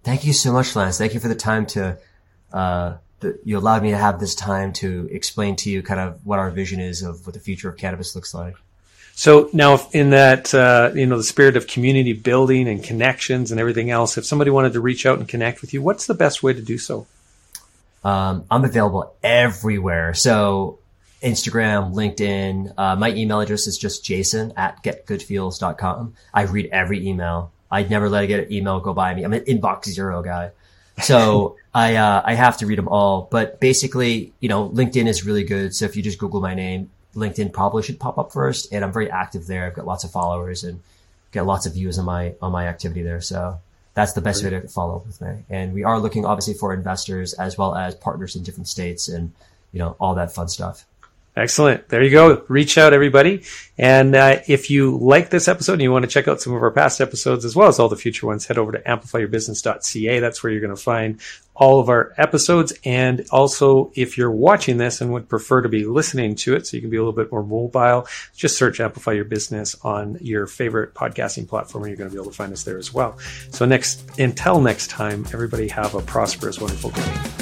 Thank 0.02 0.24
you 0.24 0.32
so 0.32 0.52
much, 0.52 0.74
Lance. 0.74 0.98
Thank 0.98 1.14
you 1.14 1.20
for 1.20 1.28
the 1.28 1.34
time 1.34 1.66
to. 1.66 1.98
Uh 2.52 2.96
that 3.20 3.40
you 3.44 3.58
allowed 3.58 3.82
me 3.82 3.90
to 3.90 3.96
have 3.96 4.20
this 4.20 4.34
time 4.34 4.72
to 4.74 5.08
explain 5.10 5.56
to 5.56 5.70
you 5.70 5.82
kind 5.82 6.00
of 6.00 6.24
what 6.24 6.38
our 6.38 6.50
vision 6.50 6.80
is 6.80 7.02
of 7.02 7.26
what 7.26 7.34
the 7.34 7.40
future 7.40 7.68
of 7.68 7.76
cannabis 7.76 8.14
looks 8.14 8.32
like. 8.32 8.54
So 9.14 9.50
now, 9.52 9.80
in 9.92 10.10
that 10.10 10.54
uh, 10.54 10.92
you 10.94 11.04
know 11.04 11.16
the 11.16 11.24
spirit 11.24 11.56
of 11.56 11.66
community 11.66 12.12
building 12.12 12.68
and 12.68 12.82
connections 12.82 13.50
and 13.50 13.60
everything 13.60 13.90
else, 13.90 14.16
if 14.16 14.24
somebody 14.24 14.52
wanted 14.52 14.74
to 14.74 14.80
reach 14.80 15.06
out 15.06 15.18
and 15.18 15.28
connect 15.28 15.60
with 15.60 15.74
you, 15.74 15.82
what's 15.82 16.06
the 16.06 16.14
best 16.14 16.42
way 16.42 16.52
to 16.52 16.62
do 16.62 16.78
so? 16.78 17.06
Um, 18.04 18.44
I'm 18.48 18.64
available 18.64 19.12
everywhere. 19.24 20.14
So 20.14 20.78
Instagram, 21.22 21.94
LinkedIn. 21.94 22.74
Uh, 22.78 22.96
my 22.96 23.10
email 23.10 23.40
address 23.40 23.66
is 23.66 23.76
just 23.76 24.04
jason 24.04 24.52
at 24.56 24.82
getgoodfeels.com. 24.84 26.14
I 26.32 26.42
read 26.42 26.68
every 26.70 27.06
email. 27.06 27.50
I'd 27.70 27.90
never 27.90 28.08
let 28.08 28.24
a 28.24 28.26
get 28.26 28.46
an 28.46 28.52
email 28.52 28.80
go 28.80 28.94
by 28.94 29.14
me. 29.14 29.24
I'm 29.24 29.32
an 29.32 29.44
inbox 29.44 29.88
zero 29.88 30.22
guy. 30.22 30.52
So 31.02 31.56
I 31.78 31.94
uh, 31.94 32.22
I 32.24 32.34
have 32.34 32.58
to 32.58 32.66
read 32.66 32.78
them 32.78 32.88
all. 32.88 33.28
But 33.30 33.60
basically, 33.60 34.32
you 34.40 34.48
know, 34.48 34.68
LinkedIn 34.68 35.06
is 35.06 35.24
really 35.24 35.44
good. 35.44 35.74
So 35.76 35.84
if 35.84 35.94
you 35.94 36.02
just 36.02 36.18
Google 36.18 36.40
my 36.40 36.54
name, 36.54 36.90
LinkedIn 37.14 37.52
probably 37.52 37.84
should 37.84 38.00
pop 38.00 38.18
up 38.18 38.32
first. 38.32 38.72
And 38.72 38.84
I'm 38.84 38.92
very 38.92 39.08
active 39.08 39.46
there. 39.46 39.64
I've 39.64 39.74
got 39.74 39.86
lots 39.86 40.02
of 40.02 40.10
followers 40.10 40.64
and 40.64 40.80
get 41.30 41.46
lots 41.46 41.66
of 41.66 41.74
views 41.74 41.96
on 41.96 42.04
my 42.04 42.34
on 42.42 42.50
my 42.50 42.66
activity 42.66 43.02
there. 43.02 43.20
So 43.20 43.60
that's 43.94 44.12
the 44.12 44.20
best 44.20 44.42
way 44.42 44.50
to 44.50 44.66
follow 44.66 44.96
up 44.96 45.06
with 45.06 45.20
me. 45.20 45.44
And 45.50 45.72
we 45.72 45.84
are 45.84 46.00
looking 46.00 46.24
obviously 46.24 46.54
for 46.54 46.74
investors 46.74 47.32
as 47.34 47.56
well 47.56 47.76
as 47.76 47.94
partners 47.94 48.34
in 48.34 48.42
different 48.42 48.66
states 48.66 49.08
and 49.08 49.32
you 49.70 49.78
know 49.78 49.94
all 50.00 50.16
that 50.16 50.34
fun 50.34 50.48
stuff. 50.48 50.84
Excellent. 51.38 51.88
There 51.88 52.02
you 52.02 52.10
go. 52.10 52.44
Reach 52.48 52.76
out, 52.78 52.92
everybody. 52.92 53.44
And 53.78 54.16
uh, 54.16 54.40
if 54.48 54.70
you 54.70 54.98
like 54.98 55.30
this 55.30 55.46
episode 55.46 55.74
and 55.74 55.82
you 55.82 55.92
want 55.92 56.02
to 56.02 56.10
check 56.10 56.26
out 56.26 56.40
some 56.40 56.52
of 56.52 56.60
our 56.60 56.72
past 56.72 57.00
episodes 57.00 57.44
as 57.44 57.54
well 57.54 57.68
as 57.68 57.78
all 57.78 57.88
the 57.88 57.94
future 57.94 58.26
ones, 58.26 58.44
head 58.46 58.58
over 58.58 58.72
to 58.72 58.80
amplifyyourbusiness.ca. 58.80 60.18
That's 60.18 60.42
where 60.42 60.50
you're 60.50 60.60
going 60.60 60.74
to 60.74 60.82
find 60.82 61.20
all 61.58 61.80
of 61.80 61.88
our 61.88 62.14
episodes. 62.16 62.72
And 62.84 63.26
also, 63.30 63.90
if 63.94 64.16
you're 64.16 64.30
watching 64.30 64.78
this 64.78 65.00
and 65.00 65.12
would 65.12 65.28
prefer 65.28 65.60
to 65.60 65.68
be 65.68 65.84
listening 65.84 66.36
to 66.36 66.54
it 66.54 66.66
so 66.66 66.76
you 66.76 66.80
can 66.80 66.90
be 66.90 66.96
a 66.96 67.00
little 67.00 67.12
bit 67.12 67.30
more 67.30 67.42
mobile, 67.42 68.06
just 68.34 68.56
search 68.56 68.80
Amplify 68.80 69.12
Your 69.12 69.24
Business 69.24 69.76
on 69.82 70.18
your 70.20 70.46
favorite 70.46 70.94
podcasting 70.94 71.48
platform 71.48 71.84
and 71.84 71.90
you're 71.90 71.98
going 71.98 72.08
to 72.08 72.14
be 72.14 72.20
able 72.20 72.30
to 72.30 72.36
find 72.36 72.52
us 72.52 72.62
there 72.62 72.78
as 72.78 72.94
well. 72.94 73.18
So 73.50 73.66
next, 73.66 74.18
until 74.18 74.60
next 74.60 74.88
time, 74.88 75.26
everybody 75.32 75.68
have 75.68 75.94
a 75.94 76.00
prosperous, 76.00 76.60
wonderful 76.60 76.90
day. 76.90 77.37